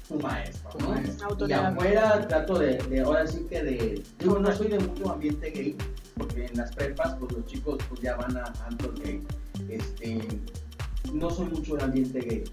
tu 0.08 0.18
maestro, 0.20 0.70
¿no? 0.80 1.46
Y 1.46 1.52
afuera 1.52 2.26
trato 2.26 2.58
de, 2.58 2.78
de, 2.78 3.00
ahora 3.00 3.26
sí 3.26 3.46
que 3.48 3.62
de, 3.62 4.02
digo, 4.18 4.38
no 4.38 4.52
soy 4.54 4.68
de 4.68 4.78
mucho 4.78 5.12
ambiente 5.12 5.50
gay, 5.50 5.76
porque 6.16 6.46
en 6.46 6.56
las 6.56 6.74
prepas, 6.74 7.14
pues 7.18 7.32
los 7.32 7.46
chicos 7.46 7.78
pues 7.88 8.00
ya 8.00 8.16
van 8.16 8.36
a 8.36 8.44
antro 8.66 8.92
gay, 8.92 9.22
este, 9.68 10.26
no 11.12 11.30
soy 11.30 11.46
mucho 11.46 11.76
de 11.76 11.84
ambiente 11.84 12.20
gay, 12.20 12.44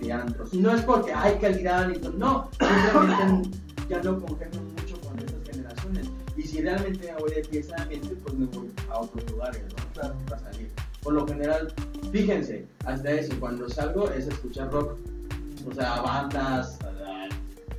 de 0.00 0.12
antros, 0.12 0.52
y 0.52 0.58
no 0.58 0.74
es 0.74 0.82
porque 0.82 1.12
hay 1.12 1.38
calidad 1.38 1.88
ni 1.88 1.98
no, 2.16 2.50
simplemente 2.58 3.50
ya 3.88 4.02
no 4.02 4.20
congeno 4.20 4.62
mucho 4.62 5.00
con 5.00 5.18
esas 5.18 5.48
generaciones, 5.50 6.10
y 6.36 6.42
si 6.42 6.60
realmente 6.62 7.12
me 7.12 7.20
voy 7.20 7.30
de 7.30 7.42
de 7.42 7.74
ambiente, 7.76 8.16
pues 8.16 8.34
me 8.34 8.46
voy 8.46 8.70
a 8.90 9.00
otros 9.00 9.30
lugares, 9.30 9.62
¿no? 9.62 9.92
Claro. 9.92 10.16
Para 10.28 10.40
salir. 10.40 10.70
Por 11.02 11.12
lo 11.14 11.26
general, 11.26 11.72
fíjense, 12.10 12.66
hasta 12.86 13.12
eso, 13.12 13.38
cuando 13.38 13.68
salgo 13.68 14.10
es 14.10 14.26
escuchar 14.26 14.72
rock, 14.72 14.98
o 15.68 15.74
sea, 15.74 16.00
bandas, 16.00 16.78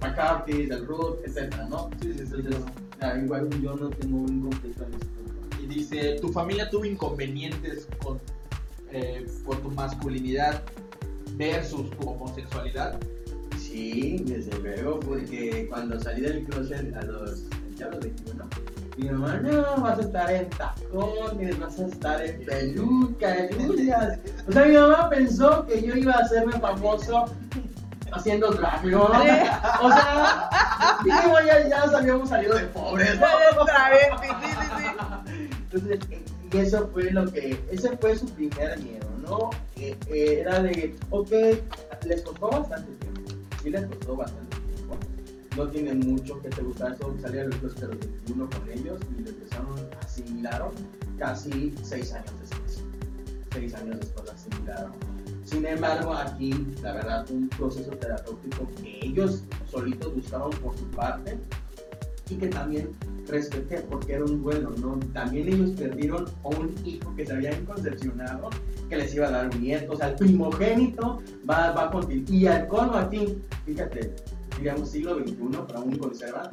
McCarthy, 0.01 0.67
del 0.67 0.85
rock, 0.85 1.19
etcétera, 1.25 1.67
¿no? 1.69 1.89
Sí, 2.01 2.13
sí, 2.13 2.25
sí, 2.25 2.33
Entonces, 2.35 3.23
igual 3.23 3.49
yo 3.61 3.75
no 3.75 3.89
tengo 3.89 4.17
un 4.17 4.41
conflicto 4.41 4.83
en 4.83 4.93
ese 4.93 5.05
punto. 5.05 5.57
Y 5.61 5.67
dice, 5.67 6.19
tu 6.21 6.31
familia 6.31 6.69
tuvo 6.69 6.85
inconvenientes 6.85 7.87
con, 8.03 8.19
eh, 8.95 9.27
por 9.43 9.57
tu 9.57 9.69
masculinidad 9.71 10.61
versus 11.33 11.89
tu 11.91 12.09
homosexualidad. 12.09 12.97
Sí, 13.57 14.23
desde 14.25 14.57
luego, 14.59 15.01
porque 15.01 15.67
cuando 15.69 15.99
salí 15.99 16.21
del 16.21 16.45
closet 16.45 16.95
a 16.95 17.01
los, 17.01 17.43
ya 17.75 17.89
los 17.89 17.99
21, 17.99 18.45
mi 18.97 19.09
mamá, 19.09 19.35
no, 19.43 19.81
vas 19.81 19.99
a 19.99 20.01
estar 20.01 20.31
en 20.31 20.49
tacones, 20.51 21.59
vas 21.59 21.77
a 21.77 21.87
estar 21.87 22.25
en 22.25 22.45
peluca, 22.45 23.35
Julias. 23.57 24.17
O 24.47 24.53
sea, 24.53 24.65
mi 24.65 24.75
mamá 24.75 25.09
pensó 25.09 25.65
que 25.65 25.81
yo 25.81 25.93
iba 25.95 26.13
a 26.13 26.19
hacerme 26.19 26.53
famoso 26.53 27.25
haciendo 28.13 28.51
drag, 28.51 28.85
¿no? 28.85 29.03
O 29.03 29.11
sea, 29.89 30.49
digo, 31.03 31.35
ya, 31.45 31.67
ya 31.67 31.85
nos 31.85 31.95
habíamos 31.95 32.29
salido 32.29 32.55
de 32.55 32.63
pobres, 32.67 33.19
¿no? 33.19 33.27
Entonces, 35.73 35.99
y 36.55 36.59
eso 36.59 36.89
fue 36.93 37.11
lo 37.11 37.29
que, 37.31 37.59
ese 37.69 37.97
fue 37.97 38.15
su 38.15 38.27
primer 38.29 38.79
miedo, 38.79 39.07
¿no? 39.21 39.49
Eh, 39.75 39.95
eh, 40.07 40.39
era 40.39 40.61
de, 40.61 40.95
ok, 41.09 41.31
les 42.05 42.21
costó 42.21 42.49
bastante 42.49 42.91
tiempo, 42.93 43.21
sí 43.61 43.69
les 43.69 43.85
costó 43.87 44.15
bastante 44.15 44.55
tiempo. 44.55 44.95
No 45.57 45.67
tienen 45.67 45.99
mucho 45.99 46.41
que 46.41 46.49
te 46.49 46.61
gusta 46.61 46.93
eso, 46.93 47.13
salí 47.21 47.39
a 47.39 47.45
los 47.45 47.61
dos 47.61 47.73
pero 47.77 47.89
21 47.89 48.49
con 48.49 48.71
ellos 48.71 48.99
y 49.17 49.23
lo 49.23 49.29
empezaron, 49.31 49.75
asimilaron 50.01 50.71
casi 51.17 51.75
seis 51.83 52.13
años 52.13 52.31
después. 52.39 52.83
Seis 53.51 53.73
años 53.75 53.99
después 53.99 54.29
asimilaron. 54.29 54.93
Sin 55.43 55.65
embargo, 55.65 56.13
aquí, 56.13 56.53
la 56.81 56.93
verdad, 56.93 57.29
un 57.31 57.49
proceso 57.49 57.91
terapéutico 57.91 58.67
que 58.81 58.99
ellos 59.05 59.43
solitos 59.69 60.15
buscaron 60.15 60.51
por 60.51 60.77
su 60.77 60.85
parte 60.91 61.37
y 62.29 62.35
que 62.35 62.47
también 62.47 62.89
respeté 63.27 63.77
porque 63.89 64.13
era 64.13 64.25
un 64.25 64.41
duelo, 64.41 64.71
¿no? 64.79 64.99
También 65.13 65.47
ellos 65.47 65.71
perdieron 65.71 66.25
a 66.43 66.47
un 66.49 66.73
hijo 66.83 67.15
que 67.15 67.25
se 67.25 67.33
habían 67.33 67.65
concepcionado, 67.65 68.49
que 68.89 68.97
les 68.97 69.13
iba 69.15 69.27
a 69.27 69.31
dar 69.31 69.49
un 69.49 69.61
nieto, 69.61 69.93
o 69.93 69.95
sea, 69.95 70.09
el 70.09 70.15
primogénito 70.15 71.21
va, 71.49 71.71
va 71.71 71.83
a. 71.83 72.07
Y 72.09 72.47
al 72.47 72.67
colmo 72.67 72.95
aquí, 72.95 73.37
fíjate, 73.65 74.13
digamos 74.59 74.89
siglo 74.89 75.17
XXI, 75.19 75.35
pero 75.67 75.79
aún 75.79 75.97
conserva, 75.97 76.49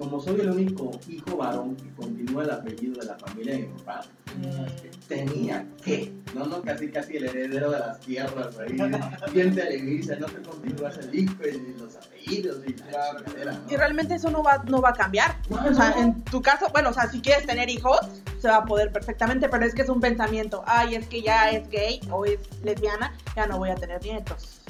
como 0.00 0.18
soy 0.18 0.40
el 0.40 0.50
único 0.50 0.90
hijo 1.10 1.36
varón 1.36 1.76
que 1.76 1.90
continúa 1.90 2.44
el 2.44 2.50
apellido 2.50 2.98
de 3.00 3.06
la 3.06 3.16
familia 3.16 3.52
de 3.52 3.58
mi 3.58 3.66
papá, 3.80 4.00
tenía 5.06 5.66
que, 5.84 6.10
no, 6.34 6.46
no, 6.46 6.62
casi, 6.62 6.88
casi 6.88 7.18
el 7.18 7.24
heredero 7.24 7.70
de 7.70 7.80
las 7.80 8.00
tierras 8.00 8.58
ahí, 8.58 8.78
bien 9.34 9.54
Televisa, 9.54 10.16
no 10.16 10.24
te 10.26 10.40
continúas 10.40 10.96
el 10.96 11.14
hijo 11.14 11.34
y 11.42 11.78
los 11.78 11.96
apellidos 11.96 12.62
y 12.66 12.76
la 12.90 13.52
¿no? 13.52 13.70
Y 13.70 13.76
realmente 13.76 14.14
eso 14.14 14.30
no 14.30 14.42
va, 14.42 14.62
no 14.66 14.80
va 14.80 14.88
a 14.88 14.94
cambiar. 14.94 15.36
No, 15.50 15.62
O 15.70 15.74
sea, 15.74 15.90
no. 15.90 16.00
en 16.00 16.24
tu 16.24 16.40
caso, 16.40 16.68
bueno, 16.72 16.88
o 16.88 16.92
sea, 16.94 17.06
si 17.10 17.20
quieres 17.20 17.46
tener 17.46 17.68
hijos, 17.68 18.00
se 18.38 18.48
va 18.48 18.56
a 18.56 18.64
poder 18.64 18.92
perfectamente, 18.92 19.50
pero 19.50 19.66
es 19.66 19.74
que 19.74 19.82
es 19.82 19.90
un 19.90 20.00
pensamiento. 20.00 20.62
Ay, 20.66 20.94
es 20.94 21.08
que 21.08 21.20
ya 21.20 21.50
es 21.50 21.68
gay 21.68 22.00
o 22.10 22.24
es 22.24 22.38
lesbiana, 22.64 23.12
ya 23.36 23.46
no 23.46 23.58
voy 23.58 23.68
a 23.68 23.74
tener 23.74 24.02
nietos. 24.02 24.62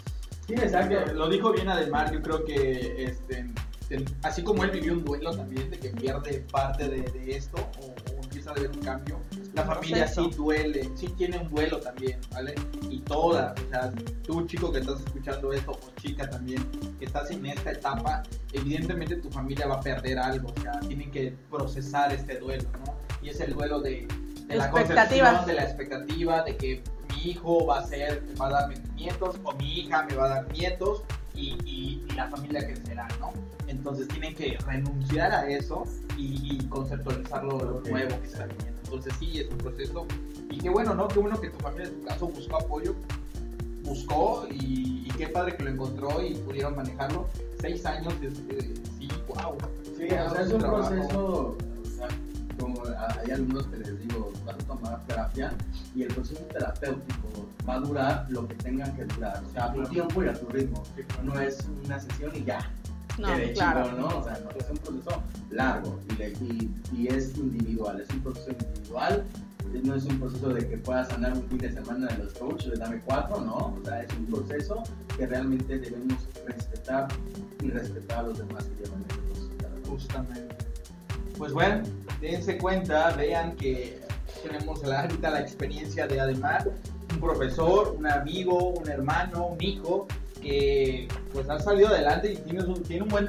Sí, 0.48 0.54
exacto. 0.54 1.12
Lo 1.14 1.28
dijo 1.28 1.52
bien 1.52 1.68
Ademar, 1.68 2.12
yo 2.12 2.20
creo 2.20 2.44
que 2.44 3.04
este, 3.04 3.46
ten- 3.90 4.04
así 4.22 4.42
como 4.42 4.64
él 4.64 4.70
vivió 4.70 4.92
un 4.94 5.04
duelo 5.04 5.36
también 5.36 5.68
de 5.70 5.78
que 5.78 5.88
pierde 5.90 6.46
parte 6.50 6.88
de, 6.88 7.02
de 7.02 7.36
esto 7.36 7.58
o, 7.80 7.86
o 7.86 8.22
empieza 8.22 8.50
a 8.50 8.52
haber 8.54 8.70
un 8.70 8.78
cambio, 8.78 9.20
la 9.52 9.64
familia 9.64 10.06
sí 10.30 10.30
duele, 10.36 10.88
sí 10.94 11.08
tiene 11.18 11.38
un 11.38 11.48
duelo 11.50 11.80
también, 11.80 12.18
¿vale? 12.32 12.54
Y 12.88 13.00
todas, 13.00 13.60
o 13.60 13.68
sea, 13.68 13.92
tú 14.24 14.46
chico 14.46 14.72
que 14.72 14.78
estás 14.78 15.00
escuchando 15.00 15.52
esto 15.52 15.72
o 15.72 16.00
chica 16.00 16.30
también, 16.30 16.64
que 17.00 17.04
estás 17.04 17.30
en 17.32 17.44
esta 17.46 17.72
etapa, 17.72 18.22
evidentemente 18.52 19.16
tu 19.16 19.28
familia 19.30 19.66
va 19.66 19.74
a 19.76 19.80
perder 19.80 20.18
algo, 20.18 20.52
o 20.56 20.60
sea, 20.62 20.78
tienen 20.80 21.10
que 21.10 21.34
procesar 21.50 22.12
este 22.12 22.38
duelo, 22.38 22.68
¿no? 22.86 22.94
Y 23.22 23.28
es 23.30 23.40
el 23.40 23.52
duelo 23.54 23.80
de, 23.80 24.06
de 24.46 24.54
la 24.56 24.64
concepción, 24.70 25.46
de 25.46 25.54
la 25.54 25.64
expectativa, 25.64 26.42
de 26.44 26.56
que 26.56 26.82
mi 27.16 27.30
hijo 27.32 27.66
va 27.66 27.80
a 27.80 27.86
ser, 27.86 28.22
va 28.40 28.46
a 28.46 28.50
darme 28.50 28.76
nietos, 28.94 29.36
o 29.42 29.52
mi 29.54 29.80
hija 29.80 30.04
me 30.04 30.14
va 30.14 30.26
a 30.26 30.28
dar 30.28 30.52
nietos, 30.52 31.02
y, 31.40 31.56
y- 31.64 32.04
y 32.08 32.12
la 32.14 32.28
familia 32.28 32.60
crecerá, 32.66 33.08
¿no? 33.18 33.32
Entonces 33.66 34.08
tienen 34.08 34.34
que 34.34 34.58
renunciar 34.66 35.32
a 35.32 35.48
eso 35.48 35.84
y, 36.16 36.56
y 36.56 36.66
conceptualizarlo 36.68 37.58
lo 37.58 37.80
nuevo 37.88 38.20
que 38.20 38.26
está 38.26 38.46
viniendo. 38.46 38.78
Entonces 38.84 39.14
sí, 39.18 39.40
es 39.40 39.48
un 39.50 39.58
proceso. 39.58 40.06
Y 40.50 40.58
qué 40.58 40.68
bueno, 40.68 40.94
¿no? 40.94 41.06
Qué 41.08 41.18
bueno 41.20 41.40
que 41.40 41.48
tu 41.50 41.58
familia 41.60 41.88
en 41.88 42.00
tu 42.00 42.06
caso 42.06 42.26
buscó 42.28 42.56
apoyo, 42.56 42.94
buscó 43.84 44.46
y, 44.50 45.08
qué 45.16 45.28
padre 45.28 45.54
que 45.56 45.64
lo 45.64 45.70
encontró 45.70 46.22
y 46.24 46.34
pudieron 46.34 46.74
manejarlo. 46.76 47.28
Seis 47.60 47.84
años, 47.84 48.14
es, 48.22 48.38
eh, 48.48 48.72
sí, 48.98 49.08
wow. 49.28 49.54
Sí, 49.98 50.04
o 50.04 50.30
sea, 50.30 50.40
es 50.42 50.50
un 50.52 50.60
proceso, 50.62 51.56
como 52.82 52.96
a- 52.96 53.16
hay 53.20 53.30
alumnos 53.32 53.66
que 53.66 53.76
les 53.78 53.98
digo, 54.08 54.32
vas 54.44 54.54
a 54.54 54.58
tomar 54.58 55.00
terapia 55.06 55.52
y 55.94 56.02
el 56.02 56.14
proceso 56.14 56.40
terapéutico 56.52 57.48
va 57.68 57.74
a 57.74 57.80
durar 57.80 58.26
lo 58.30 58.46
que 58.48 58.54
tengan 58.54 58.94
que 58.96 59.04
durar, 59.04 59.42
o 59.48 59.52
sea, 59.52 59.64
a 59.66 59.72
tu 59.72 59.82
tiempo 59.84 60.22
y 60.24 60.28
a 60.28 60.34
tu 60.34 60.46
ritmo. 60.48 60.82
No 61.22 61.38
es 61.40 61.58
una 61.84 62.00
sesión 62.00 62.32
y 62.34 62.44
ya, 62.44 62.58
No, 63.18 63.28
quede 63.34 63.52
claro. 63.52 63.84
chido, 63.84 63.98
¿no? 64.00 64.18
O 64.18 64.24
sea, 64.24 64.38
no, 64.44 64.50
es 64.58 64.70
un 64.70 64.76
proceso 64.78 65.22
largo 65.50 66.00
y, 66.10 66.14
le- 66.16 66.30
y- 66.32 66.70
y 66.96 67.08
es 67.08 67.36
individual, 67.36 68.00
es 68.00 68.08
un 68.10 68.20
proceso 68.20 68.50
individual. 68.50 69.24
No 69.84 69.94
es 69.94 70.04
un 70.04 70.18
proceso 70.18 70.48
de 70.48 70.66
que 70.68 70.78
puedas 70.78 71.08
sanar 71.08 71.32
un 71.32 71.44
fin 71.48 71.58
de 71.58 71.72
semana 71.72 72.08
de 72.08 72.24
los 72.24 72.32
coaches, 72.32 72.72
de 72.72 72.76
dame 72.78 73.00
cuatro, 73.04 73.40
no. 73.40 73.54
O 73.54 73.78
sea, 73.84 74.02
es 74.02 74.12
un 74.14 74.26
proceso 74.26 74.82
que 75.16 75.26
realmente 75.28 75.78
debemos 75.78 76.26
respetar 76.44 77.06
y 77.62 77.70
respetar 77.70 78.18
a 78.18 78.22
los 78.24 78.38
demás 78.38 78.64
que 78.64 78.84
llevan 78.84 79.02
este 79.02 79.14
proceso. 79.18 79.50
Justamente. 79.88 80.56
Pues 81.40 81.54
bueno, 81.54 81.82
dense 82.20 82.58
cuenta, 82.58 83.16
vean 83.16 83.56
que 83.56 83.98
tenemos 84.42 84.82
la, 84.84 85.00
ahorita 85.00 85.30
la 85.30 85.40
experiencia 85.40 86.06
de 86.06 86.20
Ademar, 86.20 86.70
un 87.14 87.18
profesor, 87.18 87.94
un 87.96 88.06
amigo, 88.06 88.74
un 88.74 88.86
hermano, 88.86 89.46
un 89.46 89.62
hijo, 89.64 90.06
que 90.42 91.08
pues 91.32 91.48
ha 91.48 91.58
salido 91.58 91.88
adelante 91.88 92.34
y 92.34 92.36
tiene 92.36 92.62
un, 92.62 92.82
tiene 92.82 93.04
un 93.04 93.08
buen 93.08 93.26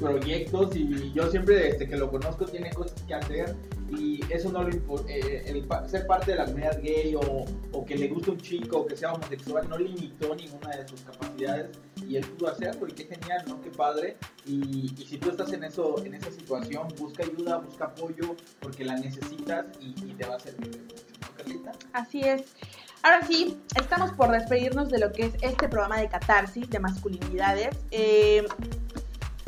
proyectos 0.00 0.74
y 0.74 1.12
yo 1.12 1.30
siempre 1.30 1.56
desde 1.56 1.86
que 1.86 1.96
lo 1.98 2.10
conozco 2.10 2.46
tiene 2.46 2.70
cosas 2.70 2.98
que 3.02 3.12
hacer 3.12 3.54
y 3.98 4.20
eso 4.30 4.50
no 4.50 4.62
lo 4.62 4.70
impo- 4.70 5.04
eh, 5.08 5.44
el 5.46 5.66
ser 5.88 6.06
parte 6.06 6.32
de 6.32 6.38
la 6.38 6.44
comunidad 6.46 6.80
gay 6.82 7.14
o, 7.14 7.44
o 7.72 7.84
que 7.84 7.96
le 7.96 8.08
guste 8.08 8.30
un 8.30 8.38
chico 8.38 8.78
o 8.78 8.86
que 8.86 8.96
sea 8.96 9.12
homosexual 9.12 9.68
no 9.68 9.76
limitó 9.78 10.34
ninguna 10.34 10.76
de 10.76 10.88
sus 10.88 11.00
capacidades 11.02 11.78
y 12.08 12.16
él 12.16 12.24
pudo 12.24 12.50
hacerlo 12.50 12.88
y 12.88 12.92
qué 12.92 13.04
genial, 13.04 13.44
¿no? 13.46 13.60
Qué 13.60 13.70
padre 13.70 14.16
y, 14.46 14.88
si 15.08 15.18
tú 15.18 15.30
estás 15.30 15.52
en 15.52 15.64
eso 15.64 16.02
en 16.04 16.14
esa 16.14 16.30
situación, 16.30 16.88
busca 16.98 17.22
ayuda, 17.22 17.58
busca 17.58 17.84
apoyo, 17.86 18.34
porque 18.60 18.84
la 18.84 18.96
necesitas 18.96 19.66
y, 19.80 19.92
te 20.14 20.26
va 20.26 20.36
a 20.36 20.40
servir 20.40 20.68
mucho, 20.68 21.04
¿no, 21.20 21.36
Carlita? 21.36 21.72
Así 21.92 22.20
es. 22.20 22.54
Ahora 23.02 23.26
sí, 23.26 23.58
estamos 23.76 24.12
por 24.12 24.30
despedirnos 24.30 24.88
de 24.88 24.98
lo 25.00 25.12
que 25.12 25.24
es 25.26 25.34
este 25.42 25.68
programa 25.68 25.98
de 26.00 26.08
catarsis 26.08 26.70
de 26.70 26.78
masculinidades. 26.78 27.76
Eh, 27.90 28.44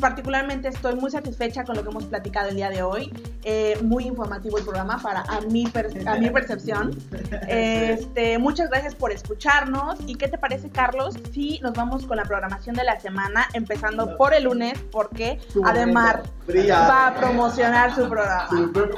particularmente 0.05 0.67
estoy 0.67 0.93
muy 0.93 1.09
satisfecha 1.09 1.63
con 1.63 1.75
lo 1.75 1.81
que 1.81 1.89
hemos 1.89 2.05
platicado 2.05 2.49
el 2.49 2.55
día 2.57 2.69
de 2.69 2.83
hoy. 2.83 3.11
Eh, 3.43 3.75
muy 3.81 4.03
informativo 4.03 4.59
el 4.59 4.63
programa 4.63 5.01
para 5.01 5.21
a 5.21 5.41
mi, 5.41 5.65
a 6.05 6.15
mi 6.17 6.29
percepción. 6.29 6.95
Este, 7.47 8.37
muchas 8.37 8.69
gracias 8.69 8.93
por 8.93 9.11
escucharnos. 9.11 9.97
¿Y 10.05 10.15
qué 10.15 10.27
te 10.27 10.37
parece, 10.37 10.69
Carlos? 10.69 11.15
Si 11.31 11.59
nos 11.61 11.73
vamos 11.73 12.05
con 12.05 12.17
la 12.17 12.23
programación 12.23 12.75
de 12.75 12.83
la 12.83 12.99
semana, 12.99 13.47
empezando 13.53 14.15
por 14.17 14.33
el 14.33 14.43
lunes, 14.43 14.77
porque 14.91 15.39
Ademar 15.63 16.23
va 16.69 17.07
a 17.07 17.15
promocionar 17.15 17.95
su 17.95 18.07
programa. 18.07 18.49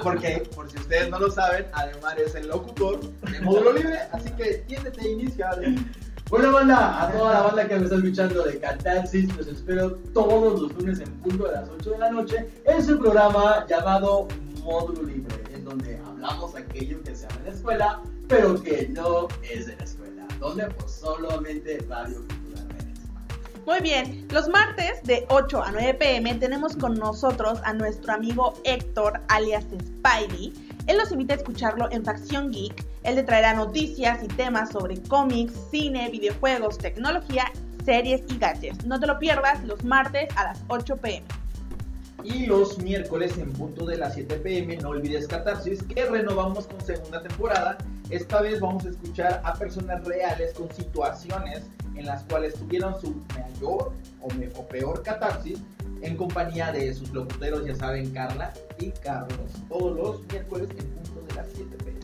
Porque, 0.04 0.44
por 0.56 0.70
si 0.70 0.78
ustedes 0.78 1.10
no 1.10 1.20
lo 1.20 1.32
saben, 1.32 1.68
Ademar 1.74 2.20
es 2.20 2.36
el 2.36 2.48
locutor 2.48 3.00
de 3.22 3.42
Módulo 3.42 3.74
Libre, 3.74 4.00
así 4.12 4.30
que 4.32 4.64
tiéndete 4.68 5.10
inicia. 5.10 5.52
Bueno, 6.30 6.52
banda, 6.52 7.04
a 7.04 7.12
toda 7.14 7.34
la 7.36 7.42
banda 7.42 7.68
que 7.70 7.76
me 7.78 7.84
está 7.86 7.96
escuchando 7.96 8.44
de 8.44 8.60
Catarsis, 8.60 9.34
los 9.38 9.48
espero 9.48 9.96
todos 10.14 10.60
los 10.60 10.74
lunes 10.74 11.00
en 11.00 11.10
punto 11.22 11.46
de 11.46 11.54
las 11.54 11.70
8 11.70 11.92
de 11.92 11.98
la 11.98 12.12
noche 12.12 12.50
en 12.66 12.86
su 12.86 13.00
programa 13.00 13.66
llamado 13.66 14.28
Módulo 14.62 15.04
Libre, 15.04 15.36
en 15.54 15.64
donde 15.64 15.98
hablamos 16.06 16.54
aquello 16.54 17.02
que 17.04 17.16
se 17.16 17.28
habla 17.28 17.38
en 17.38 17.46
la 17.46 17.52
escuela, 17.52 18.02
pero 18.28 18.62
que 18.62 18.90
no 18.90 19.30
es 19.42 19.68
de 19.68 19.78
la 19.78 19.84
escuela, 19.86 20.28
donde 20.42 20.66
pues 20.66 20.92
solamente 20.92 21.86
Radio. 21.88 22.22
Muy 23.66 23.80
bien, 23.82 24.28
los 24.32 24.50
martes 24.50 25.04
de 25.04 25.26
8 25.30 25.64
a 25.64 25.72
9 25.72 25.94
pm 25.94 26.36
tenemos 26.36 26.76
con 26.76 26.96
nosotros 26.96 27.60
a 27.64 27.74
nuestro 27.74 28.14
amigo 28.14 28.54
Héctor, 28.66 29.22
alias 29.30 29.66
Spidey. 29.66 30.54
Él 30.88 30.96
nos 30.96 31.12
invita 31.12 31.34
a 31.34 31.38
escucharlo 31.38 31.90
en 31.92 32.06
Facción 32.06 32.50
Geek. 32.50 32.86
Él 33.04 33.16
le 33.16 33.24
traerá 33.24 33.54
noticias 33.54 34.24
y 34.24 34.28
temas 34.28 34.72
sobre 34.72 35.02
cómics, 35.04 35.54
cine, 35.70 36.10
videojuegos, 36.10 36.78
tecnología, 36.78 37.52
series 37.84 38.24
y 38.30 38.38
gadgets. 38.38 38.86
No 38.86 38.98
te 38.98 39.06
lo 39.06 39.20
pierdas 39.20 39.62
los 39.66 39.84
martes 39.84 40.30
a 40.38 40.46
las 40.46 40.64
8 40.70 40.96
pm. 40.98 41.26
Y 42.24 42.46
los 42.46 42.80
miércoles 42.80 43.38
en 43.38 43.52
punto 43.52 43.86
de 43.86 43.98
las 43.98 44.14
7 44.14 44.38
pm, 44.38 44.78
no 44.78 44.90
olvides 44.90 45.28
Catarsis, 45.28 45.84
que 45.84 46.06
renovamos 46.06 46.68
con 46.68 46.80
segunda 46.80 47.22
temporada. 47.22 47.78
Esta 48.10 48.42
vez 48.42 48.62
vamos 48.62 48.86
a 48.86 48.90
escuchar 48.90 49.42
a 49.44 49.54
personas 49.56 50.06
reales 50.06 50.54
con 50.54 50.72
situaciones 50.72 51.64
en 51.96 52.06
las 52.06 52.24
cuales 52.24 52.54
tuvieron 52.54 53.00
su 53.02 53.14
mayor 53.36 53.92
o, 54.22 54.28
o 54.56 54.68
peor 54.68 55.04
catarsis 55.04 55.60
en 56.02 56.16
compañía 56.16 56.72
de 56.72 56.94
sus 56.94 57.12
locuteros, 57.12 57.66
ya 57.66 57.76
saben, 57.76 58.12
Carla 58.12 58.54
y 58.80 58.92
Carlos. 58.92 59.52
Todos 59.70 59.96
los 59.96 60.28
miércoles 60.32 60.70
en 60.78 60.86
punto 60.90 61.22
de 61.28 61.36
las 61.36 61.48
7 61.54 61.78
pm. 61.78 61.98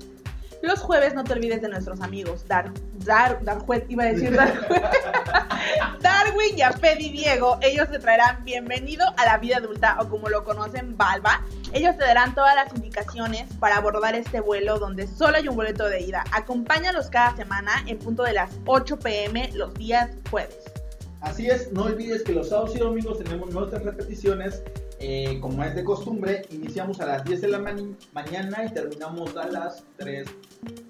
Los 0.64 0.80
jueves 0.80 1.14
no 1.14 1.26
te 1.26 1.34
olvides 1.34 1.62
de 1.62 1.68
nuestros 1.68 2.00
amigos 2.00 2.48
Dar, 2.48 2.72
Dar, 3.00 3.44
Darjuez, 3.44 3.84
iba 3.90 4.04
a 4.04 4.08
decir 4.08 4.34
Darjuez. 4.34 4.82
Darwin, 6.02 6.56
Yaped 6.56 7.00
y 7.00 7.10
Diego, 7.10 7.58
ellos 7.62 7.90
te 7.92 8.00
traerán 8.00 8.46
bienvenido 8.46 9.06
a 9.18 9.26
la 9.26 9.38
vida 9.40 9.58
adulta 9.58 9.98
o 10.00 10.08
como 10.08 10.30
lo 10.30 10.46
conocen, 10.46 10.96
Balba. 10.96 11.42
Ellos 11.74 11.98
te 11.98 12.06
darán 12.06 12.34
todas 12.34 12.56
las 12.56 12.74
indicaciones 12.76 13.52
para 13.60 13.76
abordar 13.76 14.16
este 14.16 14.40
vuelo 14.40 14.80
donde 14.80 15.06
solo 15.08 15.36
hay 15.36 15.50
un 15.50 15.56
boleto 15.58 15.90
de 15.90 16.02
ida. 16.02 16.24
Acompáñalos 16.32 17.10
cada 17.10 17.36
semana 17.36 17.84
en 17.88 18.00
punto 18.00 18.24
de 18.24 18.32
las 18.32 18.52
8 18.66 19.00
pm 19.00 19.52
los 19.54 19.74
días 19.74 20.12
jueves. 20.30 20.73
Así 21.24 21.48
es, 21.48 21.72
no 21.72 21.84
olvides 21.86 22.22
que 22.24 22.34
los 22.34 22.50
sábados 22.50 22.76
y 22.76 22.80
domingos 22.80 23.18
tenemos 23.18 23.50
nuestras 23.52 23.84
repeticiones. 23.84 24.62
eh, 25.00 25.38
como 25.42 25.64
es 25.66 25.76
de 25.76 25.84
costumbre, 25.84 26.44
iniciamos 26.50 27.02
a 27.02 27.06
las 27.06 27.26
10 27.26 27.42
de 27.42 27.48
la 27.50 27.60
mañana 27.60 28.64
y 28.66 28.74
terminamos 28.74 29.36
a 29.36 29.48
las 29.48 29.84
3, 29.98 30.28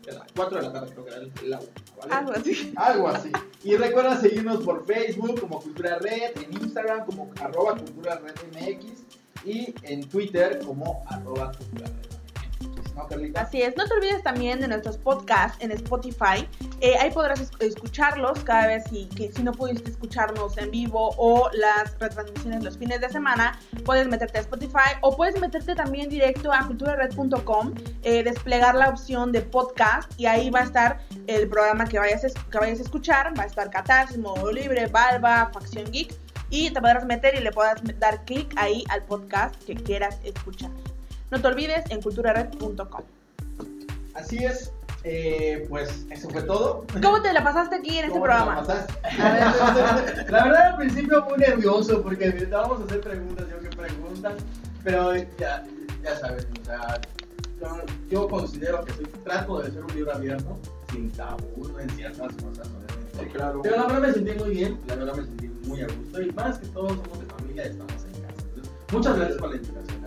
de 0.06 0.12
las 0.12 0.28
4 0.36 0.58
de 0.58 0.64
la 0.64 0.72
tarde, 0.74 0.92
creo 0.92 1.06
que 1.06 1.12
era 1.12 1.22
el, 1.22 1.50
la 1.50 1.60
una, 1.60 1.72
¿vale? 1.98 2.14
Algo 2.14 2.32
así. 2.34 2.74
Algo 2.76 3.08
así. 3.08 3.32
Y 3.64 3.76
recuerda 3.76 4.20
seguirnos 4.20 4.64
por 4.64 4.86
Facebook 4.86 5.40
como 5.40 5.60
Cultura 5.60 5.98
Red, 5.98 6.38
en 6.44 6.54
Instagram 6.62 7.06
como 7.08 7.32
arroba 7.42 7.76
Cultura 7.76 8.20
Red 8.20 8.36
MX 8.52 8.86
y 9.46 9.74
en 9.84 10.08
Twitter 10.08 10.60
como 10.64 11.04
arroba 11.08 11.52
Cultura 11.58 11.88
Red. 11.88 12.13
Así 13.40 13.62
es, 13.62 13.76
no 13.76 13.86
te 13.86 13.94
olvides 13.96 14.24
también 14.24 14.60
de 14.60 14.68
nuestros 14.68 14.98
podcasts 14.98 15.58
en 15.62 15.72
Spotify. 15.72 16.48
Eh, 16.82 16.96
ahí 17.00 17.12
podrás 17.12 17.40
es- 17.42 17.52
escucharlos 17.60 18.44
cada 18.44 18.68
vez 18.68 18.84
si, 18.90 19.06
que, 19.08 19.32
si 19.32 19.44
no 19.44 19.52
pudiste 19.52 19.90
escucharnos 19.92 20.58
en 20.58 20.70
vivo 20.72 21.14
o 21.18 21.50
las 21.54 21.98
retransmisiones 22.00 22.64
los 22.64 22.78
fines 22.78 23.02
de 23.02 23.10
semana, 23.10 23.58
puedes 23.86 24.08
meterte 24.08 24.38
a 24.38 24.42
Spotify 24.42 24.98
o 25.02 25.16
puedes 25.16 25.40
meterte 25.40 25.76
también 25.76 26.10
directo 26.10 26.52
a 26.54 26.66
culturared.com, 26.68 27.74
eh, 28.04 28.24
desplegar 28.24 28.76
la 28.76 28.90
opción 28.90 29.32
de 29.32 29.42
podcast 29.42 30.12
y 30.20 30.26
ahí 30.26 30.50
va 30.50 30.60
a 30.62 30.64
estar 30.64 31.00
el 31.28 31.48
programa 31.48 31.86
que 31.88 32.00
vayas 32.00 32.24
que 32.52 32.58
vayas 32.58 32.80
a 32.80 32.84
escuchar, 32.84 33.34
va 33.38 33.44
a 33.44 33.48
estar 33.48 33.70
Catarsis, 33.70 34.18
Modo 34.18 34.52
Libre, 34.52 34.88
Balba, 34.88 35.50
Facción 35.54 35.90
Geek. 35.92 36.16
Y 36.50 36.70
te 36.70 36.80
podrás 36.80 37.04
meter 37.06 37.34
y 37.36 37.40
le 37.40 37.52
podrás 37.52 37.82
dar 37.98 38.24
clic 38.26 38.54
ahí 38.58 38.84
al 38.90 39.04
podcast 39.06 39.56
que 39.64 39.74
quieras 39.74 40.20
escuchar. 40.24 40.70
No 41.34 41.42
te 41.42 41.48
olvides 41.48 41.84
en 41.90 42.00
culturared.com. 42.00 43.02
Así 44.14 44.38
es. 44.46 44.72
eh, 45.04 45.66
pues 45.68 46.06
eso 46.12 46.30
fue 46.30 46.44
todo. 46.44 46.86
¿Cómo 47.02 47.22
te 47.24 47.34
la 47.34 47.44
pasaste 47.44 47.78
aquí 47.78 47.98
en 47.98 48.06
este 48.06 48.12
¿Cómo 48.12 48.26
te 48.26 48.30
la 48.34 48.46
programa? 48.46 48.68
pasaste? 48.68 50.32
La 50.32 50.44
verdad 50.44 50.62
al 50.68 50.78
principio 50.78 51.26
muy 51.26 51.40
nervioso 51.40 52.04
porque 52.04 52.26
estábamos 52.28 52.82
a 52.82 52.84
hacer 52.86 53.02
preguntas, 53.02 53.48
yo 53.50 53.60
que 53.68 53.76
preguntas, 53.76 54.34
pero 54.84 55.16
ya, 55.16 55.66
ya 56.04 56.20
sabes, 56.20 56.48
o 56.62 56.66
sea, 56.66 57.02
yo, 57.60 57.78
yo 58.12 58.28
considero 58.30 58.86
que 58.86 58.94
soy, 58.94 59.06
trato 59.24 59.60
de 59.60 59.72
ser 59.72 59.84
un 59.84 59.96
libro 59.96 60.14
abierto, 60.14 60.60
sin 60.92 61.12
tabú 61.14 61.80
en 61.80 61.90
ciertas 61.90 62.32
cosas, 62.34 62.68
obviamente. 62.68 63.20
Sí, 63.20 63.26
claro. 63.34 63.62
Pero 63.64 63.76
la 63.78 63.84
verdad 63.88 64.02
me 64.08 64.14
sentí 64.14 64.32
muy 64.34 64.50
bien, 64.52 64.80
la 64.88 64.96
verdad 64.98 65.16
me 65.16 65.24
sentí 65.24 65.48
muy 65.68 65.82
a 65.82 65.88
gusto 65.88 66.22
y 66.22 66.32
más 66.34 66.60
que 66.60 66.68
todos 66.68 66.92
somos 66.92 67.20
de 67.20 67.26
familia 67.26 67.66
y 67.66 67.70
estamos 67.72 67.94
en 68.06 68.22
casa. 68.22 68.44
Entonces, 68.56 68.74
muchas 68.92 69.16
gracias 69.18 69.38
por 69.40 69.50
la 69.50 69.56
invitación, 69.56 70.03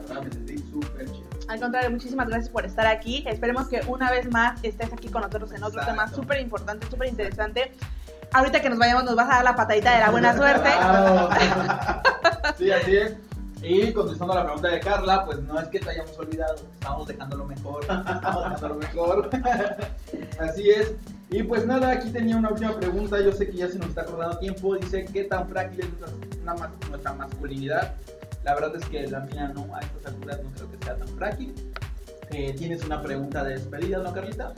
súper 0.70 1.06
chido. 1.06 1.26
Al 1.48 1.60
contrario, 1.60 1.90
muchísimas 1.90 2.28
gracias 2.28 2.48
por 2.50 2.64
estar 2.64 2.86
aquí. 2.86 3.24
Esperemos 3.26 3.68
que 3.68 3.80
una 3.86 4.10
vez 4.10 4.30
más 4.30 4.62
estés 4.64 4.92
aquí 4.92 5.08
con 5.08 5.22
nosotros 5.22 5.50
en 5.52 5.62
otro 5.62 5.80
Exacto. 5.80 6.02
tema 6.02 6.08
súper 6.08 6.40
importante, 6.40 6.86
súper 6.90 7.08
interesante. 7.08 7.72
Ahorita 8.32 8.60
que 8.60 8.68
nos 8.68 8.78
vayamos 8.78 9.04
nos 9.04 9.14
vas 9.14 9.30
a 9.30 9.36
dar 9.36 9.44
la 9.44 9.54
patadita 9.56 9.94
de 9.94 10.00
la 10.00 10.10
buena 10.10 10.36
suerte. 10.36 10.68
Sí, 12.58 12.70
así 12.72 12.96
es. 12.96 13.14
Y 13.62 13.92
contestando 13.92 14.32
a 14.34 14.36
la 14.36 14.44
pregunta 14.44 14.68
de 14.68 14.80
Carla, 14.80 15.24
pues 15.24 15.40
no 15.40 15.58
es 15.58 15.66
que 15.68 15.80
te 15.80 15.90
hayamos 15.90 16.16
olvidado, 16.18 16.54
estamos 16.74 17.08
dejando 17.08 17.36
lo 17.36 17.44
mejor, 17.46 17.82
estamos 17.88 18.44
dejando 18.44 18.68
lo 18.68 18.74
mejor. 18.74 19.30
Así 20.38 20.70
es. 20.70 20.92
Y 21.30 21.42
pues 21.42 21.66
nada, 21.66 21.90
aquí 21.90 22.10
tenía 22.10 22.36
una 22.36 22.50
última 22.50 22.76
pregunta. 22.78 23.20
Yo 23.20 23.32
sé 23.32 23.48
que 23.50 23.56
ya 23.56 23.68
se 23.68 23.78
nos 23.78 23.88
está 23.88 24.02
acordando 24.02 24.38
tiempo. 24.38 24.76
Dice: 24.76 25.06
¿Qué 25.06 25.24
tan 25.24 25.48
frágil 25.48 25.80
es 25.80 25.88
nuestra, 25.98 26.54
una 26.54 26.70
nuestra 26.88 27.12
masculinidad? 27.14 27.94
La 28.46 28.54
verdad 28.54 28.76
es 28.76 28.84
que 28.84 29.04
la 29.08 29.20
mía 29.20 29.52
no, 29.56 29.74
a 29.74 29.80
estas 29.80 30.06
alturas 30.06 30.40
no 30.40 30.50
creo 30.52 30.70
que 30.70 30.84
sea 30.84 30.96
tan 30.96 31.08
frágil. 31.08 31.52
Eh, 32.30 32.54
Tienes 32.56 32.84
una 32.84 33.02
pregunta 33.02 33.42
de 33.42 33.54
despedida, 33.54 33.98
¿no, 33.98 34.12
Carlita? 34.12 34.54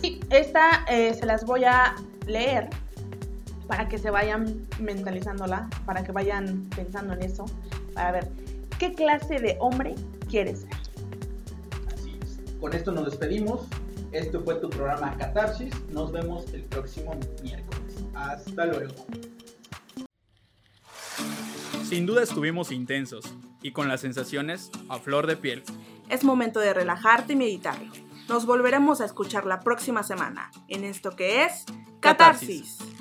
Sí, 0.00 0.20
esta 0.30 0.86
eh, 0.88 1.12
se 1.12 1.26
las 1.26 1.44
voy 1.44 1.64
a 1.64 1.96
leer 2.26 2.70
para 3.68 3.88
que 3.88 3.98
se 3.98 4.08
vayan 4.10 4.66
mentalizándola, 4.80 5.68
para 5.84 6.02
que 6.02 6.12
vayan 6.12 6.66
pensando 6.74 7.12
en 7.12 7.24
eso, 7.24 7.44
para 7.92 8.12
ver 8.12 8.28
qué 8.78 8.94
clase 8.94 9.38
de 9.38 9.58
hombre 9.60 9.96
quieres 10.30 10.60
ser. 10.60 10.72
Así 11.92 12.18
es. 12.22 12.54
Con 12.58 12.72
esto 12.72 12.90
nos 12.90 13.04
despedimos. 13.04 13.66
Este 14.12 14.38
fue 14.38 14.54
tu 14.54 14.70
programa 14.70 15.14
Catarsis. 15.18 15.74
Nos 15.90 16.10
vemos 16.10 16.54
el 16.54 16.62
próximo 16.62 17.14
miércoles. 17.42 18.02
Hasta 18.14 18.64
luego. 18.64 18.94
Sin 21.88 22.04
duda 22.04 22.24
estuvimos 22.24 22.72
intensos 22.72 23.32
y 23.62 23.70
con 23.70 23.86
las 23.86 24.00
sensaciones 24.00 24.72
a 24.88 24.98
flor 24.98 25.28
de 25.28 25.36
piel. 25.36 25.62
Es 26.08 26.24
momento 26.24 26.58
de 26.58 26.74
relajarte 26.74 27.34
y 27.34 27.36
meditarlo. 27.36 27.92
Nos 28.28 28.44
volveremos 28.44 29.00
a 29.00 29.04
escuchar 29.04 29.46
la 29.46 29.60
próxima 29.60 30.02
semana 30.02 30.50
en 30.66 30.82
esto 30.82 31.14
que 31.14 31.44
es 31.44 31.64
Catarsis. 32.00 32.78
Catarsis. 32.78 32.95